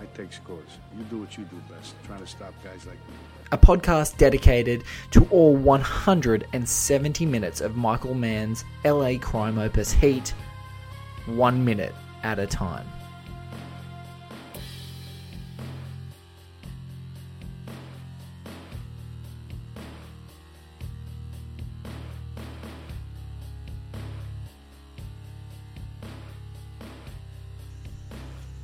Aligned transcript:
I 0.00 0.06
take 0.16 0.32
scores. 0.32 0.78
You 0.96 1.04
do 1.04 1.18
what 1.18 1.36
you 1.36 1.44
do 1.44 1.56
best, 1.72 1.94
trying 2.06 2.20
to 2.20 2.26
stop 2.26 2.54
guys 2.64 2.86
like 2.86 2.94
me. 2.94 3.14
A 3.52 3.58
podcast 3.58 4.16
dedicated 4.16 4.84
to 5.10 5.26
all 5.30 5.54
170 5.56 7.26
minutes 7.26 7.60
of 7.60 7.76
Michael 7.76 8.14
Mann's 8.14 8.64
LA 8.84 9.18
crime 9.18 9.58
opus 9.58 9.92
Heat, 9.92 10.32
one 11.26 11.62
minute 11.64 11.94
at 12.22 12.38
a 12.38 12.46
time. 12.46 12.86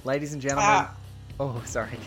Ladies 0.05 0.33
and 0.33 0.41
gentlemen, 0.41 0.65
Ah. 0.69 0.95
Oh, 1.41 1.63
sorry. 1.67 1.99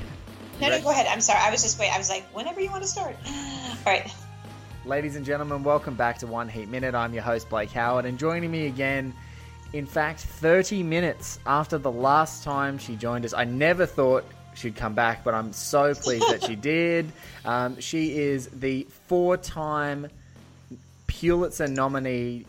No, 0.62 0.70
no, 0.70 0.82
go 0.82 0.90
ahead. 0.90 1.08
I'm 1.08 1.22
sorry. 1.22 1.40
I 1.42 1.52
was 1.52 1.62
just 1.64 1.80
wait. 1.80 1.90
I 1.90 1.98
was 1.98 2.10
like, 2.10 2.24
whenever 2.34 2.60
you 2.60 2.70
want 2.70 2.84
to 2.84 2.90
start. 2.90 3.16
All 3.28 3.78
right. 3.86 4.12
Ladies 4.86 5.16
and 5.16 5.26
gentlemen, 5.26 5.64
welcome 5.64 5.96
back 5.96 6.18
to 6.20 6.28
One 6.28 6.50
Heat 6.50 6.70
Minute. 6.70 6.96
I'm 6.96 7.14
your 7.14 7.24
host, 7.24 7.50
Blake 7.50 7.72
Howard, 7.72 8.06
and 8.06 8.18
joining 8.18 8.50
me 8.50 8.68
again, 8.68 9.14
in 9.74 9.86
fact, 9.86 10.22
30 10.22 10.84
minutes 10.84 11.40
after 11.46 11.78
the 11.78 11.92
last 11.92 12.44
time 12.44 12.78
she 12.78 12.96
joined 12.96 13.26
us. 13.26 13.34
I 13.34 13.44
never 13.44 13.86
thought 13.86 14.26
she'd 14.56 14.76
come 14.76 14.94
back, 14.94 15.24
but 15.24 15.34
I'm 15.34 15.54
so 15.54 15.94
pleased 16.04 16.30
that 16.30 16.44
she 16.44 16.56
did. 16.56 17.12
Um, 17.46 17.80
she 17.80 18.18
is 18.18 18.48
the 18.48 18.88
four 19.08 19.38
time 19.38 20.08
Pulitzer 21.08 21.68
nominee, 21.68 22.46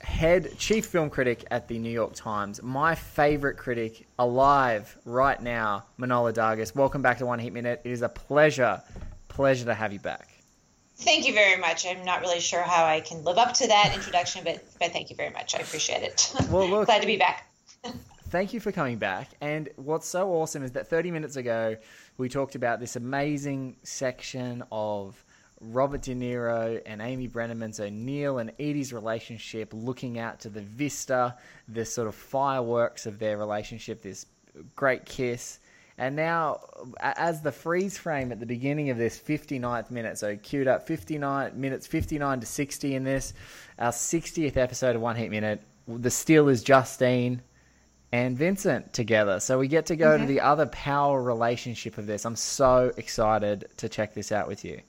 head 0.00 0.56
chief 0.58 0.86
film 0.86 1.10
critic 1.10 1.44
at 1.50 1.68
the 1.68 1.78
New 1.78 1.90
York 1.90 2.14
Times, 2.14 2.62
my 2.62 2.94
favorite 2.94 3.56
critic 3.56 4.06
alive 4.18 4.96
right 5.04 5.40
now, 5.40 5.84
Manohla 5.98 6.32
Dargis. 6.32 6.74
Welcome 6.74 7.02
back 7.02 7.18
to 7.18 7.26
One 7.26 7.38
Heat 7.38 7.52
Minute. 7.52 7.80
It 7.84 7.90
is 7.90 8.02
a 8.02 8.08
pleasure, 8.08 8.82
pleasure 9.28 9.64
to 9.64 9.74
have 9.74 9.92
you 9.92 10.00
back. 10.00 10.28
Thank 10.98 11.26
you 11.26 11.34
very 11.34 11.60
much. 11.60 11.86
I'm 11.86 12.04
not 12.04 12.20
really 12.22 12.40
sure 12.40 12.62
how 12.62 12.84
I 12.84 13.00
can 13.00 13.22
live 13.22 13.36
up 13.36 13.52
to 13.54 13.66
that 13.68 13.92
introduction, 13.94 14.42
but 14.44 14.64
but 14.80 14.92
thank 14.92 15.10
you 15.10 15.16
very 15.16 15.30
much. 15.30 15.54
I 15.54 15.58
appreciate 15.58 16.02
it. 16.02 16.32
Well, 16.50 16.68
look- 16.68 16.86
glad 16.86 17.02
to 17.02 17.06
be 17.06 17.18
back. 17.18 17.50
thank 18.28 18.54
you 18.54 18.60
for 18.60 18.72
coming 18.72 18.96
back. 18.96 19.28
And 19.40 19.68
what's 19.76 20.08
so 20.08 20.30
awesome 20.30 20.62
is 20.62 20.72
that 20.72 20.88
30 20.88 21.10
minutes 21.10 21.36
ago, 21.36 21.76
we 22.16 22.28
talked 22.28 22.54
about 22.54 22.80
this 22.80 22.96
amazing 22.96 23.76
section 23.82 24.62
of 24.72 25.22
Robert 25.60 26.02
De 26.02 26.14
Niro 26.14 26.80
and 26.84 27.00
Amy 27.00 27.28
Brenneman, 27.28 27.74
so 27.74 27.88
Neil 27.88 28.38
and 28.38 28.52
Edie's 28.58 28.92
relationship, 28.92 29.70
looking 29.72 30.18
out 30.18 30.40
to 30.40 30.50
the 30.50 30.60
vista, 30.60 31.36
the 31.68 31.84
sort 31.84 32.08
of 32.08 32.14
fireworks 32.14 33.06
of 33.06 33.18
their 33.18 33.38
relationship, 33.38 34.02
this 34.02 34.26
great 34.74 35.06
kiss. 35.06 35.58
And 35.98 36.14
now, 36.14 36.60
as 37.00 37.40
the 37.40 37.52
freeze 37.52 37.96
frame 37.96 38.30
at 38.30 38.38
the 38.38 38.44
beginning 38.44 38.90
of 38.90 38.98
this 38.98 39.18
59th 39.18 39.90
minute, 39.90 40.18
so 40.18 40.36
queued 40.36 40.68
up 40.68 40.86
59 40.86 41.58
minutes, 41.58 41.86
59 41.86 42.40
to 42.40 42.46
60 42.46 42.94
in 42.94 43.04
this, 43.04 43.32
our 43.78 43.92
60th 43.92 44.58
episode 44.58 44.94
of 44.94 45.00
One 45.00 45.16
Heat 45.16 45.30
Minute, 45.30 45.62
the 45.88 46.10
still 46.10 46.48
is 46.48 46.62
Justine 46.62 47.40
and 48.12 48.36
Vincent 48.36 48.92
together. 48.92 49.40
So 49.40 49.58
we 49.58 49.68
get 49.68 49.86
to 49.86 49.96
go 49.96 50.18
to 50.18 50.26
the 50.26 50.40
other 50.40 50.66
power 50.66 51.22
relationship 51.22 51.96
of 51.96 52.06
this. 52.06 52.26
I'm 52.26 52.36
so 52.36 52.92
excited 52.98 53.66
to 53.78 53.88
check 53.88 54.12
this 54.12 54.32
out 54.32 54.48
with 54.48 54.66
you. 54.66 54.82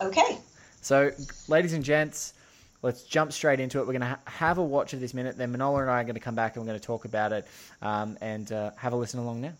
Okay. 0.00 0.38
So, 0.80 1.10
ladies 1.48 1.72
and 1.72 1.82
gents, 1.84 2.34
let's 2.82 3.02
jump 3.04 3.32
straight 3.32 3.60
into 3.60 3.78
it. 3.78 3.82
We're 3.86 3.92
going 3.92 4.00
to 4.02 4.06
ha- 4.08 4.18
have 4.26 4.58
a 4.58 4.62
watch 4.64 4.92
of 4.92 5.00
this 5.00 5.14
minute. 5.14 5.36
Then 5.38 5.52
Manohla 5.56 5.82
and 5.82 5.90
I 5.90 6.00
are 6.00 6.04
going 6.04 6.14
to 6.14 6.20
come 6.20 6.34
back 6.34 6.56
and 6.56 6.62
we're 6.64 6.68
going 6.70 6.80
to 6.80 6.86
talk 6.86 7.04
about 7.04 7.32
it 7.32 7.46
um, 7.82 8.18
and 8.20 8.50
uh, 8.52 8.70
have 8.76 8.92
a 8.92 8.96
listen 8.96 9.20
along 9.20 9.40
now. 9.40 9.52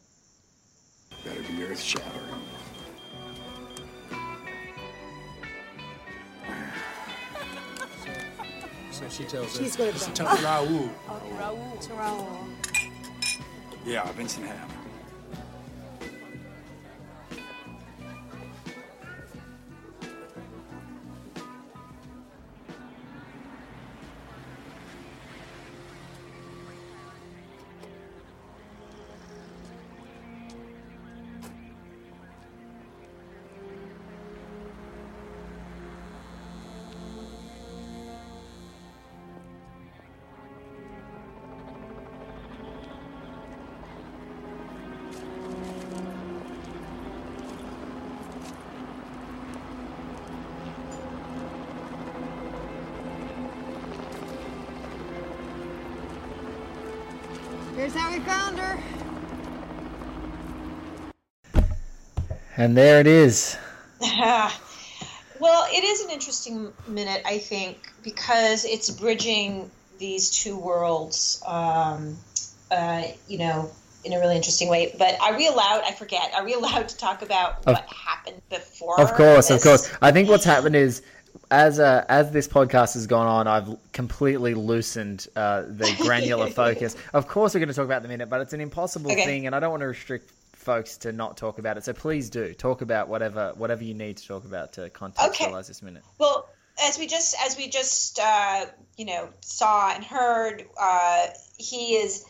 Better 1.24 1.40
be 1.42 1.64
earth 1.64 1.80
shattering. 1.80 2.40
So 8.90 9.08
she 9.08 9.24
tells 9.24 9.56
She's 9.56 9.72
us. 9.72 9.76
gonna 9.76 9.92
She 9.98 10.06
go. 10.08 10.12
tells 10.14 10.40
Raul. 10.40 10.90
To 11.80 11.88
Raul. 11.90 12.48
Yeah, 13.84 14.10
Vincent 14.12 14.46
Hanna. 14.46 14.68
Here's 57.84 57.96
how 57.96 58.10
we 58.10 58.20
found 58.20 58.58
her. 58.58 58.82
And 62.56 62.74
there 62.74 62.98
it 62.98 63.06
is. 63.06 63.58
well, 64.00 64.50
it 65.70 65.84
is 65.84 66.00
an 66.00 66.10
interesting 66.10 66.72
minute, 66.88 67.20
I 67.26 67.36
think, 67.36 67.92
because 68.02 68.64
it's 68.64 68.88
bridging 68.88 69.70
these 69.98 70.30
two 70.30 70.56
worlds. 70.58 71.42
Um, 71.46 72.16
uh, 72.70 73.02
you 73.28 73.36
know, 73.36 73.70
in 74.02 74.14
a 74.14 74.18
really 74.18 74.36
interesting 74.36 74.70
way. 74.70 74.94
But 74.98 75.20
are 75.20 75.36
we 75.36 75.46
allowed? 75.46 75.82
I 75.84 75.92
forget. 75.92 76.32
Are 76.34 76.42
we 76.42 76.54
allowed 76.54 76.88
to 76.88 76.96
talk 76.96 77.20
about 77.20 77.58
Of- 77.66 77.74
what 77.74 77.86
happened 77.92 78.40
before? 78.48 78.98
Of 78.98 79.12
course, 79.12 79.50
of 79.50 79.60
course. 79.60 79.92
I 80.00 80.10
think 80.10 80.30
what's 80.30 80.46
happened 80.46 80.74
is. 80.74 81.02
As 81.50 81.78
uh, 81.78 82.04
as 82.08 82.30
this 82.30 82.48
podcast 82.48 82.94
has 82.94 83.06
gone 83.06 83.26
on, 83.26 83.46
I've 83.46 83.76
completely 83.92 84.54
loosened 84.54 85.26
uh, 85.36 85.62
the 85.62 85.94
granular 86.00 86.48
focus. 86.48 86.96
Of 87.12 87.28
course, 87.28 87.54
we're 87.54 87.60
going 87.60 87.68
to 87.68 87.74
talk 87.74 87.84
about 87.84 88.02
the 88.02 88.08
minute, 88.08 88.28
but 88.30 88.40
it's 88.40 88.52
an 88.52 88.60
impossible 88.60 89.12
Okay. 89.12 89.24
thing, 89.24 89.46
and 89.46 89.54
I 89.54 89.60
don't 89.60 89.70
want 89.70 89.82
to 89.82 89.86
restrict 89.88 90.30
folks 90.52 90.96
to 90.98 91.12
not 91.12 91.36
talk 91.36 91.58
about 91.58 91.76
it. 91.76 91.84
So 91.84 91.92
please 91.92 92.30
do 92.30 92.54
talk 92.54 92.80
about 92.80 93.08
whatever 93.08 93.52
whatever 93.56 93.84
you 93.84 93.94
need 93.94 94.16
to 94.18 94.26
talk 94.26 94.44
about 94.44 94.72
to 94.74 94.88
contextualize 94.90 95.68
this 95.68 95.82
minute. 95.82 96.02
Well, 96.18 96.48
as 96.82 96.98
we 96.98 97.06
just 97.06 97.36
as 97.44 97.56
we 97.56 97.68
just 97.68 98.18
uh, 98.18 98.66
you 98.96 99.04
know 99.04 99.28
saw 99.40 99.92
and 99.94 100.02
heard, 100.04 100.64
uh, 100.80 101.26
he 101.58 101.96
is 101.96 102.24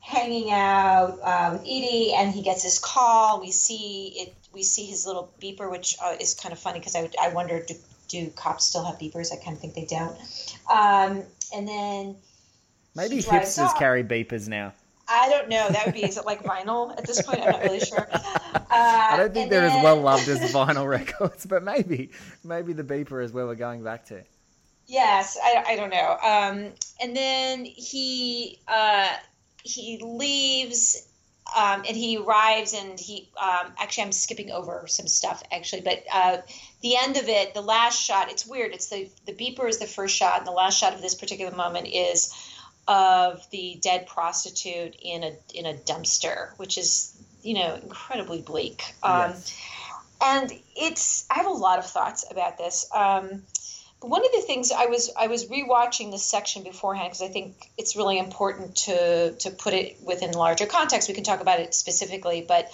hanging 0.00 0.50
out 0.52 1.18
uh, 1.22 1.50
with 1.52 1.62
Edie, 1.62 2.12
and 2.14 2.32
he 2.32 2.42
gets 2.42 2.62
his 2.62 2.78
call. 2.78 3.40
We 3.40 3.50
see 3.52 4.12
it. 4.16 4.34
We 4.52 4.62
see 4.62 4.86
his 4.86 5.06
little 5.06 5.32
beeper, 5.40 5.70
which 5.70 5.96
uh, 6.02 6.16
is 6.18 6.34
kind 6.34 6.52
of 6.52 6.58
funny 6.58 6.78
because 6.78 6.96
I, 6.96 7.10
I 7.20 7.28
wonder 7.28 7.62
do, 7.62 7.74
do 8.08 8.30
cops 8.30 8.64
still 8.64 8.84
have 8.84 8.98
beepers? 8.98 9.32
I 9.32 9.36
kind 9.42 9.56
of 9.56 9.60
think 9.60 9.74
they 9.74 9.84
don't. 9.84 10.16
Um, 10.70 11.22
and 11.54 11.66
then 11.68 12.16
Maybe 12.94 13.22
hipsters 13.22 13.66
off. 13.66 13.78
carry 13.78 14.02
beepers 14.02 14.48
now. 14.48 14.72
I 15.08 15.28
don't 15.28 15.48
know. 15.48 15.68
That 15.68 15.86
would 15.86 15.94
be 15.94 16.04
is 16.04 16.16
it 16.16 16.26
like 16.26 16.42
vinyl 16.42 16.96
at 16.98 17.06
this 17.06 17.22
point? 17.22 17.40
I'm 17.40 17.50
not 17.50 17.62
really 17.62 17.80
sure. 17.80 18.08
Uh, 18.68 19.08
I 19.12 19.16
don't 19.16 19.32
think 19.32 19.48
they're 19.48 19.64
as 19.64 19.82
well 19.82 20.00
loved 20.02 20.28
as 20.28 20.40
vinyl 20.52 20.86
records, 20.86 21.46
but 21.46 21.62
maybe 21.62 22.10
maybe 22.44 22.72
the 22.74 22.82
beeper 22.82 23.24
is 23.24 23.32
where 23.32 23.46
we're 23.46 23.54
going 23.54 23.82
back 23.82 24.04
to. 24.06 24.22
Yes, 24.86 25.38
I, 25.42 25.64
I 25.68 25.76
don't 25.76 25.90
know. 25.90 26.18
Um, 26.22 26.72
and 27.00 27.16
then 27.16 27.64
he 27.64 28.58
uh, 28.68 29.08
he 29.62 29.98
leaves 30.02 31.08
um, 31.56 31.84
and 31.86 31.96
he 31.96 32.18
arrives 32.18 32.74
and 32.74 32.98
he 32.98 33.28
um, 33.40 33.72
actually 33.78 34.04
I'm 34.04 34.12
skipping 34.12 34.50
over 34.50 34.86
some 34.88 35.06
stuff 35.06 35.42
actually, 35.52 35.82
but 35.82 36.02
uh, 36.12 36.38
the 36.86 36.96
end 36.96 37.16
of 37.16 37.28
it, 37.28 37.52
the 37.52 37.62
last 37.62 38.00
shot, 38.00 38.30
it's 38.30 38.46
weird. 38.46 38.72
It's 38.72 38.86
the 38.86 39.08
the 39.26 39.32
beeper 39.32 39.68
is 39.68 39.78
the 39.78 39.88
first 39.88 40.14
shot, 40.14 40.38
and 40.38 40.46
the 40.46 40.52
last 40.52 40.78
shot 40.78 40.94
of 40.94 41.02
this 41.02 41.16
particular 41.16 41.54
moment 41.54 41.88
is 41.88 42.32
of 42.86 43.44
the 43.50 43.78
dead 43.82 44.06
prostitute 44.06 44.94
in 45.02 45.24
a 45.24 45.32
in 45.52 45.66
a 45.66 45.74
dumpster, 45.74 46.56
which 46.58 46.78
is 46.78 47.12
you 47.42 47.54
know 47.54 47.74
incredibly 47.82 48.40
bleak. 48.40 48.84
Um, 49.02 49.30
Yes. 49.30 49.60
And 50.18 50.50
it's 50.76 51.26
I 51.28 51.34
have 51.34 51.46
a 51.46 51.50
lot 51.50 51.78
of 51.80 51.86
thoughts 51.86 52.24
about 52.30 52.56
this. 52.56 52.88
Um, 52.94 53.42
But 54.00 54.08
one 54.10 54.24
of 54.24 54.32
the 54.32 54.42
things 54.42 54.70
I 54.70 54.86
was 54.86 55.10
I 55.18 55.26
was 55.26 55.46
rewatching 55.46 56.12
this 56.12 56.24
section 56.24 56.62
beforehand 56.62 57.08
because 57.10 57.22
I 57.22 57.32
think 57.32 57.68
it's 57.76 57.96
really 57.96 58.18
important 58.18 58.76
to 58.86 59.32
to 59.32 59.50
put 59.50 59.74
it 59.74 59.96
within 60.04 60.30
larger 60.32 60.66
context. 60.66 61.08
We 61.08 61.14
can 61.14 61.24
talk 61.24 61.40
about 61.40 61.58
it 61.58 61.74
specifically, 61.74 62.44
but 62.46 62.70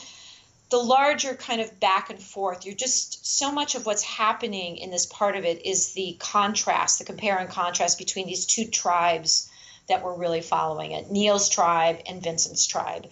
the 0.73 0.79
larger 0.79 1.35
kind 1.35 1.61
of 1.61 1.79
back 1.81 2.09
and 2.09 2.19
forth, 2.19 2.65
you're 2.65 2.75
just 2.75 3.27
so 3.27 3.53
much 3.53 3.75
of 3.75 3.85
what's 3.85 4.03
happening 4.03 4.79
in 4.79 4.91
this 4.91 5.05
part 5.05 5.37
of 5.37 5.45
it 5.45 5.67
is 5.67 5.93
the 5.93 6.17
contrast, 6.19 6.99
the 6.99 7.05
compare 7.05 7.37
and 7.37 7.51
contrast 7.51 7.99
between 7.99 8.27
these 8.27 8.47
two 8.47 8.65
tribes 8.65 9.51
that 9.89 10.03
we're 10.03 10.15
really 10.15 10.41
following 10.41 10.93
it 10.93 11.11
Neil's 11.11 11.51
tribe 11.51 12.01
and 12.07 12.23
Vincent's 12.23 12.67
tribe. 12.67 13.07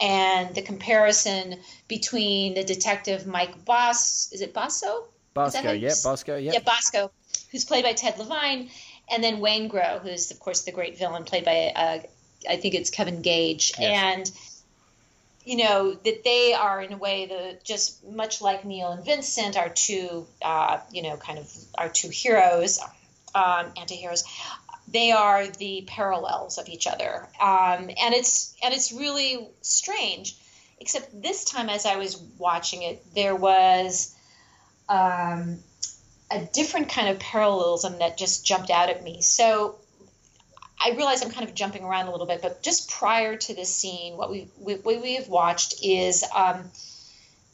And 0.00 0.54
the 0.54 0.62
comparison 0.62 1.58
between 1.88 2.54
the 2.54 2.62
detective 2.62 3.26
Mike 3.26 3.64
Boss, 3.64 4.30
is 4.30 4.40
it 4.40 4.54
Basso? 4.54 5.06
Bosko, 5.34 5.80
yeah 5.80 5.88
Bosko, 5.88 6.40
yep. 6.42 6.54
Yeah, 6.54 6.60
Bosko, 6.60 7.10
who's 7.50 7.64
played 7.64 7.82
by 7.82 7.92
Ted 7.92 8.18
Levine, 8.18 8.70
and 9.10 9.24
then 9.24 9.38
Waingro, 9.38 10.00
who's 10.00 10.30
of 10.30 10.38
course 10.38 10.62
the 10.62 10.70
great 10.72 10.96
villain 10.96 11.24
played 11.24 11.44
by 11.44 11.72
uh, 11.74 11.98
I 12.48 12.56
think 12.56 12.74
it's 12.74 12.90
Kevin 12.90 13.20
Gage, 13.20 13.72
Yes. 13.78 13.90
and 14.16 14.32
you 15.44 15.56
know 15.56 15.94
that 15.94 16.24
they 16.24 16.52
are 16.52 16.82
in 16.82 16.92
a 16.92 16.96
way 16.96 17.26
the 17.26 17.58
just 17.64 18.04
much 18.04 18.42
like 18.42 18.64
Neil 18.64 18.92
and 18.92 19.04
Vincent 19.04 19.56
are 19.56 19.68
two 19.68 20.26
uh, 20.42 20.78
you 20.92 21.02
know 21.02 21.16
kind 21.16 21.38
of 21.38 21.52
our 21.76 21.88
two 21.88 22.08
heroes, 22.08 22.80
um, 23.34 23.66
anti-heroes. 23.76 24.24
They 24.88 25.12
are 25.12 25.46
the 25.46 25.84
parallels 25.86 26.58
of 26.58 26.68
each 26.68 26.86
other, 26.86 27.28
um, 27.40 27.90
and 27.90 28.14
it's 28.14 28.54
and 28.62 28.74
it's 28.74 28.92
really 28.92 29.48
strange. 29.62 30.36
Except 30.78 31.22
this 31.22 31.44
time, 31.44 31.68
as 31.68 31.84
I 31.84 31.96
was 31.96 32.16
watching 32.38 32.82
it, 32.82 33.02
there 33.14 33.36
was 33.36 34.14
um, 34.88 35.58
a 36.30 36.40
different 36.52 36.88
kind 36.88 37.08
of 37.08 37.18
parallelism 37.18 37.98
that 37.98 38.16
just 38.16 38.46
jumped 38.46 38.70
out 38.70 38.88
at 38.88 39.04
me. 39.04 39.20
So 39.20 39.76
I 40.82 40.90
realize 40.90 41.22
I'm 41.22 41.30
kind 41.30 41.46
of 41.46 41.54
jumping 41.54 41.84
around 41.84 42.06
a 42.06 42.10
little 42.10 42.26
bit, 42.26 42.40
but 42.40 42.62
just 42.62 42.90
prior 42.90 43.36
to 43.36 43.54
this 43.54 43.74
scene, 43.74 44.16
what 44.16 44.30
we, 44.30 44.48
what 44.56 44.84
we 44.84 45.16
have 45.16 45.28
watched 45.28 45.84
is 45.84 46.24
um, 46.34 46.70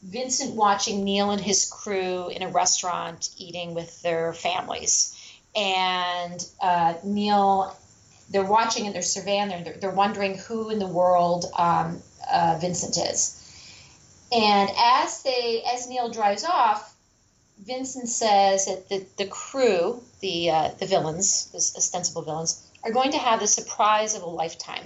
Vincent 0.01 0.55
watching 0.55 1.03
Neil 1.03 1.31
and 1.31 1.41
his 1.41 1.65
crew 1.65 2.29
in 2.29 2.41
a 2.41 2.47
restaurant 2.47 3.29
eating 3.37 3.73
with 3.73 4.01
their 4.01 4.33
families, 4.33 5.15
and 5.55 6.45
uh, 6.61 6.93
Neil. 7.03 7.75
They're 8.29 8.43
watching 8.43 8.85
and 8.85 8.93
they're 8.93 9.01
surveying. 9.01 9.47
They're, 9.47 9.77
they're 9.79 9.89
wondering 9.89 10.37
who 10.37 10.69
in 10.69 10.79
the 10.79 10.87
world 10.87 11.45
um, 11.57 12.01
uh, 12.29 12.57
Vincent 12.59 12.97
is. 12.97 13.37
And 14.33 14.69
as 14.77 15.23
they, 15.23 15.63
as 15.73 15.87
Neil 15.87 16.09
drives 16.09 16.43
off, 16.43 16.93
Vincent 17.65 18.09
says 18.09 18.65
that 18.65 18.89
the, 18.89 19.05
the 19.17 19.25
crew, 19.25 20.03
the 20.19 20.49
uh, 20.49 20.71
the 20.79 20.85
villains, 20.85 21.47
the 21.51 21.57
ostensible 21.57 22.21
villains, 22.21 22.66
are 22.83 22.91
going 22.91 23.11
to 23.11 23.17
have 23.17 23.39
the 23.39 23.47
surprise 23.47 24.15
of 24.15 24.21
a 24.23 24.27
lifetime. 24.29 24.85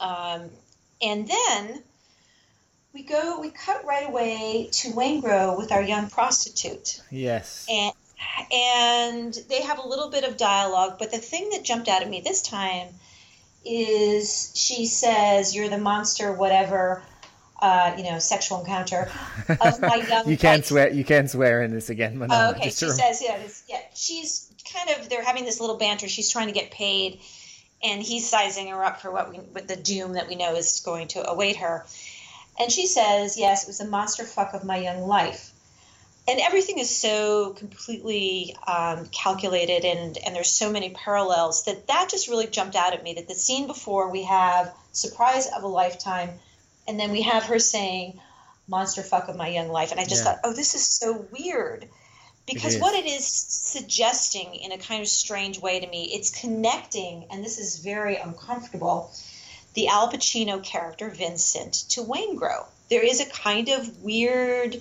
Um, 0.00 0.50
and 1.02 1.28
then 1.28 1.82
we 2.92 3.02
go, 3.02 3.40
we 3.40 3.50
cut 3.50 3.84
right 3.84 4.08
away 4.08 4.68
to 4.72 4.88
Waingro 4.92 5.56
with 5.58 5.72
our 5.72 5.82
young 5.82 6.08
prostitute, 6.08 7.02
Yes. 7.10 7.66
and 7.70 7.92
and 8.50 9.34
they 9.50 9.60
have 9.62 9.78
a 9.78 9.86
little 9.86 10.08
bit 10.10 10.24
of 10.24 10.36
dialogue. 10.38 10.96
But 10.98 11.10
the 11.10 11.18
thing 11.18 11.50
that 11.50 11.62
jumped 11.64 11.88
out 11.88 12.00
at 12.02 12.08
me 12.08 12.22
this 12.22 12.40
time 12.42 12.88
is 13.64 14.52
she 14.54 14.86
says, 14.86 15.54
"You're 15.54 15.68
the 15.68 15.78
monster, 15.78 16.32
whatever." 16.32 17.02
Uh, 17.58 17.94
you 17.96 18.04
know, 18.04 18.18
sexual 18.18 18.60
encounter 18.60 19.10
of 19.48 19.80
my 19.80 19.96
young. 20.10 20.28
you 20.28 20.36
can 20.36 20.56
life." 20.58 20.66
swear. 20.66 20.90
You 20.92 21.04
can't 21.04 21.30
swear 21.30 21.62
in 21.62 21.70
this 21.72 21.88
again, 21.88 22.18
Manohla. 22.18 22.48
Oh, 22.48 22.50
okay, 22.50 22.68
she 22.68 22.90
says, 22.90 23.22
yeah, 23.22 23.38
yeah, 23.66 23.80
she's 23.94 24.52
kind 24.72 24.98
of, 24.98 25.08
they're 25.08 25.24
having 25.24 25.44
this 25.44 25.60
little 25.60 25.76
banter. 25.76 26.08
She's 26.08 26.30
trying 26.30 26.46
to 26.46 26.52
get 26.52 26.70
paid, 26.70 27.20
and 27.82 28.02
he's 28.02 28.28
sizing 28.28 28.68
her 28.68 28.84
up 28.84 29.00
for 29.00 29.10
what 29.10 29.30
we, 29.30 29.38
what 29.38 29.68
the 29.68 29.76
doom 29.76 30.14
that 30.14 30.28
we 30.28 30.34
know 30.34 30.54
is 30.54 30.80
going 30.80 31.08
to 31.08 31.28
await 31.28 31.56
her. 31.56 31.84
And 32.58 32.72
she 32.72 32.86
says, 32.86 33.38
yes, 33.38 33.64
it 33.64 33.68
was 33.68 33.78
the 33.78 33.86
monster 33.86 34.24
fuck 34.24 34.54
of 34.54 34.64
my 34.64 34.78
young 34.78 35.02
life. 35.02 35.52
And 36.28 36.40
everything 36.40 36.78
is 36.78 36.94
so 36.94 37.50
completely 37.50 38.56
um, 38.66 39.06
calculated, 39.06 39.84
and, 39.84 40.18
and 40.18 40.34
there's 40.34 40.50
so 40.50 40.72
many 40.72 40.90
parallels 40.90 41.64
that 41.66 41.86
that 41.86 42.08
just 42.10 42.28
really 42.28 42.48
jumped 42.48 42.74
out 42.74 42.94
at 42.94 43.04
me. 43.04 43.14
That 43.14 43.28
the 43.28 43.34
scene 43.34 43.68
before 43.68 44.10
we 44.10 44.24
have 44.24 44.74
surprise 44.90 45.46
of 45.46 45.62
a 45.62 45.68
lifetime, 45.68 46.30
and 46.88 46.98
then 46.98 47.12
we 47.12 47.22
have 47.22 47.44
her 47.44 47.60
saying, 47.60 48.18
monster 48.66 49.04
fuck 49.04 49.28
of 49.28 49.36
my 49.36 49.46
young 49.46 49.68
life. 49.68 49.92
And 49.92 50.00
I 50.00 50.04
just 50.04 50.24
Yeah. 50.24 50.32
thought, 50.32 50.40
oh, 50.42 50.52
this 50.52 50.74
is 50.74 50.84
so 50.84 51.26
weird. 51.30 51.88
Because 52.46 52.76
is. 52.76 52.80
what 52.80 52.94
it 52.94 53.06
is 53.06 53.26
suggesting 53.26 54.54
in 54.54 54.72
a 54.72 54.78
kind 54.78 55.02
of 55.02 55.08
strange 55.08 55.58
way 55.58 55.80
to 55.80 55.86
me, 55.86 56.12
it's 56.14 56.30
connecting, 56.30 57.26
and 57.30 57.44
this 57.44 57.58
is 57.58 57.78
very 57.78 58.16
uncomfortable, 58.16 59.10
the 59.74 59.88
Al 59.88 60.10
Pacino 60.10 60.62
character, 60.62 61.10
Vincent, 61.10 61.74
to 61.90 62.02
Waingro. 62.02 62.66
There 62.88 63.04
is 63.04 63.20
a 63.20 63.26
kind 63.26 63.68
of 63.68 64.02
weird 64.02 64.80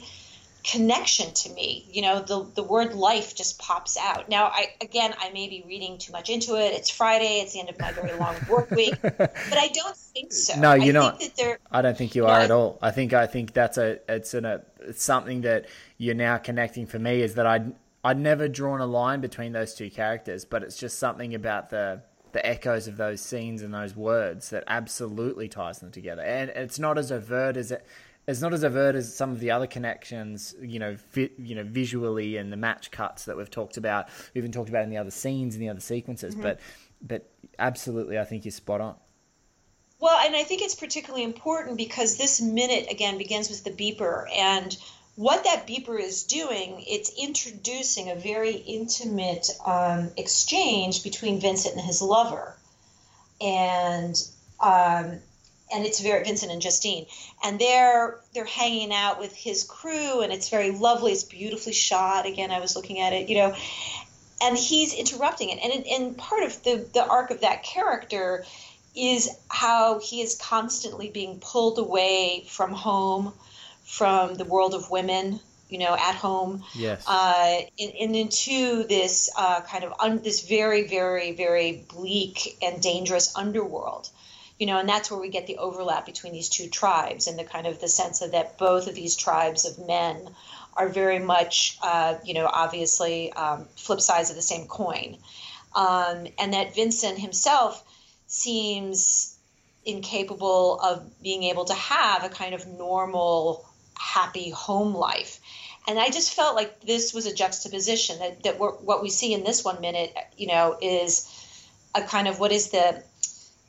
connection 0.65 1.31
to 1.33 1.49
me. 1.53 1.85
You 1.91 2.01
know, 2.01 2.19
the 2.21 2.45
the 2.55 2.63
word 2.63 2.93
life 2.95 3.35
just 3.35 3.59
pops 3.59 3.97
out. 3.97 4.29
Now, 4.29 4.45
I 4.45 4.67
again, 4.81 5.13
I 5.19 5.29
may 5.31 5.47
be 5.47 5.63
reading 5.67 5.97
too 5.97 6.11
much 6.11 6.29
into 6.29 6.55
it. 6.55 6.73
It's 6.73 6.89
Friday. 6.89 7.39
It's 7.41 7.53
the 7.53 7.59
end 7.59 7.69
of 7.69 7.79
my 7.79 7.91
very 7.91 8.13
long 8.17 8.35
work 8.49 8.71
week, 8.71 8.95
but 9.01 9.31
I 9.53 9.69
don't 9.73 9.95
think 9.95 10.33
so. 10.33 10.59
No, 10.59 10.73
you're 10.73 10.95
I 10.97 10.99
not. 10.99 11.19
Think 11.19 11.35
that 11.35 11.41
there, 11.43 11.59
I 11.71 11.81
don't 11.81 11.97
think 11.97 12.15
you 12.15 12.23
No, 12.23 12.29
are 12.29 12.39
I- 12.39 12.43
at 12.45 12.51
all. 12.51 12.79
I 12.81 12.91
think 12.91 13.13
I 13.13 13.27
think 13.27 13.53
that's 13.53 13.77
a 13.77 13.99
it's 14.11 14.33
an 14.33 14.45
a 14.45 14.61
it's 14.81 15.03
something 15.03 15.41
that 15.41 15.65
you're 15.97 16.15
now 16.15 16.37
connecting 16.37 16.85
for 16.87 16.99
me 16.99 17.21
is 17.21 17.35
that 17.35 17.45
I'd 17.45 17.73
I'd 18.03 18.19
never 18.19 18.47
drawn 18.47 18.81
a 18.81 18.85
line 18.85 19.21
between 19.21 19.51
those 19.53 19.73
two 19.73 19.89
characters, 19.89 20.45
but 20.45 20.63
it's 20.63 20.77
just 20.77 20.99
something 20.99 21.33
about 21.35 21.69
the 21.69 22.01
the 22.31 22.45
echoes 22.45 22.87
of 22.89 22.97
those 22.97 23.21
scenes 23.21 23.61
and 23.61 23.73
those 23.73 23.95
words 23.95 24.49
that 24.49 24.61
absolutely 24.67 25.47
ties 25.47 25.79
them 25.79 25.89
together. 25.89 26.21
And 26.21 26.49
it's 26.49 26.77
not 26.77 26.97
as 26.97 27.09
overt 27.09 27.55
as 27.55 27.71
it 27.71 27.85
it's 28.27 28.41
not 28.41 28.53
as 28.53 28.63
overt 28.63 28.95
as 28.95 29.15
some 29.15 29.31
of 29.31 29.39
the 29.39 29.51
other 29.51 29.67
connections, 29.67 30.55
you 30.61 30.79
know, 30.79 30.97
vi- 31.13 31.31
you 31.37 31.55
know, 31.55 31.63
visually 31.63 32.37
and 32.37 32.51
the 32.51 32.57
match 32.57 32.91
cuts 32.91 33.25
that 33.25 33.37
we've 33.37 33.51
talked 33.51 33.77
about. 33.77 34.07
We've 34.33 34.43
even 34.43 34.51
talked 34.51 34.69
about 34.69 34.83
in 34.83 34.89
the 34.89 34.97
other 34.97 35.11
scenes 35.11 35.55
and 35.55 35.61
the 35.63 35.69
other 35.69 35.79
sequences, 35.79 36.33
Mm-hmm. 36.33 36.43
but 36.43 36.59
but 37.01 37.29
absolutely, 37.59 38.17
I 38.17 38.23
think 38.23 38.45
you're 38.45 38.51
spot 38.51 38.81
on. 38.81 38.95
Well, 39.99 40.17
and 40.25 40.35
I 40.35 40.43
think 40.43 40.61
it's 40.61 40.75
particularly 40.75 41.23
important 41.23 41.77
because 41.77 42.17
this 42.17 42.41
minute 42.41 42.87
again 42.91 43.17
begins 43.17 43.49
with 43.49 43.63
the 43.63 43.71
beeper 43.71 44.25
and 44.35 44.75
what 45.15 45.45
that 45.45 45.65
beeper 45.65 45.97
is 45.99 46.23
doing, 46.23 46.83
it's 46.85 47.11
introducing 47.17 48.09
a 48.09 48.15
very 48.15 48.55
intimate 48.55 49.47
um, 49.65 50.11
exchange 50.17 51.03
between 51.03 51.39
Vincent 51.39 51.75
and 51.75 51.85
his 51.85 52.01
lover, 52.01 52.57
and 53.39 54.15
um, 54.59 55.19
and 55.73 55.85
it's 55.85 55.99
very 55.99 56.23
Vincent 56.23 56.51
and 56.51 56.61
Justine, 56.61 57.05
and 57.43 57.59
they're 57.59 58.19
they're 58.33 58.45
hanging 58.45 58.93
out 58.93 59.19
with 59.19 59.35
his 59.35 59.63
crew, 59.63 60.21
and 60.21 60.31
it's 60.31 60.49
very 60.49 60.71
lovely. 60.71 61.11
It's 61.11 61.23
beautifully 61.23 61.73
shot. 61.73 62.25
Again, 62.25 62.51
I 62.51 62.59
was 62.59 62.75
looking 62.75 62.99
at 62.99 63.13
it, 63.13 63.29
you 63.29 63.37
know, 63.37 63.55
and 64.41 64.57
he's 64.57 64.93
interrupting 64.93 65.49
it, 65.49 65.59
and 65.63 65.85
and 65.87 66.17
part 66.17 66.43
of 66.43 66.63
the 66.63 66.85
the 66.93 67.05
arc 67.05 67.31
of 67.31 67.41
that 67.41 67.63
character 67.63 68.45
is 68.95 69.29
how 69.49 69.99
he 69.99 70.21
is 70.21 70.35
constantly 70.37 71.09
being 71.09 71.39
pulled 71.39 71.79
away 71.79 72.45
from 72.47 72.71
home, 72.73 73.33
from 73.83 74.35
the 74.35 74.45
world 74.45 74.73
of 74.73 74.89
women, 74.89 75.39
you 75.67 75.77
know, 75.79 75.93
at 75.93 76.15
home, 76.15 76.63
Yes. 76.73 77.03
uh, 77.07 77.61
and, 77.77 77.91
and 77.99 78.15
into 78.15 78.83
this 78.87 79.29
uh, 79.37 79.61
kind 79.61 79.83
of 79.83 79.93
un, 79.99 80.21
this 80.21 80.47
very, 80.47 80.87
very, 80.87 81.33
very 81.33 81.85
bleak 81.89 82.57
and 82.61 82.81
dangerous 82.81 83.35
underworld. 83.35 84.09
You 84.57 84.67
know, 84.67 84.79
and 84.79 84.87
that's 84.87 85.11
where 85.11 85.19
we 85.19 85.29
get 85.29 85.47
the 85.47 85.57
overlap 85.57 86.05
between 86.05 86.31
these 86.31 86.49
two 86.49 86.69
tribes 86.69 87.27
and 87.27 87.37
the 87.37 87.43
kind 87.43 87.67
of 87.67 87.81
the 87.81 87.89
sense 87.89 88.21
of 88.21 88.31
that 88.31 88.57
both 88.57 88.87
of 88.87 88.95
these 88.95 89.15
tribes 89.15 89.65
of 89.65 89.85
men 89.85 90.29
are 90.75 90.89
very 90.89 91.19
much, 91.19 91.77
uh, 91.81 92.15
you 92.23 92.33
know, 92.33 92.49
obviously 92.51 93.31
um, 93.33 93.67
flip 93.75 94.01
sides 94.01 94.29
of 94.29 94.35
the 94.35 94.41
same 94.41 94.67
coin. 94.67 95.17
Um, 95.75 96.27
and 96.39 96.53
that 96.53 96.73
Vincent 96.73 97.19
himself 97.19 97.83
seems 98.27 99.37
incapable 99.85 100.79
of 100.81 101.21
being 101.21 101.43
able 101.43 101.65
to 101.65 101.73
have 101.73 102.23
a 102.23 102.29
kind 102.29 102.55
of 102.55 102.65
normal, 102.67 103.65
happy 103.97 104.49
home 104.49 104.95
life. 104.95 105.39
And 105.87 105.99
I 105.99 106.09
just 106.09 106.33
felt 106.33 106.55
like 106.55 106.81
this 106.81 107.13
was 107.13 107.25
a 107.27 107.33
juxtaposition 107.33 108.19
that, 108.19 108.43
that 108.43 108.59
what 108.59 109.03
we 109.03 109.09
see 109.09 109.33
in 109.33 109.43
this 109.43 109.63
one 109.63 109.81
minute, 109.81 110.15
you 110.35 110.47
know, 110.47 110.77
is 110.81 111.29
a 111.93 112.01
kind 112.01 112.27
of 112.27 112.39
what 112.39 112.51
is 112.51 112.69
the 112.69 113.03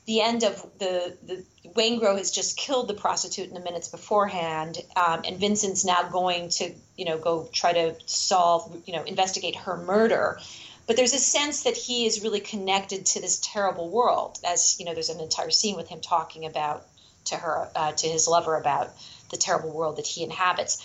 the 0.07 0.21
end 0.21 0.43
of 0.43 0.65
the 0.79 1.15
the 1.23 1.43
Waingro 1.75 2.17
has 2.17 2.31
just 2.31 2.57
killed 2.57 2.87
the 2.87 2.93
prostitute 2.93 3.49
in 3.49 3.53
the 3.53 3.59
minutes 3.59 3.89
beforehand, 3.89 4.79
um, 4.95 5.21
and 5.25 5.37
Vincent's 5.37 5.85
now 5.85 6.03
going 6.03 6.49
to 6.49 6.73
you 6.95 7.05
know 7.05 7.17
go 7.19 7.47
try 7.51 7.73
to 7.73 7.95
solve 8.05 8.83
you 8.87 8.93
know 8.93 9.03
investigate 9.03 9.55
her 9.55 9.77
murder. 9.77 10.39
But 10.87 10.95
there's 10.95 11.13
a 11.13 11.19
sense 11.19 11.63
that 11.63 11.75
he 11.75 12.05
is 12.05 12.23
really 12.23 12.39
connected 12.39 13.05
to 13.07 13.21
this 13.21 13.39
terrible 13.43 13.89
world, 13.89 14.39
as 14.45 14.79
you 14.79 14.85
know. 14.85 14.93
There's 14.93 15.09
an 15.09 15.19
entire 15.19 15.51
scene 15.51 15.75
with 15.75 15.89
him 15.89 15.99
talking 15.99 16.45
about 16.45 16.87
to 17.25 17.35
her 17.35 17.69
uh, 17.75 17.91
to 17.91 18.07
his 18.07 18.27
lover 18.27 18.55
about 18.55 18.93
the 19.29 19.37
terrible 19.37 19.71
world 19.71 19.97
that 19.97 20.07
he 20.07 20.23
inhabits. 20.23 20.81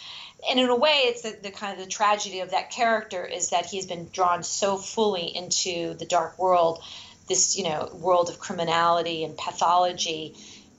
and 0.50 0.58
in 0.58 0.68
a 0.68 0.74
way, 0.74 1.02
it's 1.04 1.22
the, 1.22 1.38
the 1.40 1.52
kind 1.52 1.78
of 1.78 1.84
the 1.84 1.90
tragedy 1.90 2.40
of 2.40 2.50
that 2.50 2.70
character 2.72 3.24
is 3.24 3.50
that 3.50 3.66
he's 3.66 3.86
been 3.86 4.08
drawn 4.12 4.42
so 4.42 4.76
fully 4.76 5.26
into 5.36 5.94
the 5.94 6.04
dark 6.04 6.36
world, 6.40 6.82
this 7.28 7.56
you 7.56 7.64
know 7.64 7.90
world 7.94 8.28
of 8.28 8.38
criminality 8.38 9.24
and 9.24 9.36
pathology, 9.36 10.34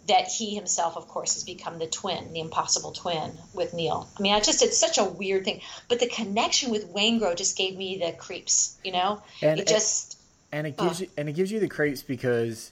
that 0.07 0.27
he 0.27 0.55
himself, 0.55 0.97
of 0.97 1.07
course, 1.07 1.35
has 1.35 1.43
become 1.43 1.79
the 1.79 1.87
twin, 1.87 2.33
the 2.33 2.39
impossible 2.39 2.91
twin 2.91 3.31
with 3.53 3.73
Neil. 3.73 4.07
I 4.17 4.21
mean, 4.21 4.33
I 4.33 4.39
just 4.39 4.61
it's 4.61 4.77
such 4.77 4.97
a 4.97 5.03
weird 5.03 5.45
thing, 5.45 5.61
but 5.87 5.99
the 5.99 6.07
connection 6.07 6.71
with 6.71 6.93
Waingro 6.93 7.35
just 7.35 7.57
gave 7.57 7.77
me 7.77 7.97
the 7.97 8.11
creeps. 8.11 8.77
You 8.83 8.91
know, 8.91 9.21
And 9.41 9.59
it 9.59 9.63
it- 9.63 9.67
just 9.67 10.17
and 10.51 10.67
it 10.67 10.77
gives 10.77 11.01
you 11.01 11.09
and 11.17 11.29
it 11.29 11.33
gives 11.33 11.51
you 11.51 11.59
the 11.59 11.69
creeps 11.69 12.03
because 12.03 12.71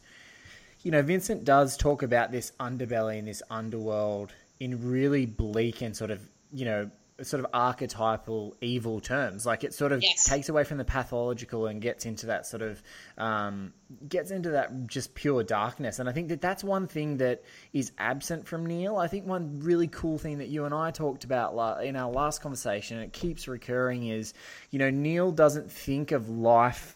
you 0.83 0.91
know 0.91 1.01
Vincent 1.01 1.45
does 1.45 1.77
talk 1.77 2.03
about 2.03 2.31
this 2.31 2.51
underbelly 2.59 3.17
and 3.19 3.27
this 3.27 3.41
underworld 3.49 4.33
in 4.59 4.89
really 4.91 5.25
bleak 5.25 5.81
and 5.81 5.95
sort 5.95 6.11
of 6.11 6.19
you 6.53 6.65
know 6.65 6.91
sort 7.25 7.43
of 7.43 7.49
archetypal 7.53 8.55
evil 8.61 8.99
terms 8.99 9.45
like 9.45 9.63
it 9.63 9.73
sort 9.73 9.91
of 9.91 10.01
Yes. 10.01 10.25
takes 10.25 10.49
away 10.49 10.63
from 10.63 10.77
the 10.77 10.85
pathological 10.85 11.67
and 11.67 11.81
gets 11.81 12.05
into 12.05 12.27
that 12.27 12.45
sort 12.45 12.61
of 12.61 12.81
um, 13.17 13.73
gets 14.07 14.31
into 14.31 14.51
that 14.51 14.87
just 14.87 15.13
pure 15.13 15.43
darkness 15.43 15.99
and 15.99 16.07
i 16.07 16.11
think 16.11 16.29
that 16.29 16.41
that's 16.41 16.63
one 16.63 16.87
thing 16.87 17.17
that 17.17 17.43
is 17.73 17.91
absent 17.97 18.47
from 18.47 18.65
neil 18.65 18.97
i 18.97 19.07
think 19.07 19.25
one 19.27 19.59
really 19.59 19.87
cool 19.87 20.17
thing 20.17 20.37
that 20.39 20.47
you 20.47 20.65
and 20.65 20.73
i 20.73 20.91
talked 20.91 21.23
about 21.23 21.83
in 21.83 21.95
our 21.95 22.11
last 22.11 22.41
conversation 22.41 22.97
and 22.97 23.05
it 23.05 23.13
keeps 23.13 23.47
recurring 23.47 24.07
is 24.07 24.33
you 24.69 24.79
know 24.79 24.89
neil 24.89 25.31
doesn't 25.31 25.71
think 25.71 26.11
of 26.11 26.29
life 26.29 26.95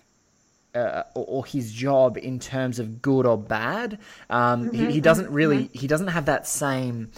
uh, 0.74 1.03
or, 1.13 1.25
or 1.27 1.46
his 1.46 1.72
job 1.72 2.17
in 2.17 2.38
terms 2.38 2.79
of 2.79 3.01
good 3.01 3.25
or 3.25 3.38
bad. 3.38 3.98
Um, 4.29 4.74
he, 4.74 4.91
he 4.91 5.00
doesn't 5.00 5.29
really, 5.29 5.70
he 5.72 5.88
doesn't 5.88 6.10
have 6.10 6.25
that 6.25 6.46
same. 6.46 7.12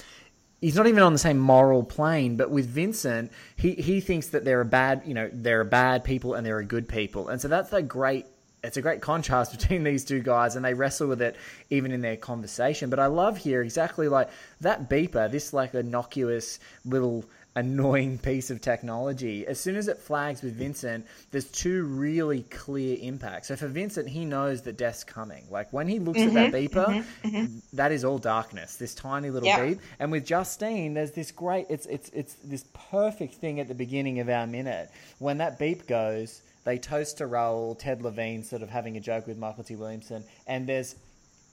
He's 0.60 0.76
not 0.76 0.88
even 0.88 1.04
on 1.04 1.14
the 1.14 1.20
same 1.20 1.38
moral 1.38 1.84
plane. 1.84 2.36
But 2.36 2.50
with 2.50 2.68
Vincent, 2.68 3.32
he 3.56 3.74
he 3.74 4.02
thinks 4.02 4.28
that 4.28 4.46
there 4.46 4.60
are 4.60 4.66
bad, 4.66 5.04
you 5.06 5.14
know, 5.14 5.30
there 5.32 5.62
are 5.62 5.66
bad 5.66 6.04
people 6.04 6.34
and 6.34 6.46
there 6.46 6.58
are 6.58 6.64
good 6.64 6.88
people, 6.90 7.30
and 7.30 7.42
so 7.42 7.48
that's 7.48 7.72
a 7.74 7.82
great. 7.82 8.26
It's 8.64 8.76
a 8.76 8.82
great 8.82 9.02
contrast 9.02 9.52
between 9.58 9.84
these 9.84 10.04
two 10.04 10.20
guys, 10.20 10.56
and 10.56 10.66
they 10.66 10.74
wrestle 10.74 11.08
with 11.08 11.22
it 11.22 11.36
even 11.70 11.92
in 11.92 12.02
their 12.02 12.18
conversation. 12.18 12.90
But 12.90 13.00
I 13.00 13.06
love 13.06 13.38
here 13.38 13.62
exactly 13.62 14.10
like 14.10 14.30
that 14.62 14.90
beeper, 14.90 15.32
this 15.32 15.54
like 15.54 15.76
innocuous 15.76 16.60
little 16.84 17.24
annoying 17.58 18.20
piece 18.20 18.52
of 18.52 18.62
technology. 18.62 19.46
As 19.48 19.60
soon 19.60 19.76
as 19.76 19.88
it 19.88 19.98
flags 19.98 20.44
with 20.44 20.56
Vincent, 20.56 21.08
there's 21.32 21.50
two 21.50 21.84
really 21.86 22.44
clear 22.44 22.98
impacts. 23.02 23.48
So 23.48 23.56
for 23.56 23.68
Vincent, 23.68 24.08
he 24.08 24.26
knows 24.26 24.62
that 24.62 24.78
death's 24.78 25.04
coming. 25.04 25.44
Like 25.50 25.74
when 25.74 25.88
he 25.88 25.98
looks 25.98 26.20
at 26.20 26.34
that 26.36 26.54
mm-hmm. 26.54 26.80
beeper, 26.80 26.86
mm-hmm. 26.86 27.28
Mm-hmm. 27.28 27.60
that 27.74 27.92
is 27.92 28.06
all 28.06 28.20
darkness. 28.20 28.76
This 28.76 28.94
tiny 28.94 29.32
little 29.32 29.48
Yeah. 29.48 29.66
beep. 29.66 29.80
And 30.00 30.12
with 30.12 30.26
Justine, 30.26 30.94
there's 30.94 31.12
this 31.12 31.32
great. 31.32 31.66
It's 31.68 31.88
it's 31.88 32.10
it's 32.10 32.36
this 32.44 32.64
perfect 32.92 33.34
thing 33.36 33.60
at 33.60 33.68
the 33.68 33.76
beginning 33.76 34.20
of 34.20 34.30
our 34.30 34.46
minute 34.46 34.92
when 35.18 35.40
that 35.40 35.58
beep 35.58 35.88
goes. 35.88 36.44
They 36.64 36.78
toast 36.78 37.20
to 37.20 37.28
Raoul, 37.28 37.76
Ted 37.76 38.02
Levine, 38.02 38.44
sort 38.44 38.62
of 38.62 38.70
having 38.70 38.98
a 38.98 39.00
joke 39.00 39.26
with 39.26 39.40
Mykelti 39.40 39.78
Williamson, 39.78 40.26
and 40.48 40.68
there's 40.68 40.96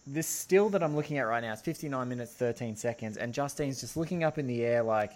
this 0.07 0.27
still 0.27 0.69
that 0.71 0.83
I'm 0.83 0.95
looking 0.95 1.19
at 1.19 1.23
right 1.23 1.43
now 1.43 1.53
It's 1.53 1.63
59 1.63 2.09
minutes 2.09 2.33
13 2.33 2.77
seconds, 2.77 3.17
and 3.17 3.33
Justine's 3.33 3.81
just 3.81 3.97
looking 3.97 4.25
up 4.25 4.39
in 4.39 4.47
the 4.47 4.65
air 4.65 4.83
like, 4.83 5.13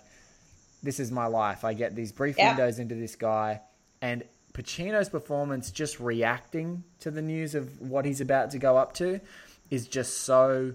"This 0.82 1.00
is 1.00 1.10
my 1.10 1.26
life." 1.26 1.64
I 1.64 1.74
get 1.74 1.94
these 1.94 2.12
brief 2.12 2.36
Yeah. 2.38 2.48
windows 2.48 2.78
into 2.78 2.94
this 2.94 3.16
guy, 3.16 3.60
and 4.00 4.24
Pacino's 4.54 5.08
performance, 5.08 5.70
just 5.70 6.00
reacting 6.00 6.82
to 7.00 7.10
the 7.10 7.22
news 7.22 7.54
of 7.54 7.80
what 7.80 8.04
he's 8.04 8.20
about 8.20 8.50
to 8.52 8.58
go 8.58 8.76
up 8.76 8.92
to, 8.94 9.20
is 9.70 9.86
just 9.86 10.18
so. 10.18 10.74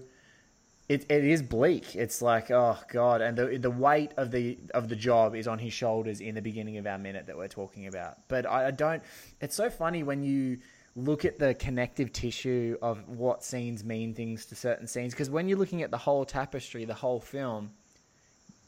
It, 0.86 1.10
it 1.10 1.24
is 1.24 1.40
bleak. 1.42 1.96
It's 1.96 2.20
like 2.20 2.50
oh 2.50 2.76
god, 2.88 3.22
and 3.22 3.38
the 3.38 3.56
the 3.56 3.70
weight 3.70 4.12
of 4.18 4.30
the 4.30 4.58
of 4.74 4.90
the 4.90 4.96
job 4.96 5.34
is 5.34 5.48
on 5.48 5.58
his 5.58 5.72
shoulders 5.72 6.20
in 6.20 6.34
the 6.34 6.42
beginning 6.42 6.76
of 6.76 6.86
our 6.86 6.98
minute 6.98 7.26
that 7.26 7.38
we're 7.38 7.48
talking 7.48 7.86
about. 7.86 8.18
But 8.28 8.44
I, 8.44 8.66
I 8.66 8.70
don't. 8.70 9.02
It's 9.40 9.56
so 9.56 9.70
funny 9.70 10.02
when 10.02 10.22
you 10.22 10.58
look 10.94 11.24
at 11.24 11.38
the 11.38 11.54
connective 11.54 12.12
tissue 12.12 12.76
of 12.82 13.08
what 13.08 13.42
scenes 13.42 13.82
mean 13.82 14.12
things 14.14 14.44
to 14.46 14.54
certain 14.54 14.86
scenes 14.86 15.12
because 15.14 15.30
when 15.30 15.48
you're 15.48 15.58
looking 15.58 15.82
at 15.82 15.90
the 15.90 15.98
whole 15.98 16.24
tapestry, 16.26 16.84
the 16.84 16.92
whole 16.94 17.18
film, 17.18 17.70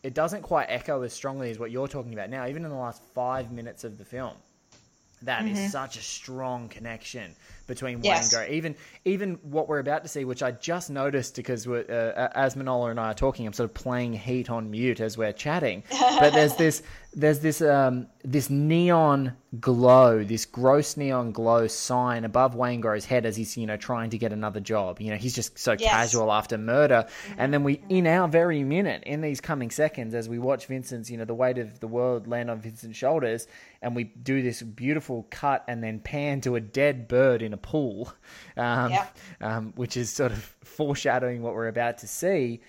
it 0.07 0.15
doesn't 0.15 0.43
quite 0.43 0.67
echo 0.69 1.03
as 1.03 1.13
strongly 1.13 1.51
as 1.51 1.59
what 1.59 1.73
you're 1.73 1.89
talking 1.89 2.15
about 2.15 2.31
now. 2.31 2.47
Even 2.47 2.65
in 2.65 2.71
the 2.71 2.77
last 2.77 3.03
five 3.13 3.51
minutes 3.51 3.83
of 3.83 3.99
the 3.99 4.05
film, 4.05 4.35
that 5.23 5.45
is 5.47 5.73
such 5.73 5.97
a 5.97 6.01
strong 6.01 6.69
connection 6.69 7.35
between 7.67 8.05
Yes. 8.05 8.33
Even 8.49 8.77
even 9.05 9.35
what 9.43 9.69
we're 9.69 9.81
about 9.81 10.05
to 10.05 10.09
see, 10.09 10.25
which 10.25 10.45
I 10.45 10.53
just 10.53 10.91
noticed 10.91 11.35
because 11.35 11.67
we're, 11.67 11.81
uh, 11.89 12.29
as 12.39 12.55
Manohla 12.55 12.93
and 12.93 13.01
I 13.01 13.11
are 13.11 13.15
talking, 13.15 13.49
I'm 13.49 13.53
sort 13.53 13.69
of 13.69 13.75
playing 13.75 14.13
Heat 14.13 14.49
on 14.49 14.71
mute 14.71 15.01
as 15.01 15.19
we're 15.19 15.33
chatting. 15.33 15.83
But 16.21 16.33
there's 16.33 16.55
this 16.55 16.83
there's 17.19 17.41
this 17.41 17.63
um, 17.63 18.07
this 18.23 18.51
neon 18.51 19.33
glow, 19.59 20.23
this 20.23 20.45
gross 20.45 20.99
neon 20.99 21.33
glow 21.33 21.67
sign 21.67 22.27
above 22.27 22.55
Waingro's 22.55 23.07
head 23.07 23.25
as 23.25 23.35
he's 23.37 23.57
you 23.57 23.67
know 23.67 23.79
trying 23.79 24.11
to 24.11 24.19
get 24.19 24.35
another 24.35 24.61
job. 24.61 25.01
You 25.01 25.11
know 25.13 25.17
he's 25.17 25.35
just 25.35 25.59
so 25.59 25.73
Yes. 25.73 25.91
casual 25.91 26.31
after 26.31 26.59
murder, 26.59 27.07
and 27.39 27.55
then 27.55 27.65
we 27.65 27.81
in 27.89 28.07
our 28.07 28.29
very 28.29 28.63
minute 28.63 29.03
in 29.05 29.23
these 29.23 29.41
coming 29.41 29.71
seconds 29.71 30.15
as 30.15 30.29
we 30.29 30.39
watch 30.39 30.67
Vincent's 30.67 31.11
you 31.11 31.17
know 31.17 31.25
the 31.25 31.35
weight 31.35 31.57
of 31.57 31.81
the 31.81 31.89
world 31.89 32.29
land 32.29 32.51
on 32.51 32.61
Vincent's 32.61 32.99
shoulders, 32.99 33.49
and 33.81 33.97
we 33.97 34.05
do 34.05 34.43
this 34.43 34.61
beautiful 34.61 35.27
cut 35.31 35.65
and 35.69 35.83
then 35.83 35.99
pan 36.01 36.43
to 36.43 36.55
a 36.57 36.61
dead 36.61 37.09
bird 37.09 37.41
in 37.41 37.55
a 37.55 37.57
pool, 37.57 38.13
um, 38.59 38.91
Yeah. 38.93 39.07
um, 39.41 39.73
which 39.77 39.97
is 39.97 40.11
sort 40.11 40.33
of 40.33 40.39
foreshadowing 40.65 41.41
what 41.41 41.55
we're 41.55 41.69
about 41.69 41.97
to 41.99 42.07
see. 42.07 42.61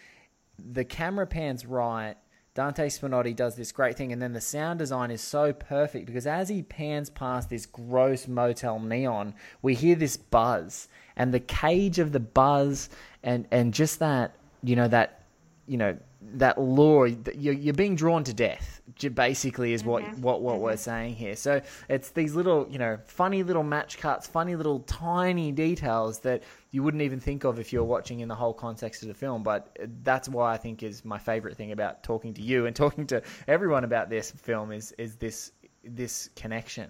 The 0.58 0.86
camera 0.86 1.28
pans 1.28 1.66
right. 1.66 2.16
Dante 2.58 2.88
Spinotti 2.90 3.36
does 3.36 3.56
this 3.56 3.72
great 3.72 3.96
thing, 3.96 4.12
and 4.12 4.20
then 4.20 4.34
the 4.34 4.42
sound 4.42 4.80
design 4.80 5.12
is 5.12 5.22
so 5.22 5.54
perfect 5.54 6.08
because 6.08 6.26
as 6.26 6.50
he 6.50 6.64
pans 6.64 7.08
past 7.08 7.52
this 7.52 7.68
gross 7.68 8.28
motel 8.28 8.80
neon, 8.80 9.36
we 9.62 9.76
hear 9.76 9.96
this 9.96 10.18
buzz, 10.18 10.88
and 11.16 11.32
the 11.32 11.40
cage 11.40 12.00
of 12.00 12.14
the 12.14 12.20
buzz, 12.20 12.90
and 13.22 13.48
and 13.52 13.76
just 13.76 14.00
that 14.00 14.34
you 14.64 14.76
know 14.76 14.88
that 14.88 15.22
you 15.68 15.78
know 15.78 15.96
that 16.34 16.60
lure 16.60 17.08
you're, 17.08 17.54
you're 17.54 17.74
being 17.74 17.96
drawn 17.96 18.24
to 18.24 18.34
death 18.34 18.82
basically 19.14 19.74
is 19.74 19.84
what 19.84 20.04
mm-hmm. 20.04 20.22
what 20.22 20.42
what 20.42 20.60
we're 20.60 20.72
mm-hmm. 20.72 20.78
saying 20.78 21.16
here. 21.16 21.36
So 21.36 21.62
it's 21.88 22.10
these 22.12 22.34
little 22.36 22.68
you 22.70 22.80
know 22.80 22.98
funny 23.06 23.44
little 23.44 23.64
match 23.64 23.98
cuts 24.00 24.28
funny 24.28 24.56
little 24.56 24.80
tiny 24.82 25.52
details 25.52 26.20
that 26.20 26.44
you 26.72 26.84
wouldn't 26.84 27.04
even 27.04 27.20
think 27.20 27.44
of 27.44 27.60
if 27.60 27.72
you're 27.72 27.84
watching 27.84 28.22
in 28.22 28.28
the 28.28 28.36
whole 28.36 28.54
context 28.54 29.04
of 29.04 29.08
the 29.08 29.14
film. 29.14 29.44
But 29.44 29.78
uh, 29.82 29.88
that's 30.04 30.28
why 30.28 30.54
i 30.54 30.58
think 30.58 30.84
is 30.84 31.06
my 31.06 31.18
favorite 31.18 31.56
thing 31.58 31.72
about 31.72 32.04
talking 32.04 32.34
to 32.36 32.42
you 32.42 32.66
and 32.66 32.76
talking 32.86 33.08
to 33.08 33.22
everyone 33.48 33.84
about 33.84 34.10
this 34.10 34.32
film 34.32 34.72
is 34.72 34.92
is 34.94 35.16
this 35.16 35.52
this 35.84 36.30
connection. 36.36 36.90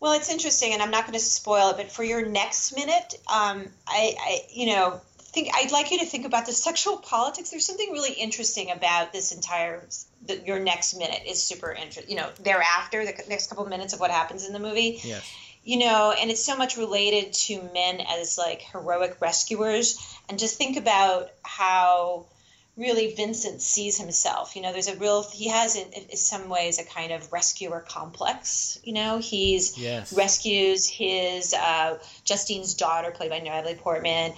Well, 0.00 0.14
it's 0.14 0.32
interesting, 0.32 0.72
and 0.72 0.82
I'm 0.82 0.90
not 0.90 1.02
going 1.02 1.12
to 1.12 1.24
spoil 1.24 1.70
it, 1.70 1.76
but 1.76 1.92
for 1.92 2.02
your 2.02 2.26
next 2.26 2.74
minute, 2.74 3.14
um, 3.32 3.68
I, 3.86 4.16
I, 4.18 4.40
you 4.52 4.66
know, 4.66 5.00
think 5.32 5.48
I'd 5.54 5.72
like 5.72 5.90
you 5.90 5.98
to 6.00 6.06
think 6.06 6.26
about 6.26 6.46
the 6.46 6.52
sexual 6.52 6.98
politics. 6.98 7.50
There's 7.50 7.66
something 7.66 7.90
really 7.92 8.12
interesting 8.12 8.70
about 8.70 9.12
this 9.12 9.32
entire. 9.32 9.86
The, 10.26 10.38
your 10.38 10.60
next 10.60 10.94
minute 10.94 11.22
is 11.26 11.42
super 11.42 11.72
interesting. 11.72 12.10
You 12.10 12.22
know, 12.22 12.30
thereafter, 12.40 13.04
the 13.04 13.14
next 13.28 13.48
couple 13.48 13.64
minutes 13.66 13.94
of 13.94 14.00
what 14.00 14.10
happens 14.10 14.46
in 14.46 14.52
the 14.52 14.60
movie. 14.60 15.00
yes 15.02 15.30
you 15.64 15.78
know, 15.78 16.12
and 16.18 16.30
it's 16.30 16.44
so 16.44 16.56
much 16.56 16.76
related 16.76 17.32
to 17.32 17.62
men 17.72 18.00
as 18.00 18.36
like 18.36 18.62
heroic 18.62 19.18
rescuers. 19.20 19.98
And 20.28 20.38
just 20.38 20.58
think 20.58 20.76
about 20.76 21.30
how 21.42 22.26
really 22.76 23.14
Vincent 23.14 23.60
sees 23.60 23.98
himself. 23.98 24.56
You 24.56 24.62
know, 24.62 24.72
there's 24.72 24.88
a 24.88 24.96
real, 24.96 25.22
he 25.30 25.48
has 25.48 25.76
in, 25.76 25.92
in 25.92 26.16
some 26.16 26.48
ways 26.48 26.78
a 26.78 26.84
kind 26.84 27.12
of 27.12 27.30
rescuer 27.32 27.80
complex. 27.80 28.78
You 28.82 28.94
know, 28.94 29.18
he's 29.18 29.76
Yes. 29.78 30.12
rescues 30.12 30.88
his 30.88 31.52
uh, 31.54 31.98
Justine's 32.24 32.74
daughter, 32.74 33.10
played 33.10 33.30
by 33.30 33.40
Natalie 33.40 33.74
Portman. 33.74 34.32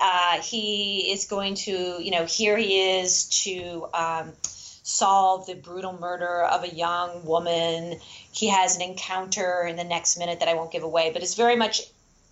Uh, 0.00 0.40
he 0.40 1.10
is 1.12 1.26
going 1.26 1.56
to, 1.56 1.98
you 2.00 2.10
know, 2.12 2.26
here 2.26 2.56
he 2.56 3.00
is 3.00 3.24
to 3.44 3.86
um, 3.92 4.32
solve 4.42 5.46
the 5.46 5.54
brutal 5.54 5.92
murder 5.92 6.44
of 6.44 6.62
a 6.62 6.72
young 6.72 7.24
woman. 7.24 7.98
He 8.32 8.48
has 8.48 8.76
an 8.76 8.82
encounter 8.82 9.64
in 9.64 9.76
the 9.76 9.84
next 9.84 10.16
minute 10.16 10.40
that 10.40 10.48
I 10.48 10.54
won't 10.54 10.70
give 10.70 10.84
away, 10.84 11.10
but 11.12 11.22
it's 11.22 11.34
very 11.34 11.56
much 11.56 11.82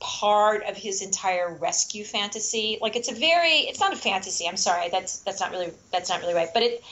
part 0.01 0.65
of 0.65 0.77
his 0.77 1.03
entire 1.03 1.53
rescue 1.55 2.05
fantasy. 2.05 2.79
Like 2.81 2.97
it's 2.97 3.11
a 3.11 3.15
very 3.15 3.61
it's 3.69 3.81
not 3.81 3.93
a 3.93 3.97
fantasy, 3.97 4.47
I'm 4.47 4.57
sorry, 4.57 4.89
that's 4.91 5.21
that's 5.21 5.41
not 5.41 5.51
really 5.51 5.73
that's 5.93 6.09
not 6.09 6.21
really 6.21 6.35
right. 6.35 6.49
But 6.53 6.63
it 6.63 6.85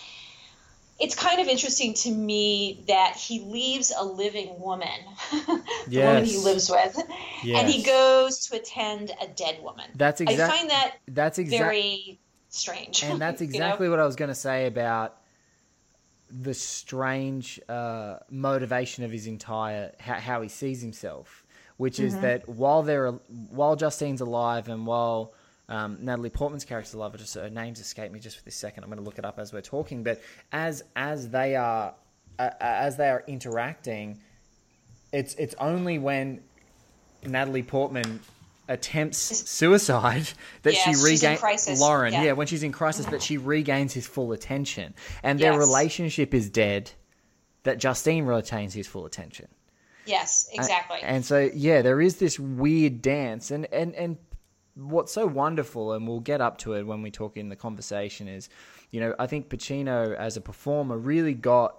it's 0.99 1.15
kind 1.15 1.41
of 1.41 1.47
interesting 1.47 1.93
to 1.93 2.11
me 2.11 2.83
that 2.89 3.17
he 3.17 3.41
leaves 3.41 3.93
a 3.97 4.03
living 4.05 4.59
woman, 4.59 4.89
the 5.87 6.01
woman 6.01 6.25
he 6.25 6.39
lives 6.39 6.71
with, 6.71 6.99
and 7.45 7.69
he 7.69 7.83
goes 7.83 8.47
to 8.47 8.57
attend 8.57 9.11
a 9.21 9.27
dead 9.27 9.63
woman. 9.63 9.91
That's 9.95 10.21
exactly. 10.21 10.45
I 10.45 10.49
find 10.49 10.71
that 10.71 10.95
that's 11.09 11.39
exactly 11.39 11.59
very 11.59 12.21
strange. 12.49 13.03
and 13.05 13.21
that's 13.21 13.41
you 13.43 13.47
know? 13.47 13.51
exactly 13.51 13.89
what 13.89 14.01
I 14.01 14.07
was 14.07 14.17
going 14.17 14.31
to 14.31 14.35
say 14.35 14.67
about 14.67 15.19
the 16.31 16.55
strange 16.55 17.61
uh, 17.69 18.17
motivation 18.31 19.05
of 19.05 19.13
his 19.13 19.27
entire 19.27 19.93
how, 20.01 20.15
how 20.15 20.43
he 20.43 20.49
sees 20.49 20.81
himself, 20.81 21.46
which 21.77 22.01
is 22.01 22.19
that 22.21 22.49
while 22.49 22.83
they're 22.83 23.11
while 23.11 23.77
Justine's 23.77 24.21
alive 24.21 24.69
and 24.69 24.87
while 24.87 25.33
Um, 25.69 25.99
Natalie 26.01 26.31
Portman's 26.31 26.65
character, 26.65 26.97
love, 26.97 27.17
just 27.19 27.35
her 27.35 27.51
names 27.51 27.81
escape 27.81 28.13
me 28.13 28.21
just 28.21 28.39
for 28.39 28.45
this 28.45 28.55
second. 28.55 28.85
I'm 28.85 28.89
going 28.91 29.01
to 29.01 29.05
look 29.05 29.19
it 29.19 29.25
up 29.25 29.41
as 29.41 29.53
we're 29.53 29.63
talking. 29.63 30.05
But 30.05 30.21
as 30.53 30.85
as 30.95 31.29
they 31.31 31.57
are 31.57 31.93
uh, 32.39 32.51
as 32.61 32.97
they 32.97 33.09
are 33.09 33.25
interacting, 33.27 34.21
it's 35.13 35.35
it's 35.35 35.57
only 35.59 35.99
when 35.99 36.41
Natalie 37.25 37.65
Portman 37.65 38.21
attempts 38.69 39.19
suicide 39.19 40.29
that 40.63 40.75
Yeah, 40.75 40.93
she 40.93 41.03
regains 41.03 41.81
Lauren. 41.81 42.13
yeah. 42.13 42.23
Yeah. 42.25 42.33
when 42.33 42.47
she's 42.47 42.63
in 42.63 42.71
crisis, 42.73 43.07
that 43.07 43.23
she 43.23 43.37
regains 43.37 43.93
his 43.93 44.07
full 44.07 44.31
attention, 44.33 44.95
and 45.25 45.39
their 45.41 45.53
Yes. 45.53 45.59
relationship 45.59 46.33
is 46.33 46.49
dead. 46.49 46.93
That 47.65 47.79
Justine 47.79 48.25
retains 48.25 48.73
his 48.75 48.87
full 48.87 49.05
attention. 49.05 49.49
Yes, 50.07 50.49
exactly. 50.53 50.99
And 51.03 51.25
so 51.25 51.51
yeah, 51.55 51.83
there 51.83 52.01
is 52.01 52.17
this 52.17 52.39
weird 52.39 53.03
dance, 53.03 53.51
and 53.51 53.67
and 53.73 53.95
and 53.95 54.17
what's 54.75 55.13
so 55.13 55.27
wonderful, 55.27 55.93
and 55.93 56.07
we'll 56.07 56.21
get 56.21 56.41
up 56.41 56.59
to 56.59 56.75
it 56.75 56.87
when 56.87 57.03
we 57.03 57.11
talk 57.11 57.37
in 57.37 57.49
the 57.49 57.57
conversation, 57.57 58.29
is 58.29 58.49
you 58.91 59.01
know 59.01 59.15
I 59.19 59.27
think 59.27 59.49
Pacino 59.49 60.15
as 60.15 60.37
a 60.37 60.41
performer 60.41 60.97
really 60.97 61.35
got 61.35 61.77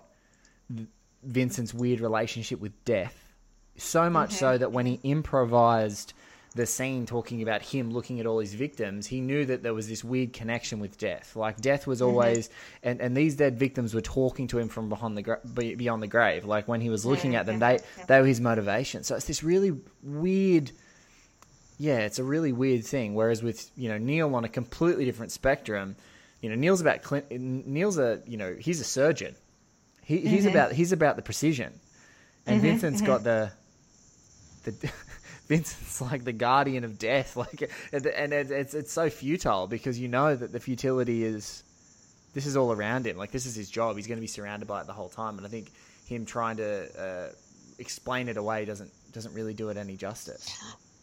Vincent's 1.24 1.74
weird 1.74 2.00
relationship 2.00 2.60
with 2.60 2.74
death, 2.86 3.34
so 3.78 4.10
much 4.10 4.30
mm-hmm. 4.30 4.40
so 4.40 4.58
that 4.58 4.72
when 4.72 4.86
he 4.86 5.00
improvised 5.04 6.14
the 6.58 6.66
scene 6.66 7.06
talking 7.06 7.42
about 7.42 7.62
him 7.62 7.92
looking 7.92 8.20
at 8.20 8.26
all 8.26 8.40
his 8.40 8.54
victims, 8.54 9.08
he 9.08 9.22
knew 9.22 9.46
that 9.46 9.64
there 9.64 9.74
was 9.74 9.88
this 9.88 10.04
weird 10.04 10.34
connection 10.34 10.80
with 10.80 10.98
death. 10.98 11.36
Like 11.36 11.62
death 11.62 11.88
was 11.88 12.00
mm-hmm. 12.00 12.10
always, 12.10 12.50
and, 12.84 13.00
and 13.00 13.16
these 13.16 13.36
dead 13.36 13.58
victims 13.58 13.94
were 13.94 14.02
talking 14.02 14.48
to 14.48 14.60
him 14.60 14.68
from 14.68 14.90
behind 14.90 15.16
the 15.16 15.22
gra- 15.22 15.40
beyond 15.46 16.04
the 16.04 16.08
grave. 16.08 16.44
Like 16.44 16.68
when 16.68 16.82
he 16.82 16.90
was 16.90 17.06
looking 17.06 17.36
at 17.36 17.46
them, 17.46 17.60
they 17.60 17.80
they 18.08 18.20
were 18.20 18.26
his 18.26 18.42
motivation. 18.42 19.04
So 19.04 19.16
it's 19.16 19.26
this 19.26 19.44
really 19.44 19.78
weird. 20.04 20.72
Yeah, 21.78 22.00
it's 22.00 22.20
a 22.20 22.24
really 22.24 22.52
weird 22.52 22.84
thing. 22.84 23.14
Whereas 23.14 23.42
with 23.42 23.72
you 23.78 23.88
know 23.88 23.98
Neil 23.98 24.36
on 24.36 24.44
a 24.44 24.50
completely 24.50 25.06
different 25.06 25.32
spectrum, 25.32 25.96
you 26.42 26.50
know 26.50 26.56
Neil's 26.56 26.82
about 26.82 27.04
Clint. 27.04 27.32
Neil's 27.32 27.98
a 27.98 28.22
you 28.26 28.36
know 28.36 28.56
he's 28.60 28.82
a 28.82 28.84
surgeon. 28.84 29.36
He, 30.04 30.18
he's 30.18 30.42
mm-hmm. 30.42 30.50
about 30.50 30.72
he's 30.74 30.92
about 30.92 31.16
the 31.16 31.22
precision, 31.22 31.80
and 32.46 32.58
mm-hmm, 32.58 32.68
Vincent's 32.68 33.02
got 33.02 33.24
the 33.24 33.52
the 34.64 34.92
Vincent's 35.48 36.02
like 36.12 36.24
the 36.24 36.34
guardian 36.34 36.84
of 36.84 36.98
death. 36.98 37.36
Like, 37.48 37.70
and 37.92 38.06
and 38.06 38.34
it's 38.34 38.74
it's 38.74 38.92
so 38.92 39.10
futile 39.10 39.68
because 39.68 40.00
you 40.00 40.08
know 40.08 40.36
that 40.36 40.52
the 40.52 40.60
futility 40.60 41.24
is 41.24 41.64
this 42.34 42.46
is 42.46 42.58
all 42.58 42.72
around 42.72 43.06
him. 43.06 43.18
Like 43.18 43.32
this 43.32 43.46
is 43.46 43.56
his 43.56 43.70
job. 43.70 43.96
He's 43.96 44.08
going 44.08 44.18
to 44.18 44.22
be 44.22 44.28
surrounded 44.28 44.68
by 44.68 44.82
it 44.82 44.88
the 44.88 44.94
whole 44.94 45.10
time. 45.10 45.38
And 45.38 45.46
I 45.46 45.50
think 45.50 45.72
him 46.08 46.26
trying 46.26 46.58
to 46.58 47.02
uh, 47.02 47.30
explain 47.80 48.28
it 48.28 48.38
away 48.38 48.66
doesn't 48.66 48.92
doesn't 49.12 49.34
really 49.34 49.54
do 49.54 49.70
it 49.70 49.78
any 49.78 49.96
justice. 49.96 50.58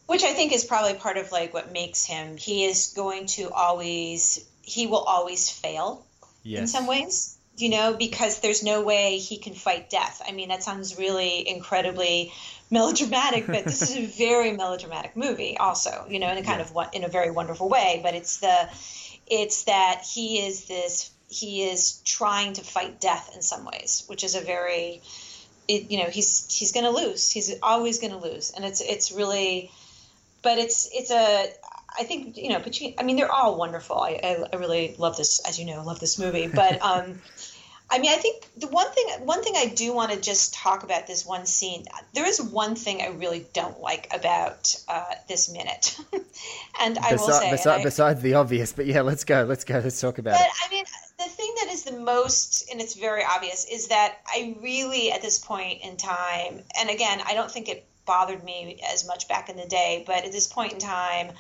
which 0.07 0.23
I 0.23 0.33
think 0.33 0.53
is 0.53 0.65
probably 0.65 0.95
part 0.95 1.17
of 1.17 1.33
like 1.33 1.55
what 1.55 1.73
makes 1.73 2.05
him. 2.05 2.37
He 2.37 2.65
is 2.65 2.93
going 2.95 3.27
to 3.27 3.51
always. 3.51 4.45
He 4.63 4.87
will 4.87 5.03
always 5.03 5.51
fail 5.51 6.05
in 6.61 6.67
some 6.67 6.87
ways, 6.87 7.37
you 7.57 7.69
know, 7.69 7.95
because 7.99 8.41
there's 8.41 8.63
no 8.63 8.83
way 8.83 9.19
he 9.19 9.37
can 9.39 9.55
fight 9.55 9.91
death. 9.91 10.23
I 10.27 10.33
mean, 10.33 10.49
that 10.49 10.63
sounds 10.63 10.99
really 10.99 11.47
incredibly 11.49 12.33
melodramatic, 12.75 13.47
but 13.47 13.65
this 13.65 13.83
is 13.91 13.97
a 13.97 14.07
very 14.07 14.53
melodramatic 14.53 15.17
movie, 15.17 15.57
also, 15.57 16.05
you 16.11 16.19
know, 16.19 16.31
in 16.31 16.37
a 16.37 16.43
kind 16.43 16.61
of 16.61 16.75
one, 16.75 16.89
in 16.93 17.05
a 17.05 17.09
very 17.09 17.31
wonderful 17.31 17.69
way. 17.69 18.01
But 18.03 18.15
it's 18.15 18.39
the, 18.39 18.69
it's 19.27 19.65
that 19.65 20.03
he 20.03 20.45
is 20.47 20.67
this. 20.67 21.11
He 21.29 21.63
is 21.63 22.03
trying 22.05 22.53
to 22.55 22.63
fight 22.63 23.01
death 23.01 23.33
in 23.35 23.41
some 23.41 23.65
ways, 23.65 24.05
which 24.09 24.23
is 24.23 24.35
a 24.35 24.41
very, 24.41 25.01
it, 25.67 25.91
you 25.91 25.99
know, 25.99 26.11
he's 26.11 26.53
he's 26.55 26.73
going 26.73 26.85
to 26.85 26.91
lose. 26.91 27.31
He's 27.31 27.55
always 27.63 27.99
going 27.99 28.13
to 28.13 28.19
lose, 28.19 28.51
and 28.51 28.65
it's 28.65 28.83
it's 28.83 29.11
really, 29.11 29.71
but 30.43 30.59
it's 30.59 30.89
it's 30.93 31.11
a 31.11 31.47
I 31.99 32.05
think 32.05 32.37
you 32.37 32.51
know, 32.51 32.59
Pacino. 32.59 32.95
I 32.99 33.03
mean, 33.05 33.17
they're 33.17 33.33
all 33.33 33.57
wonderful. 33.57 33.99
I, 33.99 34.21
I, 34.23 34.49
I 34.53 34.57
really 34.57 34.95
love 34.99 35.17
this, 35.17 35.41
as 35.49 35.59
you 35.59 35.65
know, 35.65 35.83
love 35.83 36.01
this 36.01 36.19
movie. 36.19 36.49
But 36.49 36.83
um, 36.91 37.21
I 37.91 37.99
mean, 37.99 38.11
I 38.11 38.17
think 38.17 38.49
the 38.57 38.67
one 38.69 38.91
thing 38.91 39.07
one 39.25 39.43
thing 39.45 39.55
I 39.57 39.67
do 39.67 39.93
want 39.93 40.11
to 40.13 40.21
just 40.21 40.55
talk 40.55 40.83
about 40.85 41.07
this 41.07 41.25
one 41.27 41.45
scene. 41.47 41.85
There 42.15 42.27
is 42.27 42.41
one 42.41 42.75
thing 42.75 43.03
I 43.03 43.09
really 43.09 43.47
don't 43.53 43.79
like 43.81 44.09
about 44.13 44.75
uh, 44.89 45.05
this 45.29 45.53
minute, 45.53 45.97
and 46.81 46.99
I 46.99 47.13
will 47.15 47.29
Besi- 47.29 47.41
say, 47.41 47.51
besi- 47.53 47.81
I- 47.81 47.83
besides 47.85 48.23
the 48.23 48.35
obvious, 48.35 48.73
but 48.73 48.87
yeah, 48.87 49.03
let's 49.03 49.25
go. 49.25 49.45
Let's 49.45 49.65
go. 49.65 49.79
Let's 49.79 50.01
talk 50.01 50.19
about 50.19 50.33
but 50.33 50.41
it. 50.41 50.53
I 50.67 50.71
mean, 50.71 50.85
the 51.19 51.25
thing 51.25 51.55
that 51.61 51.71
is 51.73 51.85
the 51.85 51.93
most, 51.99 52.69
and 52.71 52.81
it's 52.81 52.95
very 52.95 53.23
obvious, 53.23 53.67
is 53.71 53.89
that 53.89 54.17
I 54.27 54.57
really, 54.63 55.13
at 55.13 55.21
this 55.23 55.39
point 55.39 55.83
in 55.83 55.97
time, 55.99 56.63
and 56.79 56.89
again, 56.91 57.21
I 57.27 57.35
don't 57.35 57.51
think 57.51 57.69
it 57.69 57.85
bothered 58.07 58.43
me 58.43 58.81
as 58.93 59.07
much 59.07 59.29
back 59.29 59.51
in 59.51 59.57
the 59.57 59.67
day, 59.67 60.05
but 60.07 60.25
at 60.25 60.33
this 60.33 60.47
point 60.47 60.73
in 60.73 60.79
time, 60.79 61.33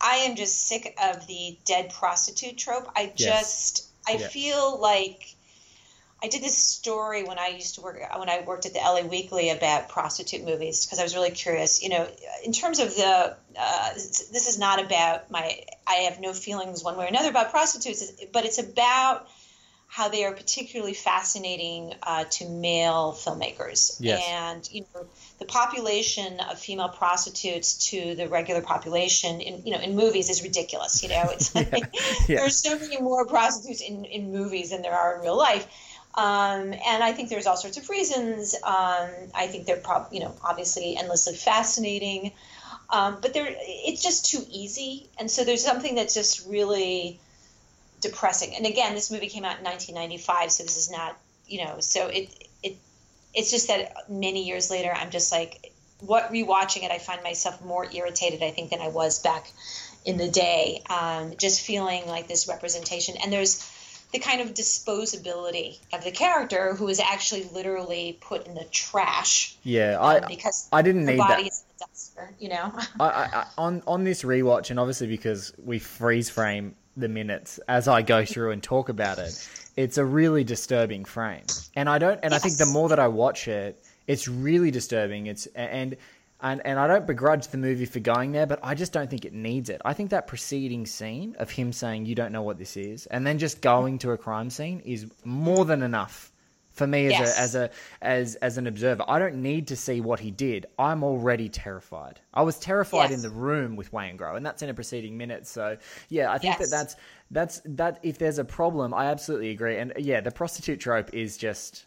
I 0.00 0.16
am 0.16 0.36
just 0.36 0.68
sick 0.68 0.96
of 1.02 1.26
the 1.26 1.58
dead 1.64 1.90
prostitute 1.90 2.58
trope. 2.58 2.88
I 2.94 3.12
Yes. 3.16 3.40
just, 3.40 3.86
I 4.06 4.12
Yeah. 4.20 4.28
feel 4.28 4.78
like. 4.78 5.34
I 6.22 6.28
did 6.28 6.42
this 6.42 6.56
story 6.56 7.22
when 7.22 7.38
I 7.38 7.48
used 7.48 7.76
to 7.76 7.80
work 7.80 8.00
when 8.18 8.28
I 8.28 8.42
worked 8.44 8.66
at 8.66 8.72
the 8.72 8.80
LA 8.80 9.02
Weekly 9.02 9.50
about 9.50 9.88
prostitute 9.88 10.44
movies 10.44 10.84
because 10.84 10.98
I 10.98 11.04
was 11.04 11.14
really 11.14 11.30
curious. 11.30 11.82
You 11.82 11.90
know, 11.90 12.08
in 12.44 12.52
terms 12.52 12.80
of 12.80 12.94
the 12.94 13.36
uh, 13.58 13.94
this 13.94 14.48
is 14.48 14.58
not 14.58 14.84
about 14.84 15.30
my 15.30 15.60
I 15.86 15.94
have 16.10 16.20
no 16.20 16.32
feelings 16.32 16.82
one 16.82 16.96
way 16.96 17.04
or 17.04 17.08
another 17.08 17.30
about 17.30 17.50
prostitutes, 17.50 18.10
but 18.32 18.44
it's 18.44 18.58
about 18.58 19.28
how 19.90 20.08
they 20.08 20.24
are 20.24 20.32
particularly 20.32 20.92
fascinating 20.92 21.94
uh, 22.02 22.24
to 22.24 22.48
male 22.48 23.12
filmmakers. 23.12 23.96
Yes. 24.00 24.22
And 24.28 24.68
you 24.70 24.84
know, 24.94 25.06
the 25.38 25.46
population 25.46 26.40
of 26.40 26.58
female 26.58 26.90
prostitutes 26.90 27.90
to 27.90 28.14
the 28.14 28.28
regular 28.28 28.60
population 28.60 29.40
in 29.40 29.64
you 29.64 29.72
know 29.72 29.80
in 29.80 29.94
movies 29.96 30.30
is 30.30 30.42
ridiculous. 30.42 31.02
You 31.02 31.08
know, 31.10 31.30
it's 31.30 31.54
like 31.54 31.72
Yeah. 32.28 32.40
there's 32.40 32.58
so 32.58 32.78
many 32.78 33.00
more 33.00 33.24
prostitutes 33.24 33.80
in, 33.80 34.04
in 34.04 34.32
movies 34.32 34.70
than 34.70 34.82
there 34.82 34.94
are 34.94 35.16
in 35.16 35.22
real 35.22 35.38
life. 35.38 35.66
Um, 36.18 36.72
and 36.72 37.04
I 37.04 37.12
think 37.12 37.28
there's 37.28 37.46
all 37.46 37.56
sorts 37.56 37.76
of 37.76 37.88
reasons. 37.88 38.56
Um, 38.56 39.08
I 39.36 39.46
think 39.46 39.66
they're 39.66 39.76
prob- 39.76 40.12
you 40.12 40.18
know 40.18 40.34
obviously 40.42 40.96
endlessly 40.96 41.36
fascinating, 41.36 42.32
um, 42.90 43.18
but 43.22 43.32
they're 43.32 43.54
it's 43.56 44.02
just 44.02 44.28
too 44.28 44.44
easy. 44.50 45.06
And 45.20 45.30
so 45.30 45.44
there's 45.44 45.64
something 45.64 45.94
that's 45.94 46.14
just 46.14 46.44
really 46.48 47.20
depressing. 48.00 48.56
And 48.56 48.66
again, 48.66 48.96
this 48.96 49.12
movie 49.12 49.28
came 49.28 49.44
out 49.44 49.58
in 49.58 49.64
1995, 49.64 50.50
so 50.50 50.64
this 50.64 50.76
is 50.76 50.90
not 50.90 51.16
you 51.46 51.64
know 51.64 51.76
so 51.78 52.08
it 52.08 52.30
it 52.64 52.76
it's 53.32 53.52
just 53.52 53.68
that 53.68 54.10
many 54.10 54.44
years 54.44 54.72
later, 54.72 54.92
I'm 54.92 55.10
just 55.10 55.30
like 55.30 55.72
what 56.00 56.32
rewatching 56.32 56.82
it, 56.82 56.90
I 56.90 56.98
find 56.98 57.22
myself 57.22 57.64
more 57.64 57.86
irritated 57.92 58.42
I 58.42 58.50
think 58.50 58.70
than 58.70 58.80
I 58.80 58.88
was 58.88 59.20
back 59.20 59.52
in 60.04 60.16
the 60.16 60.28
day. 60.28 60.82
Um, 60.90 61.34
just 61.38 61.60
feeling 61.60 62.08
like 62.08 62.26
this 62.26 62.48
representation 62.48 63.14
and 63.22 63.32
there's 63.32 63.62
the 64.12 64.18
kind 64.18 64.40
of 64.40 64.54
disposability 64.54 65.78
of 65.92 66.02
the 66.02 66.10
character 66.10 66.74
who 66.74 66.88
is 66.88 66.98
actually 66.98 67.44
literally 67.52 68.18
put 68.20 68.46
in 68.46 68.54
the 68.54 68.64
trash 68.64 69.56
Yeah, 69.62 69.98
um, 69.98 70.04
I 70.04 70.20
because 70.20 70.68
I 70.72 70.82
didn't 70.82 71.06
need 71.06 71.18
body 71.18 71.42
that. 71.44 71.48
is 71.48 71.64
in 71.64 71.74
the 71.78 71.84
duster, 71.86 72.34
you 72.38 72.48
know. 72.48 72.72
I, 73.00 73.04
I, 73.04 73.24
I, 73.24 73.46
on 73.58 73.82
on 73.86 74.04
this 74.04 74.22
rewatch, 74.22 74.70
and 74.70 74.80
obviously 74.80 75.06
because 75.06 75.52
we 75.62 75.78
freeze 75.78 76.30
frame 76.30 76.74
the 76.96 77.08
minutes 77.08 77.60
as 77.68 77.86
I 77.86 78.02
go 78.02 78.24
through 78.24 78.50
and 78.52 78.62
talk 78.62 78.88
about 78.88 79.18
it, 79.18 79.48
it's 79.76 79.98
a 79.98 80.04
really 80.04 80.42
disturbing 80.42 81.04
frame. 81.04 81.44
And 81.76 81.88
I 81.88 81.98
don't, 81.98 82.18
and 82.22 82.34
I 82.34 82.38
think 82.38 82.56
the 82.56 82.66
more 82.66 82.88
that 82.88 82.98
I 82.98 83.08
watch 83.08 83.46
it, 83.46 83.84
it's 84.06 84.26
really 84.28 84.70
disturbing. 84.70 85.26
It's 85.26 85.46
and. 85.54 85.96
And, 86.40 86.64
and 86.64 86.78
I 86.78 86.86
don't 86.86 87.06
begrudge 87.06 87.48
the 87.48 87.58
movie 87.58 87.84
for 87.84 87.98
going 87.98 88.30
there, 88.30 88.46
but 88.46 88.60
I 88.62 88.74
just 88.76 88.92
don't 88.92 89.10
think 89.10 89.24
it 89.24 89.32
needs 89.32 89.68
it. 89.70 89.80
I 89.84 89.92
think 89.92 90.10
that 90.10 90.28
preceding 90.28 90.86
scene 90.86 91.34
of 91.38 91.50
him 91.50 91.72
saying, 91.72 92.06
You 92.06 92.14
don't 92.14 92.30
know 92.32 92.42
what 92.42 92.58
this 92.58 92.76
is, 92.76 93.06
and 93.06 93.26
then 93.26 93.38
just 93.38 93.60
going 93.60 93.98
to 93.98 94.12
a 94.12 94.16
crime 94.18 94.48
scene 94.50 94.80
is 94.84 95.06
more 95.24 95.64
than 95.64 95.82
enough 95.82 96.32
for 96.70 96.86
me 96.86 97.06
as 97.06 97.12
Yes. 97.18 97.36
a 97.36 97.40
as 97.40 97.54
a 97.56 97.70
as 98.02 98.34
as 98.36 98.56
an 98.56 98.68
observer. 98.68 99.02
I 99.08 99.18
don't 99.18 99.42
need 99.42 99.66
to 99.66 99.76
see 99.76 100.00
what 100.00 100.20
he 100.20 100.30
did. 100.30 100.66
I'm 100.78 101.02
already 101.02 101.48
terrified. 101.48 102.20
I 102.32 102.42
was 102.42 102.56
terrified 102.60 103.10
Yes. 103.10 103.14
in 103.14 103.22
the 103.22 103.36
room 103.36 103.74
with 103.74 103.90
Waingro, 103.90 104.36
and 104.36 104.46
that's 104.46 104.62
in 104.62 104.68
a 104.68 104.74
preceding 104.74 105.16
minute. 105.18 105.44
So 105.44 105.76
yeah, 106.08 106.30
I 106.30 106.38
think 106.38 106.56
Yes. 106.60 106.70
that 106.70 106.76
that's 106.76 106.96
that's 107.32 107.60
that. 107.64 107.98
If 108.04 108.18
there's 108.18 108.38
a 108.38 108.44
problem, 108.44 108.94
I 108.94 109.06
absolutely 109.06 109.50
agree. 109.50 109.76
And 109.76 109.92
yeah, 109.98 110.20
the 110.20 110.30
prostitute 110.30 110.78
trope 110.78 111.12
is 111.12 111.36
just. 111.36 111.86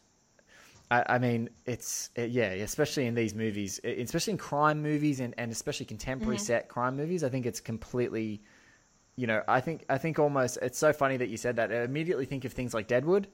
I, 0.91 1.05
I 1.09 1.19
mean, 1.19 1.49
it's 1.65 2.11
it, 2.15 2.31
yeah, 2.31 2.49
especially 2.51 3.07
in 3.07 3.15
these 3.15 3.35
movies, 3.35 3.79
especially 3.85 4.33
in 4.33 4.37
crime 4.37 4.81
movies, 4.83 5.21
and, 5.21 5.33
and 5.39 5.51
especially 5.51 5.87
contemporary 5.87 6.37
Mm-hmm. 6.37 6.43
set 6.45 6.69
crime 6.69 6.97
movies. 6.97 7.23
I 7.23 7.29
think 7.29 7.47
it's 7.47 7.61
completely, 7.61 8.43
you 9.17 9.27
know, 9.27 9.43
I 9.47 9.61
think 9.61 9.85
I 9.89 9.97
think 9.97 10.19
almost 10.19 10.59
it's 10.61 10.77
so 10.79 10.93
funny 10.93 11.17
that 11.17 11.29
you 11.29 11.37
said 11.37 11.55
that. 11.57 11.71
I 11.71 11.83
immediately 11.83 12.25
think 12.25 12.45
of 12.45 12.53
things 12.53 12.73
like 12.73 12.87
Deadwood. 12.87 13.27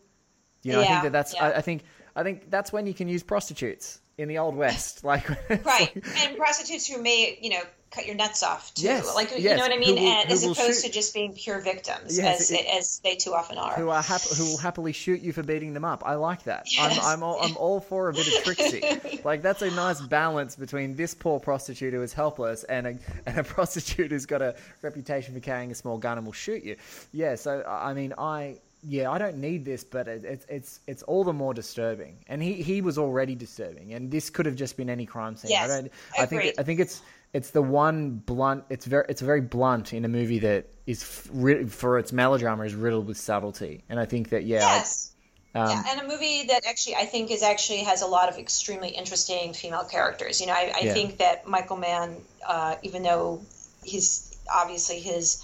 You 0.64 0.74
know, 0.74 0.82
I 0.82 0.86
think 0.86 1.02
that 1.04 1.12
that's. 1.14 1.36
yeah. 1.36 1.46
I, 1.46 1.54
I 1.54 1.62
think 1.62 1.84
I 2.18 2.24
think 2.24 2.50
that's 2.50 2.74
when 2.74 2.88
you 2.88 2.94
can 2.94 3.08
use 3.08 3.24
prostitutes 3.24 4.00
in 4.18 4.28
the 4.28 4.40
old 4.40 4.56
west, 4.56 5.04
like 5.14 5.30
right 5.64 5.92
and 5.96 6.38
prostitutes 6.38 6.88
who 6.88 7.02
may 7.02 7.38
you 7.42 7.52
know 7.52 7.62
cut 7.92 8.06
your 8.06 8.16
nuts 8.16 8.44
off 8.44 8.74
too 8.74 8.84
Yes, 8.84 9.16
like 9.16 9.32
you 9.38 9.50
know 9.50 9.58
what 9.62 9.72
i 9.72 9.78
mean 9.78 9.96
will- 9.96 10.12
and 10.12 10.30
as 10.30 10.44
opposed 10.44 10.82
shoot- 10.82 10.88
to 10.88 10.92
just 10.92 11.14
being 11.14 11.32
pure 11.34 11.62
victims 11.62 12.18
Yes, 12.18 12.42
as 12.42 12.52
it- 12.52 12.66
as 12.66 13.00
they 13.04 13.16
too 13.16 13.34
often 13.34 13.58
are 13.58 13.74
who 13.76 13.90
are 13.90 14.02
hap- 14.02 14.22
who 14.38 14.44
will 14.44 14.58
happily 14.58 14.92
shoot 14.92 15.22
you 15.22 15.32
for 15.32 15.42
beating 15.44 15.74
them 15.74 15.86
up. 15.86 16.02
I 16.06 16.16
like 16.16 16.44
that. 16.46 16.66
Yes. 16.74 16.98
I'm 17.00 17.14
I'm 17.14 17.24
all, 17.24 17.40
I'm 17.42 17.56
all 17.56 17.80
for 17.80 18.10
a 18.10 18.14
bit 18.14 18.28
of 18.28 18.44
Trixie. 18.44 19.22
like 19.24 19.42
that's 19.44 19.62
a 19.62 19.70
nice 19.72 20.02
balance 20.02 20.56
between 20.58 20.96
this 20.96 21.14
poor 21.14 21.40
prostitute 21.40 21.94
who 21.94 22.02
is 22.02 22.12
helpless 22.14 22.64
and 22.66 22.88
a 22.88 22.98
and 23.28 23.38
a 23.38 23.44
prostitute 23.56 24.12
who's 24.12 24.26
got 24.26 24.42
a 24.42 24.56
reputation 24.82 25.34
for 25.36 25.40
carrying 25.40 25.72
a 25.72 25.76
small 25.76 25.98
gun 26.00 26.18
and 26.18 26.26
will 26.26 26.34
shoot 26.34 26.64
you. 26.64 26.76
Yeah. 27.14 27.36
So 27.36 27.64
I 27.66 27.94
mean, 27.94 28.14
I 28.18 28.58
yeah, 28.84 29.12
I 29.12 29.18
don't 29.18 29.38
need 29.38 29.66
this, 29.66 29.84
but 29.84 30.08
it, 30.08 30.24
it's 30.24 30.46
it's 30.50 30.80
it's 30.88 31.04
all 31.04 31.24
the 31.24 31.34
more 31.34 31.54
disturbing. 31.54 32.18
And 32.28 32.42
he 32.42 32.54
he 32.54 32.82
was 32.82 32.98
already 32.98 33.36
disturbing, 33.36 33.94
and 33.94 34.12
this 34.12 34.30
could 34.30 34.46
have 34.46 34.56
just 34.56 34.78
been 34.78 34.90
any 34.90 35.06
crime 35.06 35.36
scene. 35.36 35.52
Yes, 35.52 35.70
I 35.70 35.82
don't. 35.82 35.92
I 36.18 36.26
think. 36.26 36.56
I 36.58 36.64
think 36.64 36.80
it's 36.80 37.02
it's 37.34 37.52
the 37.52 37.62
one 37.62 38.12
blunt. 38.26 38.66
It's 38.70 38.86
very 38.86 39.06
it's 39.10 39.22
very 39.22 39.42
blunt 39.42 39.94
in 39.94 40.06
a 40.06 40.10
movie 40.10 40.40
that 40.40 40.68
is 40.86 41.02
f- 41.04 41.70
for 41.70 41.98
its 42.00 42.14
melodrama 42.14 42.64
is 42.64 42.76
riddled 42.76 43.08
with 43.08 43.18
subtlety, 43.18 43.84
and 43.90 44.00
I 44.00 44.06
think 44.06 44.30
that 44.30 44.44
yeah. 44.44 44.60
Yes 44.78 45.14
um, 45.56 45.70
yeah, 45.70 45.84
and 45.90 46.02
a 46.02 46.08
movie 46.08 46.44
that 46.48 46.66
actually 46.68 46.96
I 46.96 47.06
think 47.06 47.32
is 47.32 47.42
actually 47.42 47.80
has 47.80 48.04
a 48.04 48.06
lot 48.08 48.30
of 48.30 48.38
extremely 48.38 48.90
interesting 48.90 49.54
female 49.54 49.86
characters. 49.86 50.40
You 50.40 50.48
know, 50.48 50.54
I, 50.54 50.72
I 50.76 50.80
Yeah. 50.82 50.94
think 50.94 51.18
that 51.18 51.48
Michael 51.48 51.78
Mann, 51.78 52.18
uh, 52.46 52.76
even 52.84 53.02
though 53.02 53.42
he's 53.84 54.36
obviously 54.54 55.00
his 55.00 55.44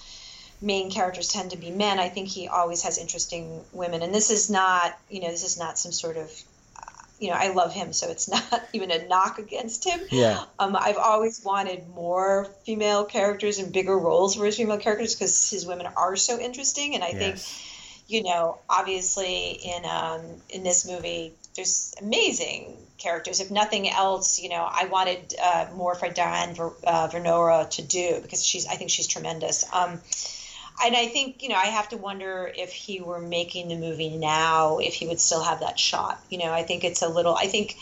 main 0.64 0.90
characters 0.90 1.28
tend 1.28 1.52
to 1.52 1.58
be 1.58 1.70
men, 1.70 2.00
I 2.00 2.10
think 2.10 2.30
he 2.30 2.48
always 2.48 2.82
has 2.84 2.98
interesting 2.98 3.62
women. 3.74 4.02
And 4.02 4.16
this 4.16 4.30
is 4.30 4.50
not, 4.50 4.98
you 5.10 5.22
know, 5.22 5.30
this 5.30 5.44
is 5.44 5.60
not 5.60 5.78
some 5.78 5.92
sort 5.92 6.18
of, 6.18 6.32
you 7.20 7.30
know, 7.30 7.36
I 7.36 7.50
love 7.50 7.74
him, 7.74 7.94
so 7.94 8.10
it's 8.10 8.30
not 8.52 8.64
even 8.74 8.90
a 8.90 9.08
knock 9.08 9.40
against 9.40 9.84
him. 9.86 10.00
Yeah. 10.10 10.44
Um, 10.58 10.76
I've 10.80 10.98
always 10.98 11.44
wanted 11.44 11.88
more 11.90 12.48
female 12.66 13.06
characters 13.06 13.60
and 13.60 13.72
bigger 13.72 13.98
roles 13.98 14.36
for 14.36 14.46
his 14.46 14.58
female 14.58 14.80
characters 14.80 15.14
because 15.14 15.50
his 15.50 15.66
women 15.66 15.88
are 15.98 16.16
so 16.16 16.40
interesting, 16.40 16.96
and 16.96 17.04
I 17.04 17.12
think 17.12 17.40
you 18.08 18.22
know, 18.22 18.60
obviously 18.70 19.52
in 19.52 19.86
um, 19.86 20.22
in 20.50 20.64
this 20.64 20.86
movie, 20.86 21.34
there's 21.56 21.96
amazing 22.02 22.78
characters. 22.98 23.40
If 23.40 23.52
nothing 23.52 23.90
else, 23.90 24.42
you 24.42 24.50
know, 24.50 24.68
I 24.70 24.86
wanted 24.86 25.34
uh, 25.42 25.68
more 25.76 25.96
for 25.96 26.10
Diane 26.10 26.56
Ver, 26.56 26.72
uh, 26.86 27.08
Venora 27.10 27.70
to 27.72 27.82
do 27.82 28.20
because 28.22 28.46
she's, 28.46 28.68
I 28.68 28.76
think 28.76 28.90
she's 28.90 29.08
tremendous. 29.08 29.66
Um, 29.74 30.00
and 30.84 30.96
I 30.96 31.08
think, 31.08 31.44
you 31.44 31.50
know, 31.50 31.56
I 31.56 31.68
have 31.68 31.90
to 31.90 31.98
wonder 31.98 32.52
if 32.56 32.72
he 32.72 33.02
were 33.02 33.20
making 33.20 33.70
the 33.70 33.76
movie 33.76 34.18
now, 34.18 34.80
if 34.80 34.94
he 34.94 35.08
would 35.08 35.20
still 35.20 35.44
have 35.44 35.60
that 35.60 35.80
shot. 35.80 36.24
You 36.30 36.40
know, 36.40 36.52
I 36.52 36.64
think 36.64 36.84
it's 36.84 37.02
a 37.02 37.10
little. 37.10 37.36
I 37.36 37.48
think 37.48 37.78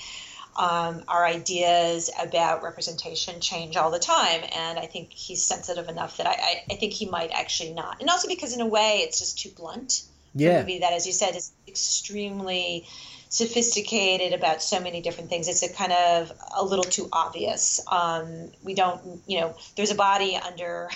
um, 0.57 1.03
our 1.07 1.25
ideas 1.25 2.09
about 2.21 2.63
representation 2.63 3.39
change 3.39 3.77
all 3.77 3.91
the 3.91 3.99
time, 3.99 4.41
and 4.55 4.77
I 4.77 4.85
think 4.85 5.11
he's 5.13 5.43
sensitive 5.43 5.87
enough 5.87 6.17
that 6.17 6.27
I, 6.27 6.31
I, 6.31 6.63
I 6.71 6.75
think 6.75 6.93
he 6.93 7.05
might 7.07 7.31
actually 7.31 7.73
not. 7.73 8.01
And 8.01 8.09
also 8.09 8.27
because, 8.27 8.53
in 8.53 8.61
a 8.61 8.67
way, 8.67 8.99
it's 9.03 9.19
just 9.19 9.39
too 9.39 9.49
blunt. 9.49 10.03
Yeah. 10.33 10.61
movie 10.61 10.79
that, 10.79 10.93
as 10.93 11.05
you 11.05 11.11
said, 11.11 11.35
is 11.35 11.51
extremely 11.67 12.87
sophisticated 13.27 14.33
about 14.33 14.61
so 14.61 14.79
many 14.79 15.01
different 15.01 15.29
things. 15.29 15.47
It's 15.47 15.63
a 15.63 15.73
kind 15.73 15.91
of 15.91 16.31
a 16.55 16.63
little 16.63 16.83
too 16.83 17.07
obvious. 17.11 17.81
Um, 17.89 18.51
we 18.63 18.73
don't, 18.73 19.21
you 19.25 19.39
know, 19.39 19.55
there's 19.75 19.91
a 19.91 19.95
body 19.95 20.37
under 20.37 20.89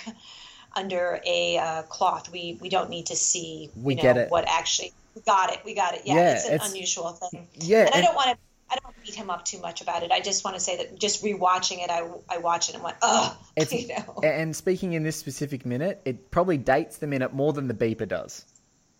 under 0.76 1.20
a 1.26 1.58
uh, 1.58 1.82
cloth. 1.82 2.30
We 2.30 2.58
we 2.60 2.68
don't 2.68 2.90
need 2.90 3.06
to 3.06 3.16
see. 3.16 3.70
We 3.74 3.94
you 3.94 3.96
know, 3.96 4.02
get 4.02 4.16
it. 4.16 4.30
What 4.30 4.44
actually? 4.48 4.92
We 5.14 5.22
got 5.22 5.52
it. 5.52 5.60
We 5.64 5.74
got 5.74 5.94
it. 5.94 6.02
Yeah, 6.04 6.14
Yeah, 6.14 6.34
it's 6.34 6.46
an 6.46 6.54
it's- 6.54 6.70
unusual 6.70 7.12
thing. 7.12 7.48
Yeah, 7.54 7.86
and 7.86 7.94
I 7.94 8.02
don't 8.02 8.14
want 8.14 8.30
to. 8.30 8.36
I 8.68 8.76
don't 8.82 8.94
beat 9.04 9.14
him 9.14 9.30
up 9.30 9.44
too 9.44 9.60
much 9.60 9.80
about 9.80 10.02
it. 10.02 10.10
I 10.10 10.20
just 10.20 10.44
want 10.44 10.56
to 10.56 10.60
say 10.60 10.76
that 10.78 10.98
just 10.98 11.22
rewatching 11.22 11.84
it, 11.84 11.88
I, 11.88 12.02
I 12.28 12.38
watched 12.38 12.70
it 12.70 12.74
and 12.74 12.82
went, 12.82 12.96
ugh, 13.00 13.36
It's, 13.56 13.72
you 13.72 13.86
know. 13.86 14.20
And 14.24 14.56
speaking 14.56 14.94
in 14.94 15.04
this 15.04 15.14
specific 15.16 15.64
minute, 15.64 16.02
it 16.04 16.32
probably 16.32 16.56
dates 16.58 16.96
the 16.96 17.06
minute 17.06 17.32
more 17.32 17.52
than 17.52 17.68
the 17.68 17.74
beeper 17.74 18.08
does. 18.08 18.44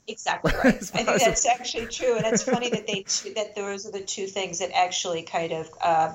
Exactly 0.06 0.52
right. 0.64 0.76
I 0.94 1.02
think 1.02 1.20
that's 1.20 1.46
actually 1.46 1.86
true, 1.86 2.16
and 2.16 2.24
it's 2.26 2.44
funny 2.44 2.70
that 2.70 2.86
they 2.86 3.02
that 3.34 3.56
those 3.56 3.86
are 3.86 3.90
the 3.90 4.02
two 4.02 4.26
things 4.28 4.60
that 4.60 4.70
actually 4.72 5.22
kind 5.22 5.52
of 5.52 5.68
uh, 5.82 6.12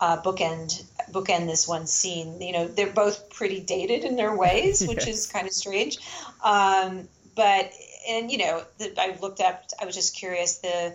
uh, 0.00 0.20
bookend 0.22 0.84
bookend 1.10 1.46
this 1.46 1.66
one 1.66 1.86
scene. 1.86 2.40
You 2.40 2.52
know, 2.52 2.68
they're 2.68 2.92
both 2.92 3.30
pretty 3.30 3.60
dated 3.60 4.04
in 4.04 4.16
their 4.16 4.36
ways, 4.36 4.86
which 4.86 5.06
is 5.08 5.26
kind 5.26 5.46
of 5.46 5.52
strange. 5.52 5.98
Um, 6.44 7.08
but 7.34 7.72
and 8.08 8.30
you 8.30 8.38
know, 8.38 8.62
the, 8.78 8.94
I 8.98 9.16
looked 9.20 9.40
up. 9.40 9.64
I 9.80 9.84
was 9.84 9.94
just 9.94 10.16
curious. 10.16 10.58
The 10.58 10.94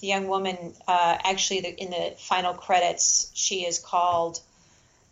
the 0.00 0.06
young 0.06 0.28
woman 0.28 0.74
uh, 0.86 1.18
actually 1.24 1.60
the, 1.60 1.82
in 1.82 1.90
the 1.90 2.14
final 2.18 2.54
credits, 2.54 3.30
she 3.34 3.64
is 3.64 3.78
called 3.78 4.40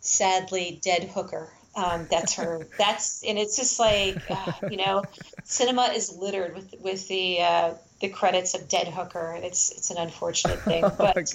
sadly 0.01 0.79
dead 0.83 1.03
hooker. 1.03 1.51
Um, 1.75 2.07
that's 2.11 2.35
her. 2.35 2.67
That's 2.77 3.23
and 3.23 3.39
it's 3.39 3.57
just 3.57 3.79
like 3.79 4.21
uh, 4.29 4.51
you 4.69 4.77
know, 4.77 5.03
cinema 5.43 5.89
is 5.95 6.15
littered 6.15 6.53
with 6.53 6.75
with 6.81 7.07
the 7.07 7.41
uh, 7.41 7.73
the 8.03 8.09
credits 8.09 8.53
of 8.53 8.67
dead 8.67 8.89
hooker. 8.89 9.39
It's 9.41 9.71
it's 9.71 9.89
an 9.89 9.97
unfortunate 9.97 10.59
thing, 10.67 10.83
Oh 10.83 10.93
but. 10.97 11.33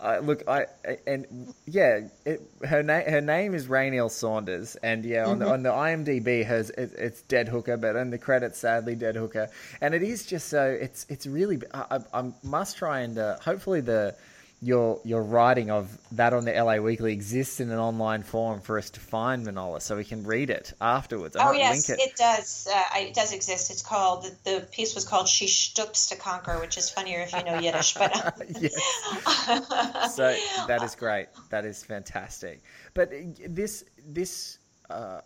I 0.00 0.18
look, 0.20 0.48
I 0.48 0.64
and 1.06 1.54
yeah, 1.66 2.00
it, 2.24 2.40
her 2.66 2.82
name 2.82 3.06
her 3.06 3.20
name 3.20 3.54
is 3.54 3.66
Rainiel 3.66 4.10
Saunders, 4.10 4.76
and 4.76 5.04
yeah, 5.04 5.26
on 5.26 5.40
the 5.40 5.46
on 5.46 5.62
the 5.62 5.68
IMDb, 5.68 6.44
hers 6.44 6.70
it, 6.70 6.94
it's 6.96 7.20
Dead 7.22 7.48
Hooker, 7.48 7.76
but 7.76 7.96
in 7.96 8.08
the 8.08 8.18
credits, 8.18 8.58
sadly, 8.58 8.94
Dead 8.94 9.14
Hooker, 9.14 9.50
and 9.82 9.94
it 9.94 10.02
is 10.02 10.24
just 10.24 10.48
so 10.48 10.66
it's 10.66 11.04
it's 11.10 11.26
really 11.26 11.60
I, 11.74 11.98
I, 12.12 12.20
I 12.20 12.32
must 12.42 12.78
try 12.78 13.00
and 13.00 13.18
uh, 13.18 13.36
hopefully 13.40 13.82
the 13.82 14.16
your 14.62 15.00
your 15.04 15.22
writing 15.22 15.70
of 15.70 15.98
that 16.12 16.32
on 16.32 16.44
the 16.46 16.52
LA 16.52 16.76
Weekly 16.76 17.12
exists 17.12 17.60
in 17.60 17.70
an 17.70 17.78
online 17.78 18.22
form 18.22 18.60
for 18.60 18.78
us 18.78 18.88
to 18.90 19.00
find 19.00 19.46
Manohla, 19.46 19.82
so 19.82 19.96
we 19.96 20.04
can 20.04 20.24
read 20.24 20.48
it 20.48 20.72
afterwards. 20.80 21.36
I 21.36 21.48
oh 21.48 21.52
yes, 21.52 21.88
link 21.88 22.00
it, 22.00 22.16
does. 22.16 22.66
Uh, 22.72 22.82
it 22.96 23.14
does 23.14 23.32
exist. 23.32 23.70
It's 23.70 23.82
called 23.82 24.24
the, 24.24 24.50
the 24.50 24.66
piece 24.72 24.94
was 24.94 25.04
called 25.04 25.28
"She 25.28 25.46
Stoops 25.46 26.08
to 26.08 26.16
Conquer," 26.16 26.58
which 26.58 26.78
is 26.78 26.88
funnier 26.88 27.20
if 27.20 27.32
you 27.34 27.44
know 27.44 27.58
Yiddish, 27.58 27.94
but. 27.94 28.34
yes. 28.60 30.16
so 30.16 30.34
that 30.66 30.82
is 30.82 30.94
great. 30.94 31.28
That 31.50 31.66
is 31.66 31.84
fantastic. 31.84 32.62
But 32.94 33.12
uh, 33.12 33.16
this 33.48 33.84
this 34.06 34.58
uh, 34.88 35.20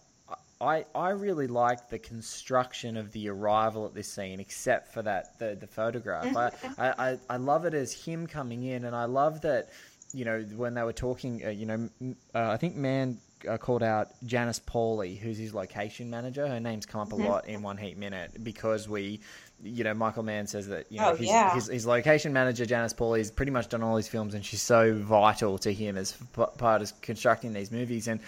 I 0.60 0.84
I 0.94 1.10
really 1.10 1.46
like 1.46 1.88
the 1.88 1.98
construction 1.98 2.96
of 2.96 3.12
the 3.12 3.28
arrival 3.30 3.86
at 3.86 3.94
this 3.94 4.08
scene, 4.08 4.40
except 4.40 4.92
for 4.92 5.02
that 5.02 5.38
the 5.38 5.56
the 5.58 5.66
photograph. 5.66 6.36
I, 6.78 6.92
I, 7.10 7.18
I 7.28 7.36
love 7.36 7.64
it 7.64 7.74
as 7.74 7.92
him 7.92 8.26
coming 8.26 8.64
in, 8.64 8.84
and 8.84 8.94
I 8.94 9.04
love 9.06 9.40
that 9.42 9.70
you 10.12 10.24
know 10.24 10.40
when 10.56 10.74
they 10.74 10.82
were 10.82 10.92
talking. 10.92 11.42
Uh, 11.44 11.48
you 11.50 11.66
know, 11.66 11.88
uh, 12.34 12.50
I 12.50 12.56
think 12.56 12.76
Mann. 12.76 13.18
Uh, 13.48 13.56
called 13.56 13.82
out 13.82 14.08
Janice 14.26 14.58
Polley, 14.58 15.14
who's 15.16 15.38
his 15.38 15.54
location 15.54 16.10
manager. 16.10 16.46
Her 16.46 16.60
name's 16.60 16.84
come 16.84 17.00
up 17.00 17.12
a 17.14 17.16
Mhm. 17.16 17.26
lot 17.26 17.48
in 17.48 17.62
One 17.62 17.78
Heat 17.78 17.96
Minute 17.96 18.44
because 18.44 18.86
we, 18.86 19.18
you 19.62 19.82
know, 19.82 19.94
Michael 19.94 20.24
Mann 20.24 20.46
says 20.46 20.66
that 20.68 20.92
you 20.92 21.00
know 21.00 21.12
Oh, 21.12 21.16
his, 21.16 21.28
yeah. 21.28 21.54
his 21.54 21.66
his 21.68 21.86
location 21.86 22.34
manager 22.34 22.66
Janice 22.66 22.92
Polley 22.92 23.20
has 23.20 23.30
pretty 23.30 23.50
much 23.50 23.70
done 23.70 23.82
all 23.82 23.96
his 23.96 24.08
films, 24.08 24.34
and 24.34 24.44
she's 24.44 24.60
so 24.60 24.92
vital 24.92 25.56
to 25.56 25.72
him 25.72 25.96
as 25.96 26.12
part 26.34 26.82
of 26.82 27.00
constructing 27.00 27.54
these 27.54 27.72
movies. 27.72 28.08
And 28.08 28.20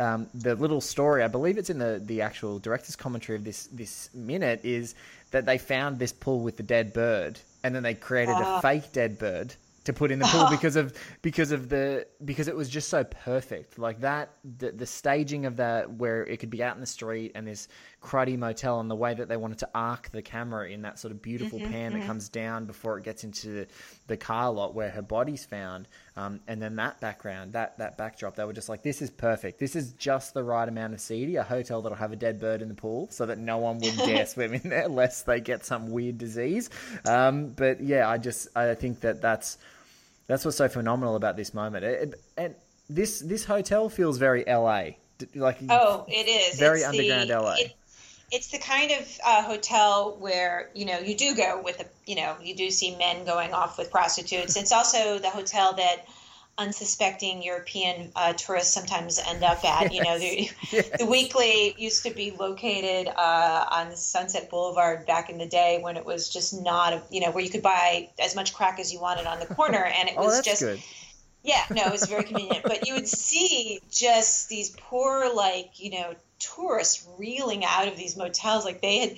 um, 0.00 0.28
the 0.34 0.54
little 0.54 0.80
story, 0.80 1.22
I 1.22 1.28
believe 1.28 1.58
it's 1.58 1.70
in 1.70 1.78
the 1.78 2.00
the 2.04 2.22
actual 2.22 2.58
director's 2.58 2.96
commentary 2.96 3.36
of 3.36 3.44
this 3.44 3.66
this 3.72 4.10
minute, 4.14 4.60
is 4.64 4.94
that 5.30 5.44
they 5.46 5.58
found 5.58 5.98
this 5.98 6.12
pool 6.12 6.40
with 6.40 6.56
the 6.56 6.62
dead 6.62 6.92
bird, 6.92 7.38
and 7.64 7.74
then 7.74 7.82
they 7.82 7.94
created 7.94 8.34
Ah. 8.36 8.58
a 8.58 8.62
fake 8.62 8.92
dead 8.92 9.18
bird 9.18 9.54
to 9.84 9.92
put 9.94 10.10
in 10.10 10.18
the 10.18 10.26
pool 10.26 10.46
because 10.50 10.76
of 10.76 10.92
because 11.22 11.50
of 11.50 11.68
the 11.70 12.06
because 12.24 12.46
it 12.46 12.54
was 12.54 12.68
just 12.68 12.88
so 12.90 13.04
perfect 13.04 13.78
like 13.78 14.00
that 14.00 14.30
the, 14.58 14.70
the 14.70 14.84
staging 14.84 15.46
of 15.46 15.56
that 15.56 15.90
where 15.90 16.26
it 16.26 16.36
could 16.38 16.50
be 16.50 16.62
out 16.62 16.74
in 16.74 16.80
the 16.80 16.86
street 16.86 17.32
and 17.34 17.46
this 17.46 17.68
cruddy 18.00 18.38
motel 18.38 18.78
and 18.78 18.88
the 18.88 18.94
way 18.94 19.12
that 19.12 19.28
they 19.28 19.36
wanted 19.36 19.58
to 19.58 19.68
arc 19.74 20.08
the 20.12 20.22
camera 20.22 20.68
in 20.70 20.82
that 20.82 20.98
sort 21.00 21.10
of 21.10 21.20
beautiful 21.20 21.58
Mhm, 21.58 21.70
pan 21.70 21.92
mhm. 21.92 21.98
that 22.00 22.06
comes 22.06 22.28
down 22.28 22.64
before 22.64 22.96
it 22.96 23.04
gets 23.04 23.24
into 23.24 23.48
the, 23.48 23.66
the 24.06 24.16
car 24.16 24.52
lot 24.52 24.72
where 24.72 24.88
her 24.90 25.02
body's 25.02 25.44
found 25.44 25.88
um, 26.16 26.38
and 26.46 26.62
then 26.62 26.76
that 26.76 27.00
background 27.00 27.54
that 27.54 27.76
that 27.78 27.98
backdrop 27.98 28.36
they 28.36 28.44
were 28.44 28.52
just 28.52 28.68
like 28.68 28.82
this 28.84 29.02
is 29.02 29.10
perfect 29.10 29.58
this 29.58 29.74
is 29.74 29.92
just 29.94 30.32
the 30.32 30.44
right 30.44 30.68
amount 30.68 30.94
of 30.94 31.00
seedy 31.00 31.34
a 31.36 31.42
hotel 31.42 31.82
that'll 31.82 31.98
have 31.98 32.12
a 32.12 32.16
dead 32.16 32.38
bird 32.38 32.62
in 32.62 32.68
the 32.68 32.74
pool 32.74 33.08
so 33.10 33.26
that 33.26 33.36
no 33.38 33.58
one 33.58 33.78
would 33.80 33.96
dare 33.96 34.24
swim 34.34 34.54
in 34.54 34.68
there 34.70 34.86
lest 34.88 35.26
they 35.26 35.40
get 35.40 35.64
some 35.66 35.90
weird 35.90 36.18
disease 36.18 36.70
um, 37.04 37.48
but 37.48 37.80
yeah 37.80 38.08
i 38.08 38.16
just 38.16 38.46
i 38.56 38.74
think 38.74 39.00
that 39.00 39.20
that's 39.20 39.58
that's 40.28 40.44
what's 40.44 40.58
so 40.58 40.68
phenomenal 40.68 41.16
about 41.16 41.36
this 41.38 41.54
moment. 41.54 41.84
It- 41.86 42.02
it- 42.02 42.20
and 42.36 42.54
this 42.90 43.18
this 43.20 43.44
hotel 43.46 43.88
feels 43.88 44.18
very 44.18 44.44
LA. 44.46 44.90
Like 45.34 45.56
Oh, 45.70 46.04
it 46.06 46.28
is 46.28 46.58
very 46.58 46.80
It's 46.80 46.88
underground 46.88 47.30
the, 47.30 47.40
LA. 47.40 47.54
It, 47.60 47.72
it's 48.30 48.48
the 48.48 48.58
kind 48.58 48.90
of 48.92 49.18
uh, 49.24 49.42
hotel 49.42 50.16
where 50.18 50.70
you 50.74 50.84
know 50.84 50.98
you 50.98 51.16
do 51.16 51.34
go 51.34 51.60
with 51.64 51.80
a 51.80 51.86
you 52.06 52.16
know 52.16 52.36
you 52.42 52.54
do 52.54 52.70
see 52.70 52.96
men 52.96 53.24
going 53.24 53.52
off 53.52 53.78
with 53.78 53.90
prostitutes. 53.90 54.56
It's 54.56 54.72
also 54.72 55.18
the 55.18 55.30
hotel 55.30 55.74
that 55.74 56.06
unsuspecting 56.58 57.40
European 57.42 58.10
uh, 58.16 58.32
tourists 58.32 58.74
sometimes 58.74 59.20
end 59.28 59.44
up 59.44 59.64
at. 59.64 59.94
You 59.94 60.02
know, 60.02 60.18
the, 60.18 60.50
the 60.98 61.06
Weekly 61.06 61.74
used 61.78 62.02
to 62.02 62.10
be 62.10 62.32
located 62.32 63.06
uh, 63.06 63.64
on 63.70 63.94
Sunset 63.94 64.50
Boulevard 64.50 65.06
back 65.06 65.30
in 65.30 65.38
the 65.38 65.46
day 65.46 65.78
when 65.80 65.96
it 65.96 66.04
was 66.04 66.28
just 66.28 66.60
not, 66.60 66.92
a, 66.92 67.02
you 67.10 67.20
know, 67.20 67.30
where 67.30 67.44
you 67.44 67.50
could 67.50 67.62
buy 67.62 68.08
as 68.18 68.34
much 68.34 68.54
crack 68.54 68.80
as 68.80 68.92
you 68.92 69.00
wanted 69.00 69.26
on 69.26 69.38
the 69.38 69.46
corner, 69.46 69.84
and 69.84 70.08
it 70.08 70.14
Oh, 70.18 70.24
was 70.24 70.34
that's 70.34 70.46
just. 70.48 70.60
good. 70.62 70.82
Yeah, 71.44 71.62
no, 71.70 71.82
it 71.86 71.92
was 71.92 72.04
very 72.06 72.24
convenient. 72.24 72.64
but 72.64 72.86
you 72.88 72.94
would 72.94 73.06
see 73.08 73.80
just 73.88 74.48
these 74.48 74.70
poor, 74.70 75.32
like, 75.32 75.78
you 75.78 75.92
know, 75.92 76.14
tourists 76.38 77.06
reeling 77.18 77.64
out 77.64 77.88
of 77.88 77.96
these 77.96 78.16
motels. 78.16 78.64
Like 78.64 78.80
they 78.80 78.98
had, 78.98 79.16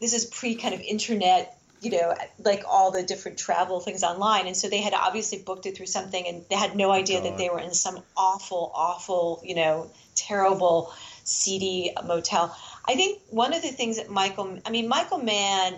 this 0.00 0.12
is 0.12 0.24
pre 0.26 0.54
kind 0.54 0.74
of 0.74 0.80
internet, 0.80 1.58
you 1.80 1.90
know, 1.90 2.14
like 2.38 2.64
all 2.68 2.90
the 2.90 3.02
different 3.02 3.38
travel 3.38 3.80
things 3.80 4.02
online. 4.02 4.46
And 4.46 4.56
so 4.56 4.68
they 4.68 4.80
had 4.80 4.94
obviously 4.94 5.38
booked 5.38 5.66
it 5.66 5.76
through 5.76 5.86
something 5.86 6.26
and 6.26 6.44
they 6.48 6.56
had 6.56 6.76
no 6.76 6.88
oh, 6.88 6.92
idea 6.92 7.22
that 7.22 7.38
they 7.38 7.48
were 7.48 7.60
in 7.60 7.74
some 7.74 8.00
awful, 8.16 8.70
awful, 8.74 9.42
you 9.44 9.54
know, 9.54 9.90
terrible, 10.14 10.92
seedy 11.24 11.92
motel. 12.06 12.56
I 12.84 12.94
think 12.94 13.20
one 13.30 13.52
of 13.52 13.62
the 13.62 13.68
things 13.68 13.96
that 13.96 14.10
Michael, 14.10 14.58
I 14.64 14.70
mean, 14.70 14.88
Michael 14.88 15.18
Mann 15.18 15.74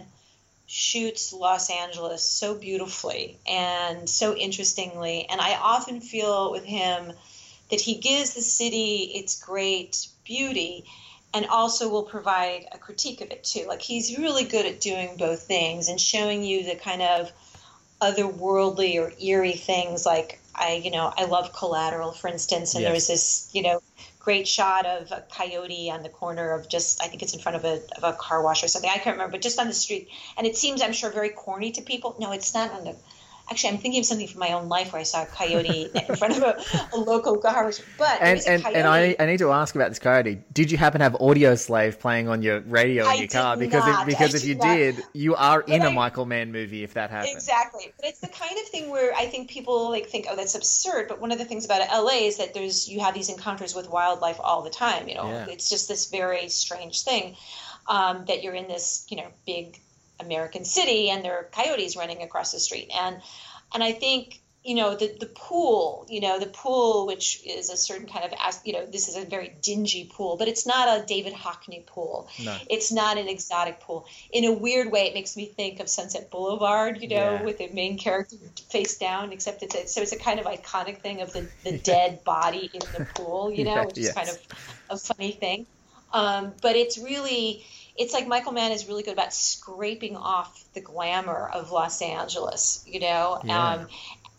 shoots 0.67 1.33
Los 1.33 1.71
Angeles 1.71 2.25
so 2.25 2.55
beautifully 2.55 3.39
and 3.47 4.09
so 4.09 4.35
interestingly. 4.35 5.27
And 5.29 5.41
I 5.41 5.57
often 5.57 6.01
feel 6.01 6.51
with 6.51 6.65
him 6.65 7.13
that 7.71 7.81
he 7.81 7.97
gives 7.97 8.35
the 8.35 8.43
city 8.43 9.13
its 9.15 9.43
great 9.43 10.09
beauty 10.25 10.85
and 11.33 11.47
also 11.47 11.89
will 11.89 12.05
provide 12.05 12.67
a 12.73 12.79
critique 12.79 13.21
of 13.21 13.31
it 13.31 13.45
too. 13.45 13.67
Like 13.67 13.83
he's 13.83 14.17
really 14.19 14.45
good 14.45 14.67
at 14.67 14.81
doing 14.81 15.17
both 15.17 15.43
things 15.43 15.89
and 15.89 16.01
showing 16.01 16.45
you 16.45 16.65
the 16.65 16.77
kind 16.77 17.03
of 17.03 17.33
otherworldly 18.01 19.01
or 19.01 19.13
eerie 19.21 19.53
things 19.53 20.05
like 20.07 20.41
I, 20.55 20.81
you 20.85 20.91
know, 20.91 21.13
I 21.17 21.25
love 21.25 21.53
Collateral, 21.53 22.13
for 22.13 22.29
instance, 22.29 22.75
and 22.75 22.83
Yes. 22.83 22.87
there 22.87 22.95
was 22.95 23.07
this, 23.09 23.51
you 23.53 23.63
know, 23.63 23.83
great 24.21 24.47
shot 24.47 24.87
of 24.87 25.11
a 25.11 25.25
coyote 25.31 25.91
on 25.91 26.03
the 26.03 26.09
corner 26.09 26.53
of 26.53 26.69
just, 26.69 27.03
I 27.03 27.09
think 27.09 27.23
it's 27.23 27.35
in 27.35 27.41
front 27.41 27.57
of 27.57 27.65
a, 27.65 27.83
of 27.97 28.05
a 28.05 28.13
car 28.13 28.43
wash 28.43 28.63
or 28.63 28.69
something. 28.69 28.89
I 28.89 28.99
can't 28.99 29.17
remember, 29.17 29.33
but 29.33 29.43
just 29.43 29.59
on 29.59 29.67
the 29.67 29.75
street. 29.75 30.09
And 30.39 30.47
it 30.47 30.57
seems, 30.57 30.81
I'm 30.81 30.93
sure, 30.93 31.11
very 31.11 31.31
corny 31.31 31.73
to 31.73 31.83
people. 31.83 32.15
No, 32.21 32.33
it's 32.33 32.55
not 32.55 32.71
on 32.71 32.85
the. 32.85 32.97
Actually, 33.51 33.75
I'm 33.75 33.79
thinking 33.79 34.01
of 34.01 34.07
something 34.07 34.27
from 34.27 34.41
my 34.41 34.53
own 34.53 34.69
life 34.71 34.93
where 34.93 35.01
I 35.01 35.03
saw 35.03 35.23
a 35.23 35.27
coyote 35.27 35.91
in 36.09 36.17
front 36.17 36.37
of 36.37 36.43
a, 36.43 36.59
a 36.95 36.97
local 36.97 37.37
car 37.37 37.65
wash. 37.65 37.79
But 37.99 38.23
And 38.23 38.41
a 38.41 38.49
and, 38.51 38.67
and 38.67 38.89
I, 38.89 39.15
I 39.19 39.27
need 39.27 39.39
to 39.39 39.53
ask 39.53 39.75
about 39.75 39.91
this 39.91 39.99
coyote. 39.99 40.39
Did 40.53 40.71
you 40.71 40.79
happen 40.79 41.01
to 41.01 41.05
have 41.05 41.13
Audioslave 41.15 41.99
playing 41.99 42.29
on 42.29 42.41
your 42.41 42.61
radio 42.61 43.05
in 43.05 43.11
I 43.11 43.15
your 43.15 43.29
car? 43.29 43.57
Because 43.57 43.87
not. 43.87 44.01
if, 44.01 44.07
because 44.07 44.35
I 44.35 44.39
if 44.39 44.45
you 44.47 44.55
not. 44.55 44.75
did, 44.77 45.03
you 45.13 45.35
are 45.35 45.61
in 45.61 45.83
a 45.83 45.91
I- 45.91 45.93
Michael 45.93 46.25
Mann 46.25 46.53
movie 46.53 46.85
if 46.85 46.95
that 46.95 47.11
happened. 47.11 47.33
Exactly. 47.35 47.93
But 47.97 48.09
it's 48.09 48.21
the 48.21 48.29
kind 48.29 48.59
of 48.59 48.67
thing 48.69 48.89
where 48.89 49.15
I 49.15 49.27
think 49.27 49.51
people 49.51 49.91
like 49.91 50.07
think, 50.07 50.27
oh, 50.31 50.37
that's 50.37 50.55
absurd. 50.55 51.09
But 51.09 51.21
one 51.21 51.31
of 51.31 51.39
the 51.39 51.45
things 51.45 51.67
about 51.67 51.87
LA 51.91 52.27
is 52.27 52.39
that 52.39 52.55
there's 52.55 52.89
you 52.89 53.01
have 53.01 53.13
these 53.13 53.29
encounters 53.29 53.75
with 53.75 53.91
wildlife 53.91 54.41
all 54.43 54.63
the 54.63 54.71
time. 54.71 55.07
You 55.07 55.17
know, 55.17 55.29
Yeah. 55.29 55.47
it's 55.51 55.69
just 55.69 55.87
this 55.89 56.11
very 56.11 56.49
strange 56.49 57.03
thing 57.03 57.37
um, 57.89 58.25
that 58.27 58.43
you're 58.43 58.55
in 58.55 58.69
this, 58.69 59.07
you 59.11 59.19
know, 59.19 59.27
big 59.47 59.81
American 60.21 60.65
city 60.65 61.11
and 61.11 61.25
there 61.25 61.37
are 61.39 61.45
coyotes 61.45 61.97
running 61.97 62.23
across 62.23 62.53
the 62.53 62.61
street. 62.61 62.91
And 62.95 63.21
and 63.73 63.83
I 63.83 63.93
think 63.93 64.41
you 64.63 64.75
know 64.77 64.95
the 64.95 65.15
the 65.21 65.27
pool, 65.27 66.07
you 66.09 66.21
know, 66.23 66.39
the 66.41 66.47
pool, 66.47 67.07
which 67.07 67.43
is 67.45 67.69
a 67.69 67.77
certain 67.77 68.07
kind 68.07 68.25
of, 68.25 68.33
as- 68.41 68.63
you 68.65 68.73
know, 68.73 68.87
this 68.87 69.09
is 69.09 69.17
a 69.17 69.27
very 69.27 69.53
dingy 69.61 70.11
pool, 70.11 70.37
but 70.39 70.49
it's 70.49 70.65
not 70.67 70.89
a 70.89 71.05
David 71.05 71.35
Hockney 71.35 71.85
pool. 71.85 72.29
No. 72.43 72.57
It's 72.71 72.91
not 72.91 73.19
an 73.19 73.29
exotic 73.29 73.81
pool. 73.81 74.07
In 74.33 74.45
a 74.47 74.53
weird 74.53 74.91
way, 74.91 75.07
it 75.07 75.13
makes 75.13 75.37
me 75.37 75.45
think 75.47 75.81
of 75.81 75.89
Sunset 75.91 76.31
Boulevard, 76.31 77.03
you 77.03 77.09
know, 77.09 77.33
Yeah. 77.35 77.43
with 77.43 77.59
the 77.59 77.69
main 77.75 77.99
character 77.99 78.37
face 78.71 78.97
down, 78.97 79.33
except 79.33 79.63
it's 79.63 79.75
a, 79.75 79.87
so 79.87 80.01
it's 80.01 80.13
a 80.13 80.19
kind 80.19 80.41
of 80.41 80.47
iconic 80.47 81.03
thing 81.03 81.21
of 81.21 81.31
the, 81.35 81.47
the 81.63 81.77
dead 81.93 82.25
body 82.25 82.71
in 82.73 82.81
the 82.97 83.05
pool, 83.15 83.53
you 83.53 83.65
know, 83.69 83.75
Yeah, 83.75 83.85
which 83.85 83.99
is 83.99 84.05
yes. 84.07 84.15
kind 84.15 84.29
of 84.31 84.39
a 84.89 84.97
funny 84.97 85.33
thing. 85.33 85.67
Um, 86.15 86.55
but 86.63 86.77
it's 86.77 86.97
really, 86.97 87.67
it's 87.97 88.15
like 88.15 88.27
Michael 88.29 88.53
Mann 88.53 88.71
is 88.73 88.87
really 88.87 89.03
good 89.03 89.15
about 89.15 89.35
scraping 89.35 90.17
off 90.17 90.65
the 90.73 90.81
glamour 90.81 91.51
of 91.53 91.73
Los 91.73 92.01
Angeles, 92.01 92.83
you 92.87 93.01
know, 93.01 93.41
Yeah. 93.45 93.73
um, 93.75 93.89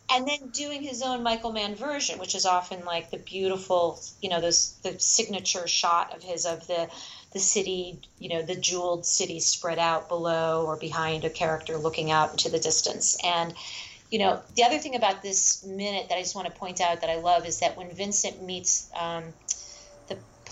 and 0.09 0.27
then 0.27 0.49
doing 0.49 0.83
his 0.83 1.01
own 1.01 1.23
Michael 1.23 1.51
Mann 1.51 1.75
version, 1.75 2.19
which 2.19 2.35
is 2.35 2.45
often 2.45 2.85
like 2.85 3.11
the 3.11 3.17
beautiful, 3.17 3.99
you 4.21 4.29
know, 4.29 4.39
those 4.39 4.75
the 4.83 4.97
signature 4.99 5.67
shot 5.67 6.15
of 6.15 6.23
his 6.23 6.45
of 6.45 6.65
the 6.67 6.89
the 7.33 7.39
city, 7.39 7.99
you 8.19 8.29
know, 8.29 8.41
the 8.41 8.55
jeweled 8.55 9.05
city 9.05 9.41
spread 9.41 9.77
out 9.79 10.07
below 10.07 10.63
or 10.65 10.77
behind 10.77 11.25
a 11.25 11.29
character 11.29 11.77
looking 11.77 12.09
out 12.11 12.31
into 12.31 12.49
the 12.49 12.59
distance. 12.59 13.17
And 13.23 13.53
you 14.11 14.19
know, 14.19 14.41
the 14.55 14.63
other 14.63 14.77
thing 14.77 14.95
about 14.95 15.23
this 15.23 15.65
minute 15.65 16.07
that 16.09 16.17
I 16.17 16.21
just 16.21 16.35
want 16.35 16.47
to 16.47 16.53
point 16.53 16.79
out 16.79 17.01
that 17.01 17.09
I 17.09 17.15
love 17.17 17.45
is 17.45 17.59
that 17.59 17.75
when 17.75 17.89
Vincent 17.89 18.41
meets 18.41 18.89
um, 18.95 19.33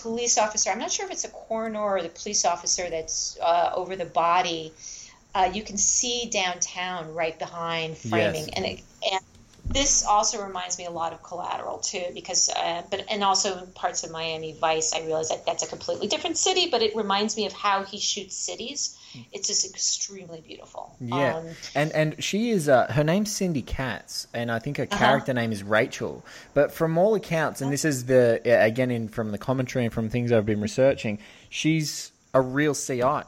police 0.04 0.36
officer, 0.36 0.70
I'm 0.70 0.78
not 0.78 0.92
sure 0.92 1.06
if 1.06 1.12
it's 1.12 1.24
a 1.24 1.34
coroner 1.46 1.80
or 1.80 2.02
the 2.02 2.10
police 2.10 2.44
officer 2.44 2.90
that's 2.90 3.38
uh, 3.40 3.70
over 3.74 3.96
the 3.96 4.04
body. 4.04 4.72
Uh, 5.34 5.50
you 5.56 5.62
can 5.62 5.78
see 5.78 6.28
downtown 6.30 7.14
right 7.14 7.36
behind 7.38 7.96
framing, 7.96 8.46
Yes. 8.46 8.54
and 8.56 8.66
it, 8.66 8.82
and 9.10 9.20
this 9.72 10.04
also 10.04 10.44
reminds 10.44 10.76
me 10.78 10.84
a 10.84 10.90
lot 10.90 11.12
of 11.14 11.22
Collateral 11.22 11.78
too, 11.78 12.06
because 12.12 12.50
uh, 12.50 12.82
but 12.90 13.06
and 13.10 13.24
also 13.24 13.66
parts 13.74 14.04
of 14.04 14.10
Miami 14.10 14.52
Vice, 14.60 14.92
I 14.94 15.00
realize 15.08 15.30
that 15.30 15.46
that's 15.46 15.64
a 15.64 15.70
completely 15.74 16.06
different 16.06 16.36
city, 16.36 16.68
but 16.70 16.82
it 16.82 16.94
reminds 16.94 17.36
me 17.38 17.46
of 17.46 17.54
how 17.54 17.82
he 17.82 17.98
shoots 17.98 18.36
cities. 18.36 18.96
It's 19.32 19.46
just 19.48 19.64
extremely 19.68 20.40
beautiful. 20.40 20.94
Yeah, 21.00 21.36
Um, 21.36 21.46
and 21.74 21.92
and 21.92 22.22
she 22.24 22.50
is 22.50 22.68
uh, 22.68 22.86
her 22.92 23.04
name's 23.04 23.30
Cindy 23.34 23.62
Katz, 23.62 24.26
and 24.34 24.50
I 24.50 24.58
think 24.58 24.76
her 24.78 24.84
Uh-huh. 24.84 24.98
character 24.98 25.32
name 25.32 25.52
is 25.52 25.62
Rachel. 25.62 26.24
But 26.54 26.72
from 26.72 26.98
all 26.98 27.14
accounts, 27.14 27.60
and 27.60 27.72
this 27.72 27.84
is 27.84 28.06
the 28.06 28.40
again 28.44 28.90
in 28.90 29.08
from 29.08 29.30
the 29.32 29.38
commentary 29.38 29.84
and 29.84 29.92
from 29.94 30.08
things 30.10 30.32
I've 30.32 30.46
been 30.46 30.60
researching, 30.60 31.18
she's 31.50 32.12
a 32.32 32.40
real 32.40 32.74
CI. 32.74 33.22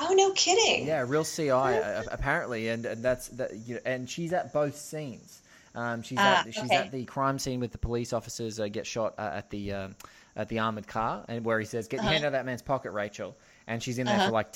oh 0.00 0.14
no, 0.14 0.32
kidding! 0.32 0.86
Yeah, 0.86 1.02
a 1.02 1.04
real 1.06 1.24
CI 1.24 1.50
uh, 1.50 2.02
apparently, 2.10 2.68
and, 2.68 2.84
and 2.86 3.04
that's 3.04 3.28
that. 3.28 3.54
You 3.66 3.74
know, 3.76 3.80
and 3.84 4.08
she's 4.08 4.32
at 4.32 4.52
both 4.52 4.76
scenes. 4.76 5.42
Um, 5.74 6.02
she's 6.02 6.18
Ah, 6.20 6.40
at 6.40 6.54
she's 6.54 6.64
okay. 6.64 6.76
at 6.76 6.92
the 6.92 7.04
crime 7.04 7.38
scene 7.38 7.60
with 7.60 7.72
the 7.72 7.78
police 7.78 8.12
officers 8.12 8.58
uh, 8.58 8.66
get 8.68 8.86
shot 8.86 9.14
uh, 9.18 9.30
at 9.34 9.50
the 9.50 9.72
um, 9.72 9.94
at 10.34 10.48
the 10.48 10.58
armored 10.60 10.86
car, 10.88 11.24
and 11.28 11.44
where 11.44 11.58
he 11.60 11.66
says, 11.66 11.86
"Get 11.88 12.00
your 12.02 12.10
hand 12.10 12.24
out 12.24 12.28
of 12.28 12.32
that 12.32 12.46
man's 12.46 12.62
pocket, 12.62 12.90
Rachel," 12.92 13.36
and 13.66 13.82
she's 13.82 13.98
in 13.98 14.06
there 14.06 14.26
for 14.26 14.32
like. 14.32 14.48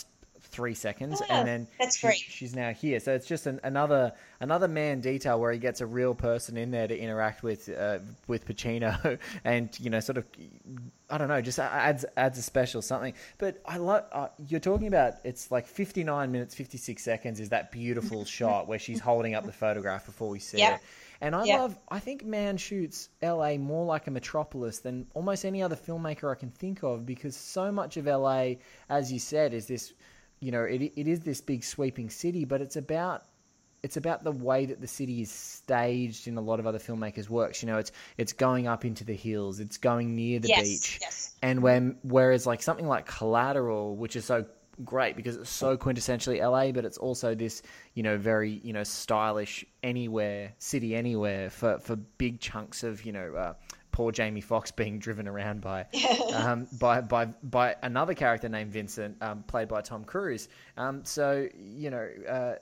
Three 0.52 0.74
seconds, 0.74 1.22
Oh, 1.22 1.26
and 1.34 1.48
then 1.48 1.68
that's 1.78 1.96
she- 1.96 2.06
great. 2.06 2.18
she's 2.18 2.54
now 2.54 2.72
here. 2.74 3.00
So 3.00 3.14
it's 3.14 3.26
just 3.26 3.46
an, 3.46 3.58
another 3.64 4.12
another 4.38 4.68
Mann 4.68 5.00
detail 5.00 5.40
where 5.40 5.50
he 5.50 5.58
gets 5.58 5.80
a 5.80 5.86
real 5.86 6.14
person 6.14 6.58
in 6.58 6.70
there 6.70 6.86
to 6.86 6.94
interact 6.96 7.42
with 7.42 7.70
uh, 7.70 8.00
with 8.28 8.46
Pacino, 8.46 9.18
and 9.44 9.70
you 9.80 9.88
know, 9.88 9.98
sort 10.00 10.18
of, 10.18 10.26
I 11.08 11.16
don't 11.16 11.28
know, 11.28 11.40
just 11.40 11.58
adds 11.58 12.04
adds 12.18 12.38
a 12.38 12.42
special 12.42 12.82
something. 12.82 13.14
But 13.38 13.62
I 13.64 13.78
love 13.78 14.04
uh, 14.12 14.28
you're 14.46 14.60
talking 14.60 14.88
about. 14.88 15.14
It's 15.24 15.50
like 15.50 15.66
59 15.66 16.30
minutes 16.30 16.54
56 16.54 17.02
seconds 17.02 17.40
is 17.40 17.48
that 17.48 17.72
beautiful 17.72 18.24
shot 18.26 18.68
where 18.68 18.78
she's 18.78 19.00
holding 19.00 19.34
up 19.34 19.46
the 19.46 19.52
photograph 19.52 20.04
before 20.04 20.28
we 20.28 20.38
see 20.38 20.58
Yep. 20.58 20.74
it. 20.74 20.80
And 21.22 21.34
I 21.34 21.44
Yep. 21.44 21.58
love. 21.60 21.78
I 21.88 21.98
think 21.98 22.26
Mann 22.26 22.58
shoots 22.58 23.08
L.A. 23.22 23.56
more 23.56 23.86
like 23.86 24.06
a 24.06 24.10
metropolis 24.10 24.80
than 24.80 25.06
almost 25.14 25.46
any 25.46 25.62
other 25.62 25.76
filmmaker 25.76 26.30
I 26.30 26.34
can 26.34 26.50
think 26.50 26.82
of 26.82 27.06
because 27.06 27.36
so 27.36 27.72
much 27.72 27.96
of 27.96 28.06
L.A. 28.06 28.58
as 28.90 29.10
you 29.10 29.18
said 29.18 29.54
is 29.54 29.66
this 29.66 29.94
you 30.42 30.50
know, 30.50 30.64
it, 30.64 30.92
it 30.96 31.06
is 31.06 31.20
this 31.20 31.40
big 31.40 31.62
sweeping 31.62 32.10
city, 32.10 32.44
but 32.44 32.60
it's 32.60 32.76
about 32.76 33.24
it's 33.84 33.96
about 33.96 34.22
the 34.22 34.32
way 34.32 34.66
that 34.66 34.80
the 34.80 34.86
city 34.86 35.22
is 35.22 35.30
staged 35.30 36.28
in 36.28 36.36
a 36.36 36.40
lot 36.40 36.60
of 36.60 36.66
other 36.66 36.78
filmmakers' 36.78 37.28
works. 37.28 37.62
You 37.62 37.68
know, 37.68 37.78
it's 37.78 37.92
it's 38.18 38.32
going 38.32 38.66
up 38.66 38.84
into 38.84 39.04
the 39.04 39.14
hills, 39.14 39.60
it's 39.60 39.78
going 39.78 40.16
near 40.16 40.40
the 40.40 40.48
Yes, 40.48 40.62
beach, 40.62 40.98
yes. 41.00 41.36
and 41.42 41.62
when 41.62 41.96
whereas 42.02 42.44
like 42.44 42.60
something 42.60 42.88
like 42.88 43.06
Collateral, 43.06 43.94
which 43.96 44.16
is 44.16 44.24
so 44.24 44.44
great 44.84 45.14
because 45.14 45.36
it's 45.36 45.50
so 45.50 45.76
quintessentially 45.76 46.40
LA, 46.40 46.72
but 46.72 46.84
it's 46.84 46.98
also 46.98 47.36
this 47.36 47.62
you 47.94 48.02
know 48.02 48.18
very 48.18 48.60
you 48.64 48.72
know 48.72 48.82
stylish 48.82 49.64
anywhere 49.84 50.52
city 50.58 50.96
anywhere 50.96 51.50
for 51.50 51.78
for 51.78 51.94
big 51.94 52.40
chunks 52.40 52.82
of 52.82 53.04
you 53.06 53.12
know. 53.12 53.32
Uh, 53.34 53.54
Poor 53.92 54.10
Jamie 54.10 54.40
Foxx 54.40 54.70
being 54.70 54.98
driven 54.98 55.28
around 55.28 55.60
by 55.60 55.86
um, 56.34 56.66
by 56.78 57.00
by 57.00 57.26
by 57.42 57.76
another 57.82 58.14
character 58.14 58.48
named 58.48 58.72
Vincent, 58.72 59.16
um, 59.22 59.42
played 59.44 59.68
by 59.68 59.80
Tom 59.82 60.04
Cruise. 60.04 60.48
Um, 60.76 61.04
so 61.04 61.46
you 61.54 61.90
know, 61.90 62.08
uh, 62.28 62.54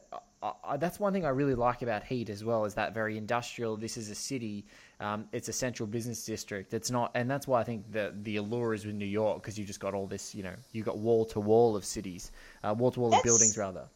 I, 0.42 0.52
I, 0.64 0.76
that's 0.76 0.98
one 0.98 1.12
thing 1.12 1.24
I 1.24 1.30
really 1.30 1.54
like 1.54 1.82
about 1.82 2.04
Heat 2.04 2.30
as 2.30 2.44
well 2.44 2.64
is 2.64 2.74
that 2.74 2.94
very 2.94 3.16
industrial. 3.16 3.76
This 3.76 3.96
is 3.96 4.10
a 4.10 4.14
city. 4.14 4.66
Um, 4.98 5.26
it's 5.32 5.48
a 5.48 5.52
central 5.52 5.86
business 5.86 6.24
district. 6.24 6.74
It's 6.74 6.90
not, 6.90 7.12
and 7.14 7.30
that's 7.30 7.46
why 7.46 7.60
I 7.60 7.64
think 7.64 7.90
the 7.92 8.14
the 8.22 8.36
allure 8.36 8.74
is 8.74 8.84
with 8.84 8.96
New 8.96 9.06
York 9.06 9.42
because 9.42 9.58
you 9.58 9.64
just 9.64 9.80
got 9.80 9.94
all 9.94 10.06
this. 10.06 10.34
You 10.34 10.42
know, 10.42 10.54
you 10.72 10.82
got 10.82 10.98
wall 10.98 11.24
to 11.26 11.40
wall 11.40 11.76
of 11.76 11.84
cities, 11.84 12.32
uh, 12.64 12.74
wall 12.76 12.90
to 12.90 13.00
wall 13.00 13.14
of 13.14 13.22
buildings 13.22 13.56
rather. 13.56 13.88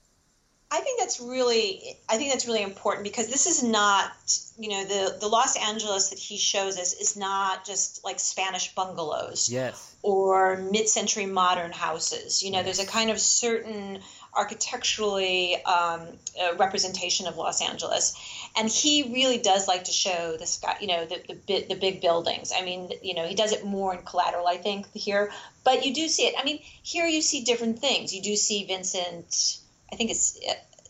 I 0.74 0.80
think 0.80 0.98
that's 1.00 1.20
really 1.20 1.96
I 2.08 2.16
think 2.16 2.32
that's 2.32 2.46
really 2.46 2.62
important 2.62 3.04
because 3.04 3.28
this 3.28 3.46
is 3.46 3.62
not 3.62 4.10
you 4.58 4.68
know 4.70 4.84
the 4.84 5.16
the 5.20 5.28
Los 5.28 5.56
Angeles 5.56 6.10
that 6.10 6.18
he 6.18 6.36
shows 6.36 6.78
us 6.78 6.92
is 6.94 7.16
not 7.16 7.64
just 7.64 8.04
like 8.04 8.18
Spanish 8.18 8.74
bungalows 8.74 9.48
Yes. 9.50 9.94
or 10.02 10.56
mid-century 10.56 11.26
modern 11.26 11.70
houses. 11.72 12.42
You 12.42 12.50
know, 12.50 12.62
there's 12.62 12.80
a 12.80 12.86
kind 12.86 13.10
of 13.10 13.20
certain 13.20 14.00
architecturally 14.36 15.62
um, 15.64 16.00
uh, 16.40 16.56
representation 16.56 17.26
of 17.28 17.36
Los 17.36 17.62
Angeles, 17.62 18.14
and 18.56 18.68
he 18.68 19.12
really 19.12 19.38
does 19.38 19.68
like 19.68 19.84
to 19.84 19.92
show 19.92 20.36
the 20.36 20.46
sky. 20.46 20.76
You 20.80 20.88
know, 20.88 21.04
the 21.06 21.22
the, 21.28 21.34
bi- 21.34 21.66
the 21.68 21.76
big 21.76 22.00
buildings. 22.00 22.52
I 22.56 22.62
mean, 22.64 22.90
you 23.02 23.14
know, 23.14 23.26
he 23.26 23.34
does 23.34 23.52
it 23.52 23.64
more 23.64 23.94
in 23.94 24.02
Collateral, 24.02 24.46
I 24.48 24.56
think, 24.56 24.86
here. 24.92 25.30
But 25.62 25.84
you 25.86 25.94
do 25.94 26.08
see 26.08 26.24
it. 26.24 26.34
I 26.38 26.44
mean, 26.44 26.58
here 26.82 27.06
you 27.06 27.22
see 27.22 27.42
different 27.42 27.78
things. 27.78 28.12
You 28.14 28.22
do 28.22 28.34
see 28.36 28.64
Vincent. 28.64 29.58
I 29.92 29.96
think 29.96 30.10
it's. 30.10 30.38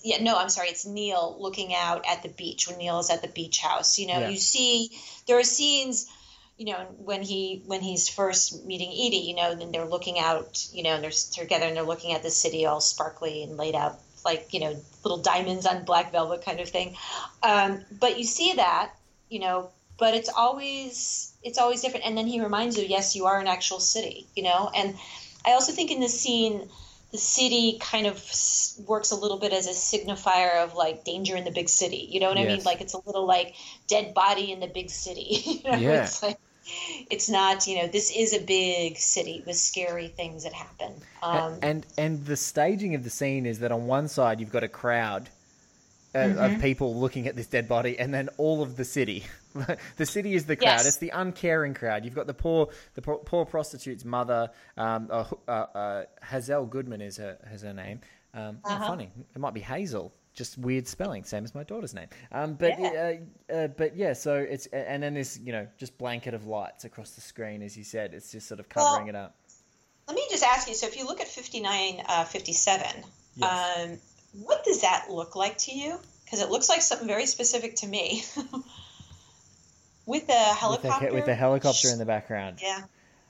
Yeah, 0.03 0.23
no, 0.23 0.37
I'm 0.37 0.51
sorry. 0.51 0.69
It's 0.69 0.85
Neil 0.85 1.37
looking 1.41 1.75
out 1.75 2.05
at 2.07 2.23
the 2.23 2.29
beach 2.29 2.69
when 2.69 2.77
Neil 2.77 2.99
is 2.99 3.09
at 3.09 3.23
the 3.23 3.29
beach 3.29 3.61
house. 3.61 3.99
You 3.99 4.07
know, 4.09 4.21
Yeah. 4.21 4.29
you 4.29 4.37
see 4.37 4.91
there 5.27 5.39
are 5.39 5.45
scenes 5.45 6.11
you 6.57 6.67
know 6.67 6.87
when 6.99 7.23
he 7.23 7.63
when 7.67 7.81
he's 7.81 8.09
first 8.09 8.65
meeting 8.65 8.91
Edie, 8.91 9.25
you 9.27 9.35
know, 9.35 9.55
then 9.55 9.73
they're 9.73 9.87
looking 9.87 10.19
out, 10.19 10.67
you 10.73 10.83
know, 10.83 10.91
and 10.95 11.03
they're 11.03 11.11
together 11.11 11.67
and 11.67 11.77
they're 11.77 11.83
looking 11.83 12.13
at 12.13 12.23
the 12.23 12.31
city 12.31 12.65
all 12.67 12.81
sparkly 12.81 13.43
and 13.43 13.57
laid 13.57 13.75
out 13.75 13.99
like 14.25 14.49
you 14.53 14.61
know 14.61 14.77
little 15.03 15.19
diamonds 15.19 15.67
on 15.67 15.85
black 15.85 16.13
velvet 16.13 16.45
kind 16.45 16.61
of 16.61 16.69
thing. 16.69 16.97
Um, 17.43 17.85
but 17.99 18.19
you 18.19 18.25
see 18.25 18.55
that, 18.55 18.93
you 19.29 19.41
know, 19.41 19.71
but 19.99 20.15
it's 20.15 20.29
always 20.29 21.33
it's 21.43 21.59
always 21.59 21.81
different. 21.83 22.07
And 22.07 22.17
then 22.17 22.27
he 22.27 22.41
reminds 22.41 22.79
you, 22.79 22.85
yes, 22.85 23.17
you 23.17 23.27
are 23.27 23.39
an 23.41 23.49
actual 23.49 23.81
city, 23.81 24.27
you 24.37 24.45
know. 24.45 24.71
And 24.75 24.97
I 25.45 25.53
also 25.53 25.73
think 25.73 25.91
in 25.91 26.01
this 26.01 26.19
scene, 26.19 26.69
the 27.15 27.21
city 27.21 27.79
kind 27.81 28.09
of 28.09 28.17
works 28.89 29.13
a 29.13 29.15
little 29.15 29.39
bit 29.39 29.53
as 29.53 29.69
a 29.69 29.71
signifier 29.71 30.65
of 30.65 30.75
like 30.75 31.05
danger 31.05 31.37
in 31.37 31.45
the 31.45 31.53
big 31.53 31.69
city. 31.69 32.09
You 32.11 32.19
know 32.19 32.29
what 32.29 32.39
I 32.39 32.45
mean? 32.45 32.65
Like 32.65 32.81
it's 32.81 32.95
a 32.95 32.99
little 33.07 33.25
like 33.25 33.55
dead 33.87 34.15
body 34.15 34.51
in 34.51 34.59
the 34.59 34.67
big 34.67 34.91
city. 34.91 35.39
you 35.45 35.71
know? 35.71 35.79
Yeah. 35.79 36.03
It's 36.03 36.25
like 36.25 36.39
it's 37.09 37.29
not. 37.31 37.69
You 37.69 37.83
know, 37.83 37.87
this 37.87 38.11
is 38.11 38.35
a 38.35 38.41
big 38.41 38.97
city 38.97 39.45
with 39.47 39.55
scary 39.55 40.09
things 40.09 40.43
that 40.43 40.53
happen. 40.53 40.93
Um, 41.23 41.59
and 41.63 41.87
and 41.97 42.27
the 42.27 42.37
staging 42.37 42.97
of 42.97 43.05
the 43.05 43.11
scene 43.11 43.47
is 43.47 43.61
that 43.61 43.71
on 43.71 43.87
one 43.87 44.09
side 44.09 44.41
you've 44.41 44.51
got 44.51 44.65
a 44.65 44.69
crowd 44.69 45.29
uh, 46.17 46.19
Mm-hmm. 46.19 46.57
of 46.57 46.61
people 46.61 46.97
looking 46.97 47.29
at 47.29 47.37
this 47.37 47.47
dead 47.47 47.69
body, 47.69 47.97
and 47.97 48.13
then 48.13 48.29
all 48.39 48.61
of 48.61 48.77
the 48.77 48.85
city. 48.85 49.23
the 49.97 50.07
city 50.07 50.35
is 50.35 50.47
the 50.47 50.57
crowd. 50.57 50.67
Yes. 50.67 50.87
It's 50.87 50.97
the 50.99 51.11
uncaring 51.11 51.75
crowd. 51.75 52.05
You've 52.05 52.15
got 52.15 52.27
the 52.27 52.35
poor 52.35 52.69
the 52.95 53.03
poor, 53.03 53.19
poor 53.19 53.45
prostitute's 53.47 54.05
mother. 54.05 54.51
Um, 54.77 55.09
uh, 55.11 55.25
uh, 55.47 55.51
uh, 55.51 56.05
Hazel 56.29 56.67
Goodman 56.67 57.01
is 57.01 57.17
her 57.19 57.39
is 57.53 57.63
her 57.63 57.73
name. 57.75 58.01
Um, 58.35 58.59
oh, 58.65 58.71
Uh-huh. 58.73 58.87
funny. 58.87 59.11
It 59.35 59.39
might 59.39 59.55
be 59.55 59.61
Hazel. 59.61 60.13
Just 60.35 60.59
weird 60.59 60.89
spelling, 60.89 61.23
same 61.23 61.45
as 61.45 61.55
my 61.55 61.63
daughter's 61.63 61.95
name. 61.95 62.09
Um, 62.33 62.55
but 62.55 62.77
Yeah. 62.81 63.13
uh, 63.49 63.53
uh, 63.55 63.67
but 63.69 63.97
yeah, 63.97 64.15
so 64.15 64.35
it's 64.35 64.67
and 64.67 65.01
then 65.01 65.15
this 65.15 65.39
you 65.39 65.53
know 65.53 65.69
just 65.79 65.97
blanket 65.97 66.35
of 66.35 66.47
lights 66.47 66.85
across 66.85 67.11
the 67.13 67.21
screen, 67.21 67.63
as 67.63 67.77
you 67.79 67.85
said. 67.85 68.13
It's 68.15 68.33
just 68.33 68.49
sort 68.49 68.59
of 68.59 68.67
Well, 68.75 68.85
covering 68.95 69.07
it 69.09 69.15
up. 69.15 69.37
Let 70.09 70.17
me 70.17 70.27
just 70.31 70.43
ask 70.43 70.69
you. 70.69 70.75
So, 70.75 70.87
if 70.89 70.97
you 70.99 71.07
look 71.07 71.21
at 71.21 71.29
fifty 71.29 71.61
nine, 71.61 72.03
uh, 72.09 72.25
fifty 72.25 72.53
seven, 72.53 73.05
Yes. 73.37 73.79
um, 73.79 73.99
what 74.43 74.65
does 74.65 74.81
that 74.83 75.07
look 75.09 75.37
like 75.37 75.57
to 75.59 75.73
you? 75.73 75.99
Because 76.25 76.41
it 76.41 76.49
looks 76.51 76.69
like 76.69 76.83
something 76.83 77.07
very 77.07 77.27
specific 77.27 77.77
to 77.77 77.87
me. 77.87 78.25
with 80.07 80.27
the 80.27 80.33
With 80.33 80.33
the, 80.37 80.37
helicopter. 80.55 81.13
with 81.13 81.27
the 81.27 81.35
helicopter 81.35 81.89
in 81.91 81.99
the 81.99 82.05
background. 82.05 82.59
Yeah, 82.63 82.81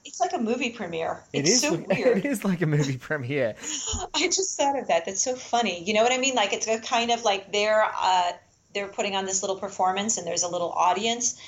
it's 0.04 0.20
like 0.20 0.32
a 0.32 0.38
movie 0.38 0.70
premiere. 0.70 1.22
It 1.32 1.40
it 1.40 1.48
is, 1.48 1.60
so 1.62 1.74
weird. 1.88 2.18
It 2.18 2.24
is 2.24 2.44
like 2.44 2.62
a 2.62 2.66
movie 2.66 2.98
premiere. 2.98 3.54
I 4.14 4.26
just 4.28 4.56
thought 4.56 4.78
of 4.78 4.88
that. 4.88 5.06
That's 5.06 5.22
so 5.22 5.34
funny. 5.34 5.82
You 5.84 5.94
know 5.94 6.02
what 6.02 6.12
I 6.12 6.18
mean? 6.18 6.34
Like 6.34 6.52
it's 6.52 6.66
a 6.68 6.78
kind 6.80 7.10
of 7.10 7.22
like 7.24 7.52
they're 7.52 7.84
uh, 7.84 8.32
they're 8.74 8.88
putting 8.88 9.14
on 9.16 9.24
this 9.24 9.42
little 9.42 9.56
performance, 9.56 10.18
and 10.18 10.26
there's 10.26 10.42
a 10.42 10.48
little 10.48 10.70
audience. 10.72 11.40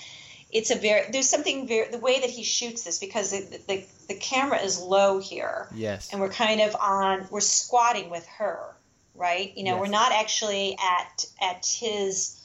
It's 0.52 0.70
a 0.70 0.76
very 0.76 1.10
there's 1.10 1.28
something 1.28 1.66
very 1.66 1.88
the 1.90 1.98
way 1.98 2.20
that 2.20 2.30
he 2.30 2.44
shoots 2.44 2.84
this 2.84 2.98
because 3.00 3.32
the 3.32 3.58
the, 3.66 3.84
the 4.08 4.14
camera 4.14 4.58
is 4.60 4.78
low 4.80 5.18
here, 5.18 5.68
Yes. 5.74 6.12
and 6.12 6.20
we're 6.20 6.30
kind 6.30 6.60
of 6.60 6.76
on 6.76 7.26
we're 7.30 7.40
squatting 7.40 8.10
with 8.10 8.24
her, 8.38 8.60
right? 9.16 9.52
You 9.56 9.64
know, 9.64 9.72
Yes. 9.72 9.80
we're 9.80 9.88
not 9.88 10.12
actually 10.12 10.78
at 10.80 11.26
at 11.42 11.66
his 11.66 12.40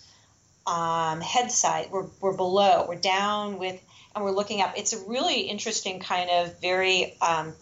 um, 0.68 1.22
head 1.22 1.52
side. 1.52 1.88
We're 1.92 2.08
we're 2.20 2.36
below. 2.36 2.86
We're 2.88 2.96
down 2.96 3.60
with, 3.60 3.82
and 4.16 4.24
we're 4.24 4.32
looking 4.32 4.62
up. 4.62 4.74
It's 4.78 4.94
a 4.94 5.10
really 5.10 5.42
interesting 5.42 6.00
kind 6.00 6.30
of 6.30 6.60
very 6.62 7.18
um, 7.22 7.54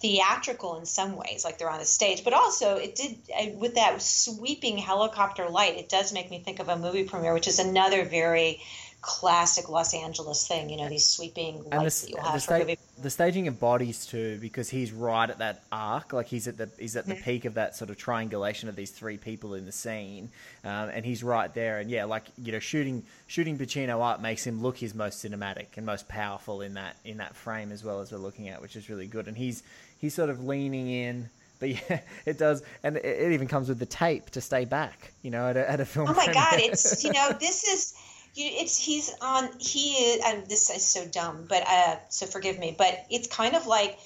theatrical 0.00 0.76
in 0.76 0.86
some 0.86 1.16
ways, 1.16 1.44
like 1.44 1.58
they're 1.58 1.70
on 1.70 1.80
a 1.80 1.84
stage. 1.84 2.24
But 2.24 2.32
also, 2.32 2.76
it 2.76 2.94
did 2.94 3.16
uh, 3.34 3.46
with 3.58 3.76
that 3.76 4.00
sweeping 4.02 4.78
helicopter 4.78 5.48
light. 5.48 5.76
It 5.76 5.88
does 5.88 6.12
make 6.12 6.30
me 6.30 6.40
think 6.40 6.60
of 6.60 6.68
a 6.68 6.76
movie 6.76 7.04
premiere, 7.04 7.34
which 7.34 7.48
is 7.48 7.58
another 7.58 8.04
very 8.04 8.60
classic 9.04 9.68
Los 9.68 9.92
Angeles 9.92 10.48
thing. 10.48 10.70
You 10.70 10.78
know, 10.78 10.88
these 10.88 11.04
sweeping 11.04 11.56
and 11.70 11.82
lights 11.82 12.00
the, 12.00 12.12
that 12.14 12.24
you'll 12.24 12.32
the, 12.32 12.40
sta- 12.40 13.02
the 13.02 13.10
staging 13.10 13.48
of 13.48 13.60
bodies 13.60 14.06
too, 14.06 14.38
because 14.40 14.70
he's 14.70 14.92
right 14.92 15.28
at 15.28 15.38
that 15.38 15.62
arc, 15.70 16.12
like 16.14 16.26
he's 16.26 16.48
at 16.48 16.56
the 16.56 16.70
he's 16.78 16.94
Mm-hmm. 16.94 17.10
at 17.10 17.18
the 17.18 17.22
peak 17.22 17.44
of 17.44 17.54
that 17.54 17.76
sort 17.76 17.90
of 17.90 17.98
triangulation 17.98 18.68
of 18.68 18.76
these 18.76 18.90
three 18.90 19.16
people 19.18 19.54
in 19.54 19.66
the 19.66 19.72
scene, 19.72 20.30
um, 20.64 20.88
and 20.88 21.04
he's 21.04 21.22
right 21.22 21.52
there. 21.52 21.78
And 21.78 21.90
yeah, 21.90 22.04
like 22.04 22.24
you 22.42 22.52
know, 22.52 22.58
shooting 22.60 23.02
shooting 23.26 23.58
Pacino 23.58 24.00
up 24.00 24.22
makes 24.22 24.46
him 24.46 24.62
look 24.62 24.78
his 24.78 24.94
most 24.94 25.22
cinematic 25.24 25.66
and 25.76 25.84
most 25.84 26.08
powerful 26.08 26.62
in 26.62 26.74
that 26.74 26.96
in 27.04 27.18
that 27.18 27.36
frame 27.36 27.72
as 27.72 27.84
well 27.84 28.00
as 28.00 28.10
we're 28.10 28.18
looking 28.18 28.48
at, 28.48 28.62
which 28.62 28.74
is 28.76 28.88
really 28.88 29.06
good. 29.06 29.28
And 29.28 29.36
he's 29.36 29.62
he's 29.98 30.14
sort 30.14 30.30
of 30.30 30.44
leaning 30.44 30.88
in. 30.88 31.28
But 31.60 31.68
yeah, 31.90 32.00
it 32.24 32.38
does, 32.38 32.62
and 32.82 32.96
it, 32.96 33.04
it 33.04 33.32
even 33.32 33.48
comes 33.48 33.68
with 33.68 33.78
the 33.78 33.86
tape 33.86 34.30
to 34.30 34.40
stay 34.40 34.64
back. 34.64 35.12
You 35.22 35.30
know, 35.30 35.48
at 35.48 35.56
a, 35.56 35.70
at 35.70 35.80
a 35.80 35.84
film. 35.84 36.08
Oh 36.08 36.14
my 36.14 36.32
God! 36.32 36.54
It's 36.54 37.04
you 37.04 37.12
know 37.12 37.32
this 37.38 37.64
is 37.64 37.94
you. 38.36 38.46
It's 38.52 38.76
he's 38.78 39.12
on. 39.20 39.48
He 39.58 39.92
is. 39.94 40.22
And 40.24 40.46
this 40.48 40.70
is 40.70 40.84
so 40.84 41.06
dumb, 41.06 41.46
but 41.48 41.64
uh, 41.66 41.96
so 42.08 42.26
forgive 42.26 42.58
me. 42.58 42.74
But 42.76 43.06
it's 43.10 43.28
kind 43.28 43.54
of 43.56 43.66
like 43.66 43.98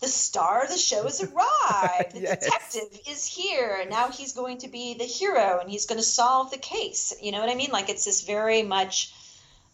the 0.00 0.08
star 0.08 0.64
of 0.64 0.70
the 0.70 0.76
show 0.76 1.04
has 1.04 1.22
arrived. 1.22 2.14
The 2.14 2.20
Yes. 2.22 2.44
detective 2.44 3.00
is 3.08 3.24
here. 3.26 3.78
and 3.80 3.90
Now 3.90 4.08
he's 4.08 4.32
going 4.32 4.58
to 4.58 4.68
be 4.68 4.94
the 4.94 5.04
hero, 5.04 5.58
and 5.60 5.70
he's 5.70 5.86
going 5.86 5.98
to 6.00 6.04
solve 6.06 6.50
the 6.50 6.58
case. 6.58 7.14
You 7.22 7.32
know 7.32 7.40
what 7.40 7.48
I 7.50 7.54
mean? 7.54 7.70
Like 7.70 7.88
it's 7.88 8.04
this 8.04 8.22
very 8.22 8.62
much. 8.62 9.12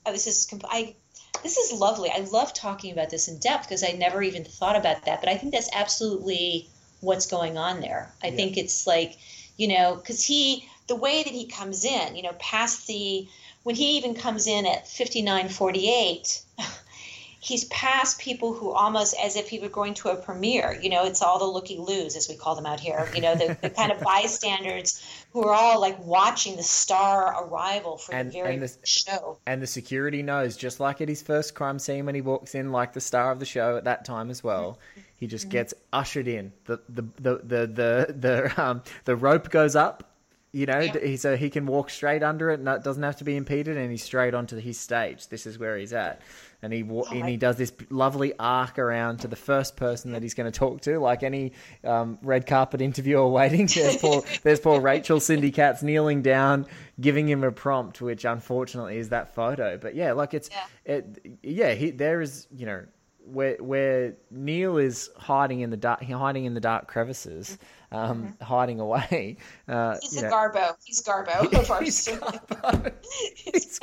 Oh, 0.06 0.12
this 0.12 0.26
is. 0.26 0.46
comp- 0.46 0.64
I. 0.68 0.94
This 1.42 1.56
is 1.56 1.72
lovely. 1.78 2.10
I 2.10 2.18
love 2.30 2.52
talking 2.52 2.92
about 2.92 3.08
this 3.08 3.28
in 3.28 3.38
depth 3.38 3.64
because 3.68 3.82
I 3.84 3.92
never 3.92 4.22
even 4.22 4.44
thought 4.44 4.76
about 4.76 5.04
that. 5.06 5.20
But 5.20 5.30
I 5.30 5.36
think 5.38 5.52
that's 5.52 5.70
absolutely 5.72 6.68
what's 7.00 7.26
going 7.26 7.56
on 7.56 7.80
there. 7.80 8.12
I 8.22 8.30
think 8.30 8.58
it's 8.58 8.86
like, 8.86 9.16
you 9.56 9.68
know, 9.68 9.94
because 9.96 10.22
he, 10.22 10.68
the 10.86 10.96
way 10.96 11.22
that 11.22 11.32
he 11.32 11.46
comes 11.46 11.84
in, 11.84 12.14
you 12.16 12.22
know, 12.22 12.34
past 12.38 12.86
the, 12.88 13.26
when 13.62 13.74
he 13.74 13.96
even 13.96 14.14
comes 14.14 14.46
in 14.46 14.66
at 14.66 14.86
5948, 14.88 16.42
he's 17.40 17.64
past 17.64 18.18
people 18.20 18.52
who 18.52 18.70
almost 18.70 19.14
as 19.22 19.36
if 19.36 19.48
he 19.48 19.58
were 19.58 19.68
going 19.68 19.94
to 19.94 20.08
a 20.10 20.16
premiere. 20.16 20.78
You 20.82 20.90
know, 20.90 21.04
it's 21.04 21.22
all 21.22 21.38
the 21.38 21.44
looky 21.46 21.78
loos, 21.78 22.16
as 22.16 22.28
we 22.28 22.36
call 22.36 22.54
them 22.54 22.66
out 22.66 22.80
here, 22.80 23.08
you 23.14 23.20
know, 23.20 23.34
the, 23.34 23.56
the 23.62 23.70
kind 23.70 23.90
of 23.92 24.00
bystanders 24.02 25.02
who 25.32 25.44
are 25.44 25.54
all 25.54 25.80
like 25.80 25.98
watching 26.04 26.56
the 26.56 26.62
star 26.62 27.44
arrival 27.44 27.96
for 27.98 28.14
And- 28.14 28.28
the 28.28 28.32
very 28.32 28.54
and 28.54 28.62
this- 28.62 28.78
show. 28.84 29.38
And 29.46 29.62
the 29.62 29.66
security 29.66 30.22
knows, 30.22 30.56
just 30.56 30.80
like 30.80 31.00
at 31.00 31.08
his 31.08 31.22
first 31.22 31.54
crime 31.54 31.78
scene 31.78 32.06
when 32.06 32.14
he 32.14 32.20
walks 32.20 32.54
in, 32.54 32.72
like 32.72 32.92
the 32.92 33.00
star 33.00 33.30
of 33.32 33.38
the 33.40 33.46
show 33.46 33.76
at 33.76 33.84
that 33.84 34.04
time 34.04 34.30
as 34.30 34.42
well. 34.44 34.78
He 35.16 35.26
just 35.26 35.50
gets 35.50 35.74
ushered 35.92 36.26
in. 36.28 36.50
The 36.64 36.80
the 36.88 37.02
the 37.20 37.34
the 37.44 37.66
the 37.66 38.14
the, 38.18 38.54
um, 38.62 38.82
the 39.04 39.14
rope 39.16 39.50
goes 39.50 39.76
up. 39.76 40.09
You 40.52 40.66
know, 40.66 40.80
Yeah. 40.80 40.98
he, 40.98 41.16
so 41.16 41.36
he 41.36 41.48
can 41.48 41.64
walk 41.66 41.90
straight 41.90 42.24
under 42.24 42.50
it, 42.50 42.58
and 42.58 42.68
it 42.68 42.82
doesn't 42.82 43.02
have 43.04 43.16
to 43.16 43.24
be 43.24 43.36
impeded, 43.36 43.76
and 43.76 43.88
he's 43.90 44.02
straight 44.02 44.34
onto 44.34 44.56
his 44.56 44.78
stage. 44.78 45.28
This 45.28 45.46
is 45.46 45.60
where 45.60 45.76
he's 45.76 45.92
at, 45.92 46.20
and 46.60 46.72
he 46.72 46.80
and 46.80 47.28
he 47.28 47.36
does 47.36 47.54
this 47.56 47.72
lovely 47.88 48.32
arc 48.36 48.76
around 48.76 49.18
to 49.18 49.28
the 49.28 49.36
first 49.36 49.76
person 49.76 50.10
that 50.10 50.22
he's 50.22 50.34
going 50.34 50.50
to 50.50 50.58
talk 50.58 50.80
to, 50.82 50.98
like 50.98 51.22
any 51.22 51.52
um, 51.84 52.18
red 52.22 52.46
carpet 52.46 52.80
interviewer 52.80 53.28
waiting. 53.40 53.66
There's 53.66 53.98
poor, 53.98 54.24
there's 54.42 54.58
poor 54.58 54.80
Rachel 54.80 55.20
Cindy 55.20 55.52
Katz 55.52 55.84
kneeling 55.84 56.20
down, 56.20 56.66
giving 57.00 57.28
him 57.28 57.44
a 57.44 57.52
prompt, 57.52 58.00
which 58.00 58.24
unfortunately 58.24 58.98
is 58.98 59.10
that 59.10 59.32
photo. 59.34 59.78
But 59.78 59.94
yeah, 59.94 60.12
like 60.14 60.34
it's 60.34 60.50
Yeah. 60.50 60.94
it, 60.96 61.38
yeah, 61.44 61.74
he, 61.74 61.92
there 61.92 62.20
is 62.20 62.48
you 62.56 62.66
know 62.66 62.82
where 63.24 63.54
where 63.60 64.14
Neil 64.32 64.78
is 64.78 65.10
hiding 65.16 65.60
in 65.60 65.70
the 65.70 65.76
dark, 65.76 66.02
hiding 66.02 66.44
in 66.46 66.54
the 66.54 66.60
dark 66.60 66.88
crevices, 66.88 67.56
um, 67.92 68.36
hiding 68.40 68.80
away. 68.80 69.36
Uh, 69.68 69.72
Mm-hmm. 69.72 69.98
He's 70.02 70.10
the 70.12 70.22
know. 70.22 70.30
Garbo. 70.30 70.74
He's 70.84 71.02
Garbo 71.02 71.80
He's. 71.84 72.08
Garbo. 72.08 72.92
He's- 73.34 73.80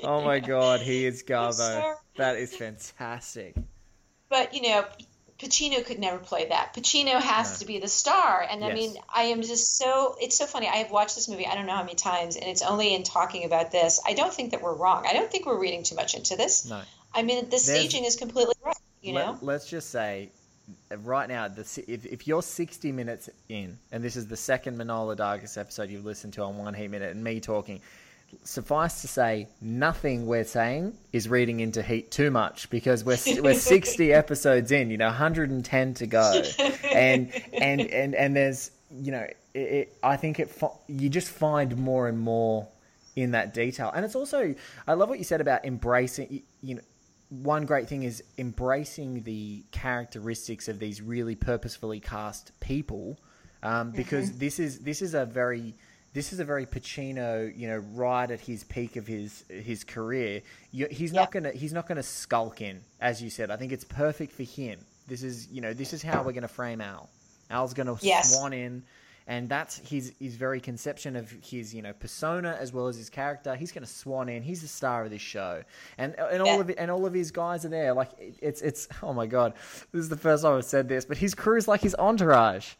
Oh 0.04 0.22
my 0.22 0.40
god, 0.40 0.80
he 0.80 1.04
is 1.04 1.22
Garbo. 1.22 1.94
That 2.16 2.36
is 2.36 2.54
fantastic. 2.56 3.54
but 4.28 4.54
you 4.54 4.62
know 4.62 4.84
Pacino 5.38 5.84
could 5.84 5.98
never 5.98 6.18
play 6.18 6.46
that. 6.50 6.72
Pacino 6.72 7.20
has 7.20 7.58
to 7.58 7.66
be 7.66 7.80
the 7.80 7.88
star, 7.88 8.46
and 8.48 8.64
I 8.64 8.72
mean, 8.72 8.94
I 9.12 9.24
am 9.24 9.42
just 9.42 9.76
so. 9.76 10.14
It's 10.20 10.38
so 10.38 10.46
funny. 10.46 10.68
I 10.68 10.76
have 10.76 10.92
watched 10.92 11.16
this 11.16 11.28
movie 11.28 11.46
I 11.46 11.56
don't 11.56 11.66
know 11.66 11.74
how 11.74 11.82
many 11.82 11.96
times, 11.96 12.36
and 12.36 12.44
it's 12.44 12.62
only 12.62 12.94
in 12.94 13.02
talking 13.02 13.44
about 13.44 13.72
this. 13.72 14.00
I 14.06 14.14
don't 14.14 14.32
think 14.32 14.52
that 14.52 14.62
we're 14.62 14.74
wrong. 14.76 15.04
I 15.08 15.14
don't 15.14 15.28
think 15.32 15.46
we're 15.46 15.58
reading 15.58 15.82
too 15.82 15.96
much 15.96 16.14
into 16.14 16.36
this. 16.36 16.68
No. 16.70 16.80
I 17.12 17.22
mean, 17.24 17.50
the 17.50 17.58
staging 17.58 18.04
is 18.04 18.14
completely 18.14 18.54
right. 18.64 18.76
You 19.00 19.14
know, 19.14 19.36
Let, 19.42 19.56
us 19.56 19.68
just 19.68 19.90
say 19.90 20.30
right 20.98 21.28
now, 21.28 21.48
the, 21.48 21.62
if, 21.86 22.06
if 22.06 22.26
you're 22.26 22.42
60 22.42 22.92
minutes 22.92 23.28
in, 23.48 23.78
and 23.90 24.02
this 24.02 24.16
is 24.16 24.26
the 24.28 24.36
second 24.36 24.78
Manohla 24.78 25.16
Dargis 25.16 25.58
episode 25.58 25.90
you've 25.90 26.04
listened 26.04 26.32
to 26.34 26.42
on 26.42 26.58
One 26.58 26.74
Heat 26.74 26.88
Minute, 26.88 27.10
and 27.14 27.22
me 27.22 27.40
talking, 27.40 27.80
suffice 28.44 29.02
to 29.02 29.08
say, 29.08 29.48
nothing 29.60 30.26
we're 30.26 30.44
saying 30.44 30.94
is 31.12 31.28
reading 31.28 31.60
into 31.60 31.82
Heat 31.82 32.10
too 32.10 32.30
much 32.30 32.70
because 32.70 33.04
we're 33.04 33.18
we're 33.42 33.54
60 33.58 34.12
episodes 34.12 34.70
in, 34.72 34.90
you 34.90 34.98
know, 34.98 35.06
110 35.06 35.94
to 35.94 36.06
go, 36.06 36.42
and 36.92 37.32
and 37.52 37.80
and 37.80 38.14
and 38.14 38.36
there's 38.36 38.70
you 38.94 39.12
know, 39.12 39.26
it, 39.54 39.58
it, 39.58 39.96
I 40.02 40.16
think 40.16 40.38
it 40.40 40.50
you 40.86 41.08
just 41.08 41.28
find 41.28 41.76
more 41.76 42.08
and 42.08 42.18
more 42.18 42.68
in 43.16 43.32
that 43.32 43.52
detail, 43.52 43.90
and 43.94 44.04
it's 44.04 44.14
also 44.14 44.54
I 44.86 44.94
love 44.94 45.08
what 45.08 45.18
you 45.18 45.24
said 45.24 45.40
about 45.40 45.64
embracing, 45.64 46.28
y- 46.30 46.42
you 46.62 46.74
know. 46.76 46.82
One 47.40 47.64
great 47.64 47.88
thing 47.88 48.02
is 48.02 48.22
embracing 48.36 49.22
the 49.22 49.64
characteristics 49.70 50.68
of 50.68 50.78
these 50.78 51.00
really 51.00 51.34
purposefully 51.34 51.98
cast 51.98 52.52
people, 52.60 53.18
um, 53.62 53.90
because 53.90 54.32
this 54.32 54.58
is 54.58 54.80
this 54.80 55.00
is 55.00 55.14
a 55.14 55.24
very 55.24 55.74
this 56.12 56.34
is 56.34 56.40
a 56.40 56.44
very 56.44 56.66
Pacino, 56.66 57.50
you 57.56 57.68
know, 57.68 57.78
right 57.94 58.30
at 58.30 58.40
his 58.40 58.64
peak 58.64 58.96
of 58.96 59.06
his 59.06 59.44
his 59.48 59.82
career. 59.82 60.42
You, 60.72 60.88
he's 60.90 61.12
not 61.14 61.30
gonna 61.32 61.52
he's 61.52 61.72
not 61.72 61.86
gonna 61.88 62.02
skulk 62.02 62.60
in, 62.60 62.82
as 63.00 63.22
you 63.22 63.30
said. 63.30 63.50
I 63.50 63.56
think 63.56 63.72
it's 63.72 63.84
perfect 63.84 64.32
for 64.32 64.42
him. 64.42 64.78
This 65.08 65.22
is 65.22 65.48
you 65.48 65.62
know 65.62 65.72
this 65.72 65.94
is 65.94 66.02
how 66.02 66.22
we're 66.22 66.32
gonna 66.32 66.48
frame 66.48 66.82
Al. 66.82 67.08
Al's 67.48 67.72
gonna 67.72 67.96
Yes. 68.02 68.34
swan 68.36 68.52
in, 68.52 68.82
and 69.26 69.48
that's 69.48 69.78
his 69.88 70.12
his 70.18 70.36
very 70.36 70.60
conception 70.60 71.16
of 71.16 71.30
his 71.30 71.74
you 71.74 71.82
know 71.82 71.92
persona 71.92 72.56
as 72.60 72.72
well 72.72 72.88
as 72.88 72.96
his 72.96 73.10
character. 73.10 73.54
He's 73.54 73.72
gonna 73.72 73.86
swan 73.86 74.28
in. 74.28 74.42
He's 74.42 74.62
the 74.62 74.68
star 74.68 75.04
of 75.04 75.10
this 75.10 75.22
show, 75.22 75.62
and 75.98 76.14
and 76.18 76.42
all 76.42 76.56
Yeah. 76.56 76.60
of 76.60 76.70
it, 76.70 76.76
and 76.78 76.90
all 76.90 77.06
of 77.06 77.14
his 77.14 77.30
guys 77.30 77.64
are 77.64 77.68
there. 77.70 77.92
Like 77.94 78.10
it's 78.40 78.60
it's 78.62 78.88
oh 79.02 79.12
my 79.12 79.26
god, 79.26 79.54
this 79.92 80.00
is 80.02 80.08
the 80.08 80.16
first 80.16 80.42
time 80.42 80.56
I've 80.56 80.64
said 80.64 80.88
this, 80.88 81.04
but 81.04 81.16
his 81.18 81.34
crew 81.34 81.56
is 81.56 81.68
like 81.68 81.80
his 81.80 81.94
entourage. 81.98 82.74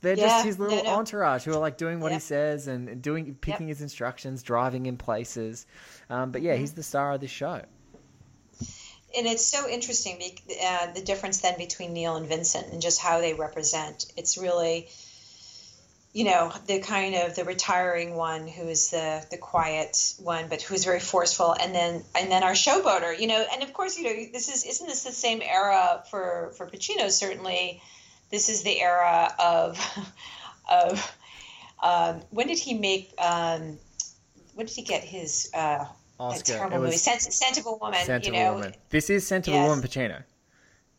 They're 0.00 0.16
Yeah, 0.16 0.26
just 0.28 0.44
his 0.44 0.58
little 0.58 0.78
no, 0.78 0.82
no. 0.82 0.96
entourage 0.98 1.44
who 1.44 1.52
are 1.54 1.58
like 1.58 1.78
doing 1.78 1.98
what 2.00 2.12
he 2.12 2.18
says 2.18 2.68
and 2.68 3.00
doing 3.00 3.36
picking 3.40 3.68
his 3.68 3.80
instructions, 3.80 4.42
driving 4.42 4.84
in 4.86 4.98
places. 4.98 5.66
Um, 6.10 6.30
but 6.30 6.42
yeah, 6.42 6.56
he's 6.56 6.74
the 6.74 6.82
star 6.82 7.12
of 7.12 7.20
this 7.22 7.30
show. 7.30 7.62
and 9.16 9.26
it's 9.26 9.44
so 9.46 9.68
interesting 9.68 10.18
uh, 10.64 10.92
the 10.92 11.00
difference 11.00 11.40
then 11.40 11.56
between 11.56 11.92
Neil 11.92 12.16
and 12.16 12.26
Vincent 12.26 12.66
and 12.72 12.82
just 12.82 13.00
how 13.00 13.20
they 13.20 13.32
represent. 13.34 14.06
It's 14.16 14.36
really, 14.36 14.88
you 16.14 16.22
know, 16.22 16.52
the 16.68 16.78
kind 16.78 17.16
of 17.16 17.34
the 17.34 17.44
retiring 17.44 18.14
one 18.14 18.46
who 18.46 18.68
is 18.68 18.90
the 18.90 19.26
the 19.32 19.36
quiet 19.36 20.14
one, 20.20 20.46
but 20.48 20.62
who's 20.62 20.84
very 20.84 21.00
forceful, 21.00 21.56
and 21.60 21.74
then 21.74 22.04
and 22.16 22.30
then 22.30 22.44
our 22.44 22.52
showboater, 22.52 23.18
you 23.18 23.26
know, 23.26 23.44
and 23.52 23.64
of 23.64 23.72
course, 23.72 23.98
you 23.98 24.04
know, 24.04 24.32
this 24.32 24.48
is 24.48 24.64
isn't 24.64 24.86
this 24.86 25.02
the 25.02 25.10
same 25.10 25.42
era 25.42 26.04
for 26.08 26.52
for 26.56 26.66
Pacino? 26.68 27.10
Certainly, 27.10 27.82
this 28.30 28.48
is 28.48 28.62
the 28.62 28.80
era 28.80 29.34
of 29.40 29.76
of 30.70 31.16
um, 31.82 32.22
when 32.30 32.46
did 32.46 32.60
he 32.60 32.74
make 32.74 33.12
um, 33.18 33.76
when 34.54 34.66
did 34.66 34.76
he 34.76 34.82
get 34.82 35.02
his 35.02 35.50
uh, 35.52 35.84
Oscar. 36.20 36.54
a 36.54 36.56
terrible 36.58 36.76
It 36.76 36.80
was 36.80 36.88
movie 36.90 36.96
Scent, 36.98 37.22
Scent 37.22 37.58
of 37.58 37.66
a 37.66 37.72
Woman? 37.72 38.04
Scent 38.04 38.24
you 38.26 38.32
know, 38.32 38.54
Woman. 38.54 38.74
This 38.88 39.10
is 39.10 39.26
Scent 39.26 39.48
of 39.48 39.54
a 39.54 39.66
Woman 39.66 39.82
Pacino. 39.84 40.22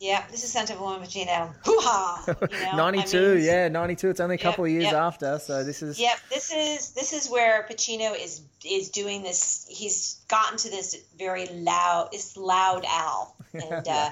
Yeah, 0.05 0.23
this 0.29 0.43
is 0.43 0.51
Scent 0.51 0.69
of 0.69 0.79
a 0.79 0.83
Woman, 0.83 1.01
Pacino. 1.01 1.51
Hoo 1.65 1.79
ha! 1.81 2.23
You 2.27 2.35
know? 2.49 2.71
I 2.73 2.91
92, 2.91 3.35
mean, 3.35 3.43
yeah, 3.43 3.67
92. 3.69 4.09
It's 4.09 4.19
only 4.19 4.35
a 4.35 4.37
Yep, 4.37 4.43
couple 4.43 4.65
of 4.65 4.69
years 4.69 4.83
yep. 4.83 4.93
after, 4.93 5.39
so 5.39 5.63
this 5.63 5.81
is. 5.81 5.99
Yep, 5.99 6.17
this 6.29 6.53
is 6.53 6.91
this 6.91 7.11
is 7.11 7.27
where 7.29 7.65
Pacino 7.69 8.13
is 8.15 8.41
is 8.63 8.89
doing 8.89 9.23
this. 9.23 9.65
He's 9.67 10.17
gotten 10.27 10.57
to 10.59 10.69
this 10.69 10.95
very 11.17 11.47
loud, 11.47 12.09
it's 12.11 12.37
loud 12.37 12.85
Al, 12.87 13.35
and 13.53 13.87
uh, 13.87 14.11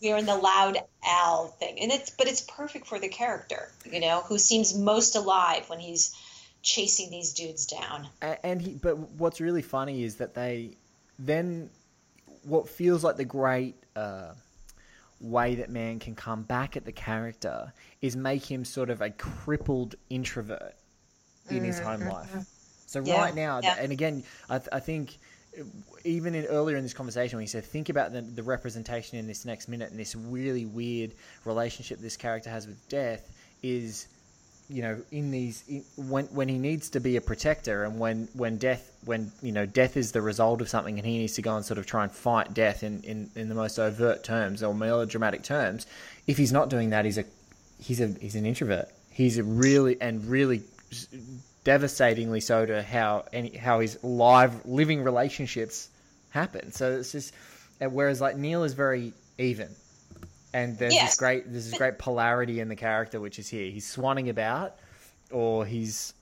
we're 0.00 0.16
in 0.16 0.24
the 0.24 0.34
loud 0.36 0.78
Al 1.06 1.48
thing, 1.48 1.78
and 1.78 1.92
it's 1.92 2.08
but 2.10 2.26
it's 2.26 2.40
perfect 2.40 2.86
for 2.86 2.98
the 2.98 3.08
character, 3.08 3.70
you 3.90 4.00
know, 4.00 4.22
who 4.26 4.38
seems 4.38 4.74
most 4.74 5.14
alive 5.14 5.68
when 5.68 5.78
he's 5.78 6.14
chasing 6.62 7.10
these 7.10 7.34
dudes 7.34 7.66
down. 7.66 8.08
A- 8.22 8.46
and 8.46 8.62
he 8.62 8.70
but 8.72 8.96
what's 8.96 9.42
really 9.42 9.62
funny 9.62 10.04
is 10.04 10.16
that 10.16 10.32
they 10.34 10.70
then 11.18 11.68
what 12.44 12.66
feels 12.68 13.04
like 13.04 13.16
the 13.16 13.24
great 13.26 13.74
uh, 13.94 14.32
way 15.20 15.54
that 15.56 15.70
Mann 15.70 15.98
can 15.98 16.14
come 16.14 16.42
back 16.42 16.76
at 16.76 16.84
the 16.84 16.92
character 16.92 17.72
is 18.02 18.16
make 18.16 18.44
him 18.44 18.64
sort 18.64 18.90
of 18.90 19.00
a 19.00 19.10
crippled 19.10 19.94
introvert 20.10 20.74
in 21.50 21.64
his 21.64 21.78
home 21.78 22.00
mm-hmm. 22.00 22.10
life. 22.10 22.46
So 22.86 23.02
Yeah, 23.04 23.20
right 23.20 23.34
now 23.34 23.60
yeah. 23.62 23.76
and 23.78 23.90
again 23.92 24.22
I, 24.48 24.58
th- 24.58 24.68
I 24.72 24.80
think 24.80 25.18
even 26.04 26.34
in 26.34 26.46
earlier 26.46 26.76
in 26.76 26.82
this 26.82 26.94
conversation 26.94 27.36
when 27.36 27.42
he 27.42 27.48
said 27.48 27.64
think 27.64 27.88
about 27.88 28.12
the, 28.12 28.22
the 28.22 28.42
representation 28.42 29.18
in 29.18 29.26
this 29.26 29.44
next 29.44 29.68
minute 29.68 29.90
and 29.90 29.98
this 29.98 30.14
really 30.14 30.66
weird 30.66 31.14
relationship 31.44 31.98
this 32.00 32.16
character 32.16 32.50
has 32.50 32.66
with 32.66 32.88
death 32.88 33.32
is 33.62 34.08
you 34.68 34.82
know 34.82 35.00
in 35.10 35.30
these 35.30 35.62
when 35.96 36.24
when 36.26 36.48
he 36.48 36.58
needs 36.58 36.90
to 36.90 37.00
be 37.00 37.16
a 37.16 37.20
protector 37.20 37.84
and 37.84 37.98
when 37.98 38.28
when 38.34 38.56
death 38.56 38.90
when 39.04 39.30
you 39.42 39.52
know 39.52 39.66
death 39.66 39.96
is 39.96 40.12
the 40.12 40.22
result 40.22 40.62
of 40.62 40.68
something 40.68 40.98
and 40.98 41.06
he 41.06 41.18
needs 41.18 41.34
to 41.34 41.42
go 41.42 41.54
and 41.54 41.64
sort 41.64 41.76
of 41.76 41.84
try 41.84 42.02
and 42.02 42.12
fight 42.12 42.54
death 42.54 42.82
in 42.82 43.02
in, 43.02 43.30
in 43.36 43.48
the 43.48 43.54
most 43.54 43.78
overt 43.78 44.24
terms 44.24 44.62
or 44.62 44.74
melodramatic 44.74 45.42
terms 45.42 45.86
if 46.26 46.38
he's 46.38 46.52
not 46.52 46.70
doing 46.70 46.90
that 46.90 47.04
he's 47.04 47.18
a 47.18 47.24
he's 47.84 48.00
a 48.00 48.08
he's 48.20 48.34
an 48.34 48.46
introvert. 48.46 48.88
He's 49.10 49.38
a 49.38 49.44
really 49.44 50.00
and 50.00 50.24
really 50.26 50.62
devastatingly 51.62 52.40
so 52.40 52.66
to 52.66 52.82
how 52.82 53.24
any 53.32 53.56
how 53.56 53.80
his 53.80 54.02
live 54.02 54.64
living 54.66 55.02
relationships 55.02 55.88
happen. 56.30 56.72
So 56.72 56.92
it's 56.92 57.12
just 57.12 57.34
uh, 57.80 57.88
whereas 57.88 58.20
like 58.20 58.36
Neil 58.36 58.64
is 58.64 58.72
very 58.72 59.12
even 59.38 59.68
and 60.54 60.78
there's 60.78 60.94
Yes, 60.94 61.10
this 61.10 61.16
great 61.18 61.50
there's 61.50 61.68
this 61.68 61.76
great 61.78 61.98
polarity 61.98 62.60
in 62.60 62.68
the 62.68 62.76
character 62.76 63.20
which 63.20 63.38
is 63.38 63.48
here. 63.48 63.70
He's 63.70 63.84
swanning 63.94 64.30
about, 64.30 64.76
or 65.30 65.66
he's 65.66 66.14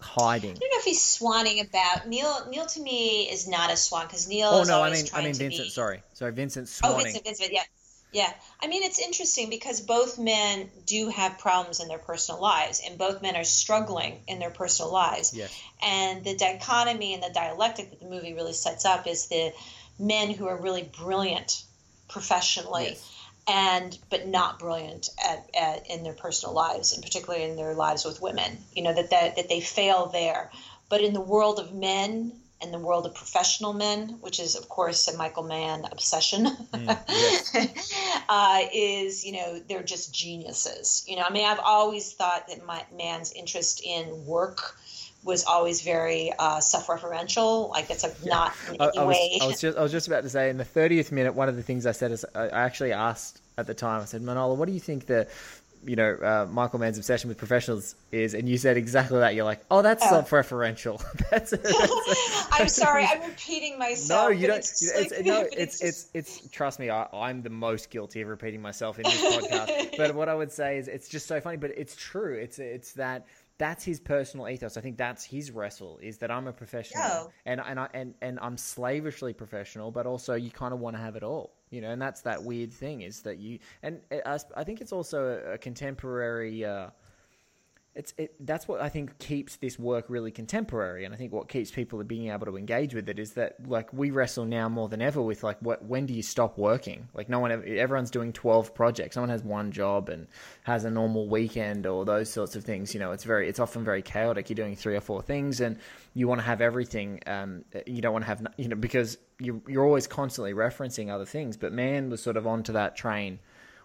hiding. 0.00 0.50
I 0.52 0.54
don't 0.54 0.70
know 0.70 0.78
if 0.78 0.84
he's 0.84 1.00
swanning 1.00 1.68
about. 1.68 2.08
Neil 2.08 2.46
Neil 2.50 2.66
to 2.66 2.80
me 2.80 3.28
is 3.30 3.46
not 3.46 3.70
a 3.70 3.76
swan 3.76 4.06
because 4.06 4.26
Neil. 4.26 4.48
Oh 4.48 4.62
is 4.62 4.68
no, 4.68 4.82
I 4.82 4.90
mean 4.90 5.04
I 5.14 5.22
mean 5.22 5.34
Vincent. 5.34 5.66
be- 5.68 5.70
Sorry, 5.70 6.02
sorry, 6.14 6.32
Vincent 6.32 6.68
Oh. 6.82 6.96
Vincent, 6.96 7.24
Vincent, 7.24 7.52
yeah. 7.52 7.62
Yeah. 8.10 8.32
I 8.62 8.68
mean, 8.68 8.84
it's 8.84 8.98
interesting 8.98 9.50
because 9.50 9.82
both 9.82 10.18
men 10.18 10.70
do 10.86 11.10
have 11.10 11.38
problems 11.38 11.80
in 11.80 11.88
their 11.88 11.98
personal 11.98 12.40
lives, 12.40 12.80
and 12.84 12.96
both 12.96 13.20
men 13.20 13.36
are 13.36 13.44
struggling 13.44 14.22
in 14.26 14.38
their 14.38 14.48
personal 14.48 14.90
lives. 14.90 15.34
Yes. 15.34 15.54
And 15.82 16.24
the 16.24 16.34
dichotomy 16.34 17.12
and 17.12 17.22
the 17.22 17.28
dialectic 17.34 17.90
that 17.90 18.00
the 18.00 18.06
movie 18.08 18.32
really 18.32 18.54
sets 18.54 18.86
up 18.86 19.06
is 19.06 19.26
the 19.28 19.52
men 19.98 20.30
who 20.30 20.46
are 20.46 20.56
really 20.56 20.90
brilliant 20.98 21.62
professionally. 22.08 22.84
Yes. 22.92 23.14
And 23.48 23.98
but 24.10 24.28
not 24.28 24.58
brilliant 24.58 25.08
at, 25.24 25.48
at 25.58 25.90
in 25.90 26.02
their 26.02 26.12
personal 26.12 26.54
lives, 26.54 26.92
and 26.92 27.02
particularly 27.02 27.44
in 27.44 27.56
their 27.56 27.74
lives 27.74 28.04
with 28.04 28.20
women. 28.20 28.58
You 28.74 28.82
know 28.82 28.94
that 28.94 29.10
that, 29.10 29.36
that 29.36 29.48
they 29.48 29.60
fail 29.60 30.06
there, 30.06 30.50
but 30.88 31.00
in 31.00 31.14
the 31.14 31.20
world 31.20 31.58
of 31.58 31.72
men 31.72 32.32
and 32.60 32.74
the 32.74 32.78
world 32.78 33.06
of 33.06 33.14
professional 33.14 33.72
men, 33.72 34.18
which 34.20 34.40
is 34.40 34.56
of 34.56 34.68
course 34.68 35.08
a 35.08 35.16
Michael 35.16 35.44
Mann 35.44 35.86
obsession, 35.90 36.46
uh, 38.28 38.60
is 38.72 39.24
you 39.24 39.32
know 39.32 39.58
they're 39.60 39.82
just 39.82 40.12
geniuses. 40.12 41.04
You 41.06 41.16
know, 41.16 41.22
I 41.22 41.30
mean, 41.30 41.46
I've 41.46 41.60
always 41.60 42.12
thought 42.12 42.48
that 42.48 42.64
my 42.66 42.84
Mann's 42.96 43.32
interest 43.32 43.80
in 43.84 44.26
work 44.26 44.78
was 45.24 45.44
always 45.44 45.82
very 45.82 46.32
uh, 46.38 46.60
self-referential. 46.60 47.70
Like 47.70 47.90
it's 47.90 48.02
like 48.02 48.24
not 48.24 48.52
in 48.72 48.80
I, 48.80 48.88
any 48.88 48.98
I 48.98 49.02
was, 49.04 49.14
way. 49.16 49.38
I 49.42 49.46
was 49.46 49.60
just 49.60 49.78
I 49.78 49.82
was 49.82 49.92
just 49.92 50.06
about 50.06 50.22
to 50.22 50.28
say 50.30 50.50
in 50.50 50.56
the 50.56 50.64
thirtieth 50.64 51.12
minute, 51.12 51.34
one 51.34 51.48
of 51.48 51.56
the 51.56 51.62
things 51.62 51.86
I 51.86 51.92
said 51.92 52.12
is 52.12 52.24
I, 52.34 52.48
actually 52.48 52.92
asked 52.92 53.40
at 53.56 53.66
the 53.66 53.74
time. 53.74 54.00
I 54.02 54.04
said, 54.04 54.22
Manohla, 54.22 54.56
what 54.56 54.66
do 54.68 54.72
you 54.72 54.80
think 54.80 55.06
the 55.06 55.26
you 55.84 55.94
know 55.96 56.14
uh, 56.14 56.46
Michael 56.50 56.78
Mann's 56.80 56.98
obsession 56.98 57.28
with 57.28 57.36
professionals 57.38 57.94
is? 58.12 58.34
And 58.34 58.48
you 58.48 58.56
said 58.58 58.76
exactly 58.76 59.18
that. 59.18 59.34
You're 59.34 59.44
like, 59.44 59.64
oh, 59.70 59.82
that's 59.82 60.02
Oh. 60.04 60.10
self-referential. 60.10 61.02
that's, 61.30 61.50
that's 61.50 62.48
I'm 62.52 62.68
sorry, 62.68 63.04
I'm 63.04 63.20
repeating 63.22 63.78
myself. 63.78 64.30
No, 64.30 64.36
you 64.36 64.46
don't. 64.46 64.58
It's, 64.58 64.82
you- 64.82 64.90
it's, 64.94 65.12
like- 65.16 65.24
no, 65.26 65.40
it's, 65.52 65.80
just- 65.80 66.10
it's 66.14 66.38
it's 66.40 66.50
trust 66.50 66.78
me, 66.78 66.90
I, 66.90 67.06
I'm 67.12 67.42
the 67.42 67.50
most 67.50 67.90
guilty 67.90 68.20
of 68.22 68.28
repeating 68.28 68.62
myself 68.62 68.98
in 68.98 69.04
this 69.04 69.20
podcast. 69.20 69.96
but 69.96 70.14
what 70.14 70.28
I 70.28 70.34
would 70.34 70.52
say 70.52 70.78
is, 70.78 70.88
it's 70.88 71.08
just 71.08 71.26
so 71.26 71.40
funny, 71.40 71.56
but 71.58 71.72
it's 71.76 71.94
true. 71.96 72.34
It's 72.34 72.58
it's 72.58 72.92
that 72.92 73.26
that's 73.58 73.84
his 73.84 74.00
personal 74.00 74.48
ethos. 74.48 74.76
I 74.76 74.80
think 74.80 74.96
that's 74.96 75.24
his 75.24 75.50
wrestle 75.50 75.98
is 76.00 76.18
that 76.18 76.30
I'm 76.30 76.46
a 76.46 76.52
professional 76.52 77.02
Yeah. 77.02 77.24
and 77.44 77.60
and 77.60 77.80
I 77.80 77.88
and 77.92 78.14
and 78.22 78.38
I'm 78.40 78.56
slavishly 78.56 79.32
professional, 79.32 79.90
but 79.90 80.06
also 80.06 80.34
you 80.34 80.50
kind 80.50 80.72
of 80.72 80.80
want 80.80 80.96
to 80.96 81.02
have 81.02 81.16
it 81.16 81.22
all, 81.24 81.52
you 81.70 81.80
know. 81.80 81.90
And 81.90 82.00
that's 82.00 82.22
that 82.22 82.44
weird 82.44 82.72
thing 82.72 83.02
is 83.02 83.22
that 83.22 83.38
you 83.38 83.58
and 83.82 84.00
I, 84.12 84.38
I 84.56 84.64
think 84.64 84.80
it's 84.80 84.92
also 84.92 85.26
a, 85.46 85.54
a 85.54 85.58
contemporary. 85.58 86.64
Uh, 86.64 86.90
it's 87.98 88.14
it, 88.16 88.32
that's 88.46 88.68
what 88.68 88.80
I 88.80 88.88
think 88.88 89.18
keeps 89.18 89.56
this 89.56 89.76
work 89.76 90.04
really 90.08 90.30
contemporary, 90.30 91.04
and 91.04 91.12
I 91.12 91.16
think 91.16 91.32
what 91.32 91.48
keeps 91.48 91.72
people 91.72 92.02
being 92.04 92.30
able 92.30 92.46
to 92.46 92.56
engage 92.56 92.94
with 92.94 93.08
it 93.08 93.18
is 93.18 93.32
that 93.32 93.56
like 93.68 93.92
we 93.92 94.12
wrestle 94.12 94.44
now 94.44 94.68
more 94.68 94.88
than 94.88 95.02
ever 95.02 95.20
with 95.20 95.42
like 95.42 95.58
what 95.60 95.84
when 95.84 96.06
do 96.06 96.14
you 96.14 96.22
stop 96.22 96.56
working? 96.56 97.08
Like 97.12 97.28
no 97.28 97.40
one 97.40 97.50
ever, 97.50 97.64
everyone's 97.64 98.12
doing 98.12 98.32
twelve 98.32 98.72
projects. 98.72 99.14
Someone 99.14 99.30
has 99.30 99.42
one 99.42 99.72
job 99.72 100.10
and 100.10 100.28
has 100.62 100.84
a 100.84 100.90
normal 100.92 101.28
weekend 101.28 101.86
or 101.86 102.04
those 102.04 102.30
sorts 102.30 102.54
of 102.54 102.62
things. 102.62 102.94
You 102.94 103.00
know, 103.00 103.10
it's 103.10 103.24
very 103.24 103.48
it's 103.48 103.58
often 103.58 103.82
very 103.82 104.00
chaotic. 104.00 104.48
You're 104.48 104.54
doing 104.54 104.76
three 104.76 104.94
or 104.94 105.00
four 105.00 105.20
things, 105.20 105.60
and 105.60 105.76
you 106.14 106.28
want 106.28 106.40
to 106.40 106.46
have 106.46 106.60
everything. 106.60 107.20
Um, 107.26 107.64
you 107.84 108.00
don't 108.00 108.12
want 108.12 108.24
to 108.24 108.28
have 108.28 108.46
you 108.56 108.68
know 108.68 108.76
because 108.76 109.18
you 109.40 109.60
you're 109.66 109.84
always 109.84 110.06
constantly 110.06 110.54
referencing 110.54 111.10
other 111.10 111.26
things. 111.26 111.56
But 111.56 111.72
Mann 111.72 112.10
was 112.10 112.22
sort 112.22 112.36
of 112.36 112.46
onto 112.46 112.74
that 112.74 112.96
train 112.96 113.40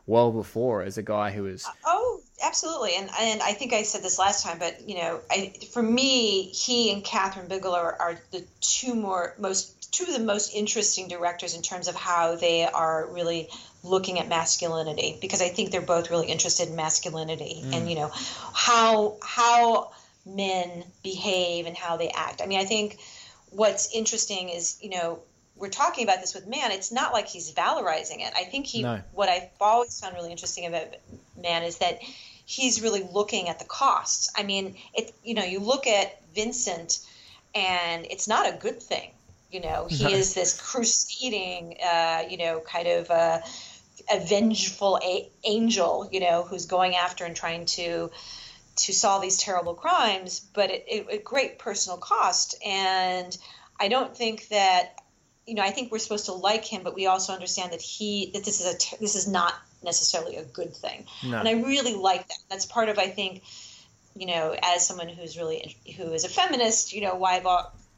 well 0.05 0.31
before 0.31 0.83
as 0.83 0.97
a 0.97 1.03
guy 1.03 1.31
who 1.31 1.43
was 1.43 1.65
Oh, 1.85 2.12
absolutely. 2.43 2.95
And 2.95 3.09
and 3.19 3.41
I 3.41 3.53
think 3.53 3.73
I 3.73 3.83
said 3.83 4.03
this 4.03 4.19
last 4.19 4.43
time, 4.43 4.59
but 4.59 4.87
you 4.87 4.95
know, 4.95 5.19
I 5.31 5.53
for 5.71 5.81
me, 5.81 6.43
he 6.43 6.91
and 6.91 7.03
Kathryn 7.03 7.47
Bigelow 7.47 7.77
are, 7.77 7.95
are 7.99 8.21
the 8.31 8.45
two 8.61 8.93
more 8.93 9.33
most 9.39 9.91
two 9.91 10.05
of 10.05 10.13
the 10.13 10.19
most 10.23 10.53
interesting 10.53 11.07
directors 11.07 11.55
in 11.55 11.61
terms 11.61 11.87
of 11.87 11.95
how 11.95 12.35
they 12.35 12.65
are 12.65 13.07
really 13.11 13.49
looking 13.83 14.19
at 14.19 14.27
masculinity 14.27 15.17
because 15.21 15.41
I 15.41 15.49
think 15.49 15.71
they're 15.71 15.81
both 15.81 16.09
really 16.09 16.27
interested 16.27 16.69
in 16.69 16.75
masculinity 16.75 17.61
mm. 17.63 17.73
and 17.73 17.89
you 17.89 17.95
know 17.95 18.09
how 18.53 19.17
how 19.21 19.91
men 20.25 20.83
behave 21.03 21.65
and 21.65 21.75
how 21.75 21.97
they 21.97 22.09
act. 22.09 22.41
I 22.41 22.45
mean, 22.45 22.59
I 22.59 22.65
think 22.65 22.97
what's 23.49 23.93
interesting 23.93 24.49
is, 24.49 24.77
you 24.81 24.89
know, 24.89 25.19
we're 25.55 25.69
talking 25.69 26.03
about 26.03 26.21
this 26.21 26.33
with 26.33 26.47
Mann. 26.47 26.71
It's 26.71 26.91
not 26.91 27.13
like 27.13 27.27
he's 27.27 27.51
valorizing 27.51 28.25
it. 28.25 28.33
I 28.35 28.43
think 28.45 28.65
he, 28.65 28.81
No. 28.81 29.01
what 29.13 29.29
I've 29.29 29.49
always 29.61 29.99
found 29.99 30.15
really 30.15 30.31
interesting 30.31 30.65
about 30.65 30.95
Mann 31.37 31.63
is 31.63 31.77
that 31.77 31.99
he's 32.45 32.81
really 32.81 33.03
looking 33.13 33.49
at 33.49 33.59
the 33.59 33.65
costs. 33.65 34.31
I 34.35 34.43
mean, 34.43 34.75
it, 34.93 35.13
you 35.23 35.33
know, 35.33 35.43
you 35.43 35.59
look 35.59 35.87
at 35.87 36.21
Vincent 36.33 36.99
and 37.55 38.05
it's 38.09 38.27
not 38.27 38.47
a 38.47 38.57
good 38.57 38.81
thing. 38.81 39.11
You 39.51 39.61
know, 39.61 39.87
he 39.87 40.11
is 40.11 40.33
this 40.33 40.59
crusading, 40.59 41.77
uh, 41.85 42.23
you 42.27 42.37
know, 42.37 42.59
kind 42.59 42.87
of 42.87 43.11
uh, 43.11 43.39
a 44.11 44.19
vengeful 44.19 44.99
a- 45.03 45.29
angel, 45.43 46.09
you 46.11 46.19
know, 46.19 46.43
who's 46.43 46.65
going 46.65 46.95
after 46.95 47.23
and 47.25 47.35
trying 47.35 47.65
to 47.65 48.09
to 48.75 48.91
solve 48.93 49.21
these 49.21 49.37
terrible 49.37 49.75
crimes, 49.75 50.39
but 50.39 50.71
at 50.71 50.83
it, 50.87 51.07
at 51.07 51.23
great 51.23 51.59
personal 51.59 51.99
cost. 51.99 52.55
And 52.65 53.37
I 53.79 53.87
don't 53.87 54.17
think 54.17 54.47
that, 54.47 54.99
you 55.45 55.53
know, 55.53 55.61
I 55.61 55.69
think 55.69 55.91
we're 55.91 55.99
supposed 55.99 56.25
to 56.25 56.33
like 56.33 56.65
him, 56.65 56.81
but 56.83 56.95
we 56.95 57.05
also 57.05 57.33
understand 57.33 57.73
that 57.73 57.81
he 57.81 58.31
that 58.33 58.43
this 58.43 58.59
is 58.59 58.73
a 58.73 58.77
te- 58.77 58.97
this 58.99 59.15
is 59.15 59.27
not 59.27 59.53
necessarily 59.83 60.37
a 60.37 60.43
good 60.43 60.73
thing. 60.75 61.05
No. 61.23 61.37
And 61.37 61.47
I 61.47 61.53
really 61.53 61.95
like 61.95 62.27
that. 62.27 62.37
That's 62.49 62.65
part 62.65 62.89
of 62.89 62.97
I 62.97 63.07
think, 63.07 63.43
you 64.15 64.27
know, 64.27 64.55
as 64.61 64.85
someone 64.85 65.09
who's 65.09 65.37
really 65.37 65.75
who 65.97 66.13
is 66.13 66.23
a 66.23 66.29
feminist, 66.29 66.93
you 66.93 67.01
know, 67.01 67.15
why 67.15 67.35
I've 67.35 67.45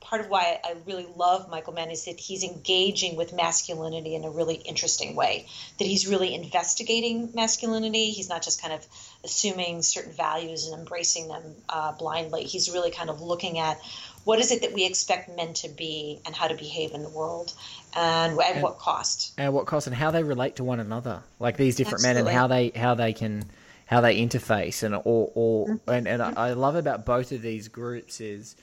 part 0.05 0.21
of 0.21 0.29
why 0.29 0.59
I 0.63 0.75
really 0.85 1.07
love 1.15 1.49
Michael 1.49 1.73
Mann 1.73 1.89
is 1.89 2.05
that 2.05 2.19
he's 2.19 2.43
engaging 2.43 3.15
with 3.15 3.33
masculinity 3.33 4.15
in 4.15 4.23
a 4.23 4.29
really 4.29 4.55
interesting 4.55 5.15
way. 5.15 5.47
That 5.79 5.85
he's 5.85 6.07
really 6.07 6.33
investigating 6.33 7.31
masculinity. 7.33 8.11
He's 8.11 8.29
not 8.29 8.43
just 8.43 8.61
kind 8.61 8.73
of 8.73 8.85
assuming 9.23 9.81
certain 9.81 10.13
values 10.13 10.67
and 10.67 10.79
embracing 10.79 11.27
them 11.27 11.43
uh, 11.67 11.91
blindly. 11.93 12.43
He's 12.43 12.71
really 12.71 12.91
kind 12.91 13.09
of 13.09 13.21
looking 13.21 13.57
at 13.59 13.79
what 14.23 14.39
is 14.39 14.51
it 14.51 14.61
that 14.61 14.73
we 14.73 14.85
expect 14.85 15.35
men 15.35 15.53
to 15.53 15.69
be 15.69 16.19
and 16.25 16.35
how 16.35 16.47
to 16.47 16.55
behave 16.55 16.93
in 16.93 17.03
the 17.03 17.09
world, 17.09 17.53
and 17.95 18.39
at 18.39 18.61
what 18.61 18.79
cost. 18.79 19.33
and 19.37 19.53
what 19.53 19.65
cost 19.67 19.87
and 19.87 19.95
how 19.95 20.11
they 20.11 20.23
relate 20.23 20.55
to 20.57 20.63
one 20.63 20.79
another 20.79 21.21
like 21.39 21.57
these 21.57 21.75
different 21.75 22.01
men 22.03 22.17
and 22.17 22.27
how 22.27 22.47
they 22.47 22.69
how 22.75 22.95
they 22.95 23.13
can 23.13 23.45
how 23.85 24.01
they 24.01 24.19
interface 24.19 24.81
and 24.83 24.95
or, 24.95 25.31
or 25.35 25.67
Mm-hmm. 25.67 25.89
and, 25.89 26.07
and 26.07 26.21
I 26.23 26.33
I 26.35 26.53
love 26.53 26.75
about 26.75 27.05
both 27.05 27.31
of 27.31 27.41
these 27.41 27.67
groups 27.67 28.19
is 28.19 28.55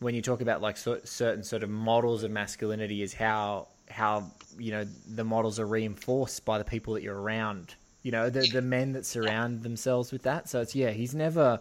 when 0.00 0.14
you 0.14 0.22
talk 0.22 0.40
about 0.40 0.60
like 0.60 0.76
cer- 0.76 1.04
certain 1.04 1.42
sort 1.42 1.62
of 1.62 1.70
models 1.70 2.22
of 2.22 2.30
masculinity 2.30 3.02
is 3.02 3.12
how 3.14 3.68
how 3.90 4.30
you 4.58 4.70
know 4.70 4.84
the 4.84 5.24
models 5.24 5.58
are 5.58 5.66
reinforced 5.66 6.44
by 6.44 6.58
the 6.58 6.64
people 6.64 6.94
that 6.94 7.02
you're 7.02 7.20
around 7.20 7.74
you 8.02 8.12
know 8.12 8.30
the 8.30 8.48
the 8.52 8.62
men 8.62 8.92
that 8.92 9.04
surround 9.04 9.62
themselves 9.62 10.12
with 10.12 10.22
that. 10.22 10.48
So 10.48 10.60
it's 10.60 10.74
yeah 10.74 10.90
he's 10.90 11.14
never 11.14 11.60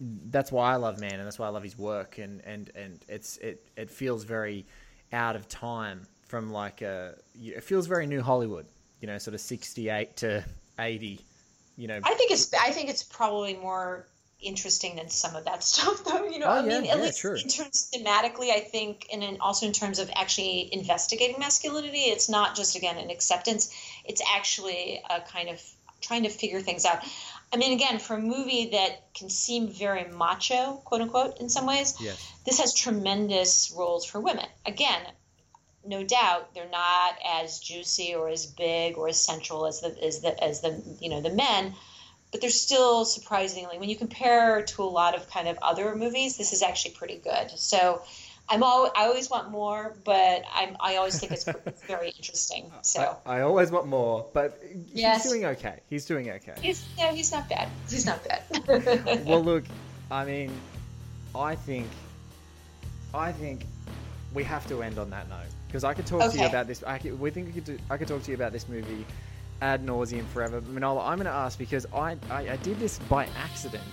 that's 0.00 0.52
why 0.52 0.72
I 0.72 0.76
love 0.76 1.00
Mann 1.00 1.14
and 1.14 1.26
that's 1.26 1.38
why 1.38 1.46
I 1.46 1.50
love 1.50 1.62
his 1.62 1.76
work 1.76 2.18
and 2.18 2.40
and 2.44 2.70
and 2.74 3.00
it's 3.08 3.36
it 3.38 3.66
it 3.76 3.90
feels 3.90 4.24
very 4.24 4.66
out 5.12 5.36
of 5.36 5.48
time 5.48 6.06
from 6.26 6.52
like 6.52 6.82
a 6.82 7.14
it 7.34 7.64
feels 7.64 7.86
very 7.86 8.06
new 8.06 8.22
Hollywood 8.22 8.66
you 9.00 9.06
know 9.08 9.18
sort 9.18 9.34
of 9.34 9.40
68 9.40 10.16
to 10.18 10.44
80 10.78 11.20
you 11.76 11.86
know. 11.86 12.00
I 12.02 12.14
think 12.14 12.30
it's 12.30 12.52
I 12.54 12.70
think 12.70 12.90
it's 12.90 13.02
probably 13.02 13.54
more 13.54 14.06
interesting 14.40 14.96
than 14.96 15.08
some 15.08 15.34
of 15.36 15.44
that 15.44 15.62
stuff 15.70 16.04
though 16.04 16.24
you 16.28 16.38
know 16.38 16.46
Oh, 16.46 16.50
i 16.50 16.56
yeah, 16.58 16.80
mean 16.80 16.90
at 16.90 16.98
yeah, 16.98 17.04
least 17.04 17.20
true. 17.20 17.34
in 17.34 17.48
terms 17.48 17.90
thematically 17.94 18.50
i 18.50 18.60
think 18.60 19.06
and 19.12 19.22
then 19.22 19.38
also 19.40 19.66
in 19.66 19.72
terms 19.72 19.98
of 19.98 20.10
actually 20.14 20.68
investigating 20.72 21.36
masculinity 21.38 22.00
it's 22.00 22.28
not 22.28 22.54
just 22.56 22.76
again 22.76 22.98
an 22.98 23.10
acceptance 23.10 23.74
it's 24.04 24.22
actually 24.34 25.02
a 25.10 25.20
kind 25.20 25.48
of 25.48 25.60
trying 26.00 26.22
to 26.22 26.28
figure 26.28 26.60
things 26.60 26.84
out 26.84 27.02
i 27.52 27.56
mean 27.56 27.72
again 27.72 27.98
for 27.98 28.14
a 28.14 28.20
movie 28.20 28.70
that 28.70 29.12
can 29.14 29.28
seem 29.28 29.68
very 29.68 30.04
macho 30.04 30.80
quote 30.84 31.00
unquote 31.00 31.40
in 31.40 31.48
some 31.48 31.66
ways 31.66 31.94
yes 32.00 32.32
this 32.48 32.60
has 32.60 32.72
tremendous 32.72 33.70
roles 33.76 34.06
for 34.06 34.20
women. 34.20 34.46
Again, 34.64 35.02
no 35.84 36.02
doubt 36.02 36.54
they're 36.54 36.70
not 36.70 37.14
as 37.22 37.58
juicy 37.60 38.14
or 38.14 38.30
as 38.30 38.46
big 38.46 38.96
or 38.96 39.08
as 39.08 39.20
central 39.20 39.66
as 39.66 39.80
the 39.82 39.94
as 40.02 40.20
the 40.20 40.42
as 40.42 40.62
the 40.62 40.82
you 40.98 41.10
know 41.10 41.20
the 41.20 41.28
men, 41.28 41.74
but 42.30 42.40
they're 42.40 42.50
still 42.50 43.04
surprisingly 43.04 43.78
when 43.78 43.88
you 43.88 43.96
compare 43.96 44.62
to 44.62 44.82
a 44.82 44.84
lot 44.84 45.14
of 45.14 45.28
kind 45.30 45.48
of 45.48 45.58
other 45.62 45.94
movies, 45.94 46.36
this 46.36 46.52
is 46.52 46.62
actually 46.62 46.94
pretty 46.94 47.16
good. 47.16 47.50
So. 47.56 48.02
I'm 48.50 48.62
all, 48.62 48.90
I 48.96 49.04
always 49.04 49.28
want 49.28 49.50
more, 49.50 49.94
but 50.06 50.42
I'm, 50.54 50.74
I 50.80 50.96
always 50.96 51.20
think 51.20 51.32
it's 51.32 51.44
very 51.86 52.14
interesting. 52.16 52.72
So 52.80 53.18
I, 53.26 53.40
I 53.40 53.40
always 53.42 53.70
want 53.70 53.88
more 53.88 54.26
but 54.32 54.58
Yes. 54.94 55.22
he's 55.22 55.32
doing 55.32 55.44
okay 55.44 55.80
he's 55.90 56.06
doing 56.06 56.30
okay 56.30 56.54
he's 56.62 56.88
no, 56.98 57.14
he's 57.14 57.30
not 57.30 57.46
bad. 57.48 57.68
He's 57.90 58.06
not 58.06 58.20
bad. 58.26 59.26
well 59.26 59.44
look 59.44 59.64
I 60.10 60.24
mean 60.24 60.50
I 61.34 61.54
think 61.54 61.90
I 63.14 63.32
think 63.32 63.66
we 64.34 64.44
have 64.44 64.66
to 64.68 64.82
end 64.82 64.98
on 64.98 65.10
that 65.10 65.28
note 65.28 65.38
because 65.66 65.84
I 65.84 65.94
could 65.94 66.06
talk 66.06 66.30
to 66.32 66.38
you 66.38 66.46
about 66.46 66.66
this. 66.66 66.82
I 66.86 66.98
could, 66.98 67.18
we 67.18 67.30
think 67.30 67.46
we 67.46 67.52
could 67.52 67.64
do, 67.64 67.78
I 67.90 67.96
could 67.96 68.08
talk 68.08 68.22
to 68.22 68.30
you 68.30 68.34
about 68.34 68.52
this 68.52 68.68
movie 68.68 69.06
ad 69.60 69.84
nauseum 69.84 70.26
forever. 70.28 70.60
Manohla, 70.60 71.00
I'm 71.06 71.16
going 71.18 71.26
to 71.26 71.30
ask 71.32 71.58
because 71.58 71.86
I, 71.94 72.16
I 72.30 72.50
I 72.50 72.56
did 72.56 72.78
this 72.78 72.98
by 73.10 73.26
accident, 73.36 73.84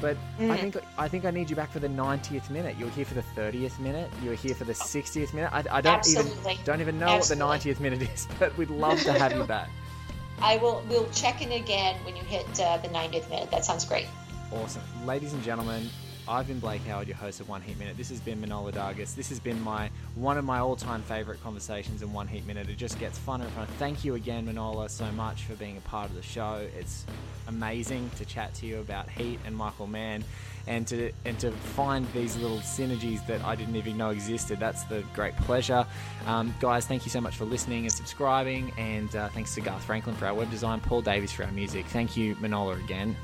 but 0.00 0.16
I 0.38 0.42
Mm. 0.42 0.60
think 0.60 0.76
I 0.98 1.08
think 1.08 1.24
I 1.24 1.30
need 1.30 1.48
you 1.50 1.56
back 1.56 1.70
for 1.70 1.78
the 1.78 1.88
90th 1.88 2.50
minute. 2.50 2.76
You 2.78 2.86
were 2.86 2.90
here 2.92 3.04
for 3.04 3.14
the 3.14 3.24
30th 3.36 3.78
minute. 3.78 4.10
You 4.22 4.30
were 4.30 4.36
here 4.36 4.54
for 4.54 4.64
the 4.64 4.72
60th 4.72 5.32
minute. 5.34 5.50
I, 5.52 5.64
I 5.70 5.80
don't 5.80 5.94
Absolutely. 5.98 6.52
even 6.54 6.64
don't 6.64 6.80
even 6.80 6.98
know 6.98 7.16
Absolutely. 7.16 7.48
what 7.48 7.62
the 7.62 7.70
90th 7.72 7.80
minute 7.80 8.02
is, 8.02 8.26
but 8.38 8.56
we'd 8.58 8.70
love 8.70 9.02
to 9.04 9.12
have 9.12 9.36
you 9.36 9.44
back. 9.44 9.68
I 10.42 10.56
will. 10.56 10.82
We'll 10.88 11.08
check 11.10 11.40
in 11.42 11.52
again 11.52 11.96
when 12.04 12.16
you 12.16 12.22
hit 12.24 12.46
uh, 12.60 12.78
the 12.78 12.88
90th 12.88 13.28
minute. 13.30 13.50
That 13.52 13.64
sounds 13.64 13.84
great. 13.84 14.06
Awesome. 14.52 14.82
Ladies 15.06 15.32
and 15.34 15.42
gentlemen, 15.42 15.88
I've 16.28 16.46
been 16.46 16.60
Blake 16.60 16.82
Howard, 16.82 17.08
your 17.08 17.16
host 17.16 17.40
of 17.40 17.48
One 17.48 17.60
Heat 17.62 17.78
Minute. 17.78 17.96
This 17.96 18.08
has 18.10 18.20
been 18.20 18.40
Manohla 18.40 18.72
Dargis. 18.72 19.14
This 19.14 19.28
has 19.30 19.40
been 19.40 19.60
my 19.62 19.90
one 20.14 20.38
of 20.38 20.44
my 20.44 20.60
all-time 20.60 21.02
favorite 21.02 21.42
conversations 21.42 22.00
in 22.00 22.12
One 22.12 22.28
Heat 22.28 22.46
Minute. 22.46 22.68
It 22.68 22.78
just 22.78 23.00
gets 23.00 23.18
funner 23.18 23.42
and 23.42 23.56
funner. 23.56 23.66
Thank 23.78 24.04
you 24.04 24.14
again, 24.14 24.46
Manohla, 24.46 24.88
so 24.88 25.10
much 25.12 25.42
for 25.44 25.54
being 25.54 25.76
a 25.76 25.80
part 25.80 26.08
of 26.08 26.14
the 26.14 26.22
show. 26.22 26.64
It's 26.78 27.04
amazing 27.48 28.08
to 28.18 28.24
chat 28.24 28.54
to 28.54 28.66
you 28.66 28.78
about 28.78 29.10
Heat 29.10 29.40
and 29.44 29.56
Michael 29.56 29.88
Mann 29.88 30.22
and 30.68 30.86
to 30.86 31.10
and 31.24 31.36
to 31.40 31.50
find 31.50 32.06
these 32.12 32.36
little 32.36 32.58
synergies 32.58 33.26
that 33.26 33.42
I 33.42 33.56
didn't 33.56 33.74
even 33.74 33.96
know 33.96 34.10
existed. 34.10 34.60
That's 34.60 34.84
the 34.84 35.02
great 35.14 35.36
pleasure. 35.38 35.84
Um, 36.26 36.54
guys, 36.60 36.86
thank 36.86 37.04
you 37.04 37.10
so 37.10 37.20
much 37.20 37.34
for 37.34 37.46
listening 37.46 37.82
and 37.82 37.92
subscribing. 37.92 38.72
And 38.78 39.14
uh, 39.16 39.28
thanks 39.30 39.56
to 39.56 39.60
Garth 39.60 39.82
Franklin 39.82 40.14
for 40.14 40.26
our 40.26 40.34
web 40.34 40.50
design, 40.52 40.80
Paul 40.80 41.02
Davies 41.02 41.32
for 41.32 41.42
our 41.42 41.50
music. 41.50 41.84
Thank 41.86 42.16
you, 42.16 42.36
Manohla, 42.36 42.82
again. 42.84 43.16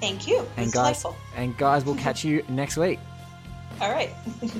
Thank 0.00 0.28
you. 0.28 0.46
And 0.56 0.72
guys, 0.72 1.02
delightful. 1.02 1.16
and 1.36 1.56
guys, 1.56 1.84
we'll 1.84 1.96
catch 1.96 2.24
you 2.24 2.44
next 2.48 2.76
week. 2.76 2.98
All 3.80 3.90
right. 3.90 4.10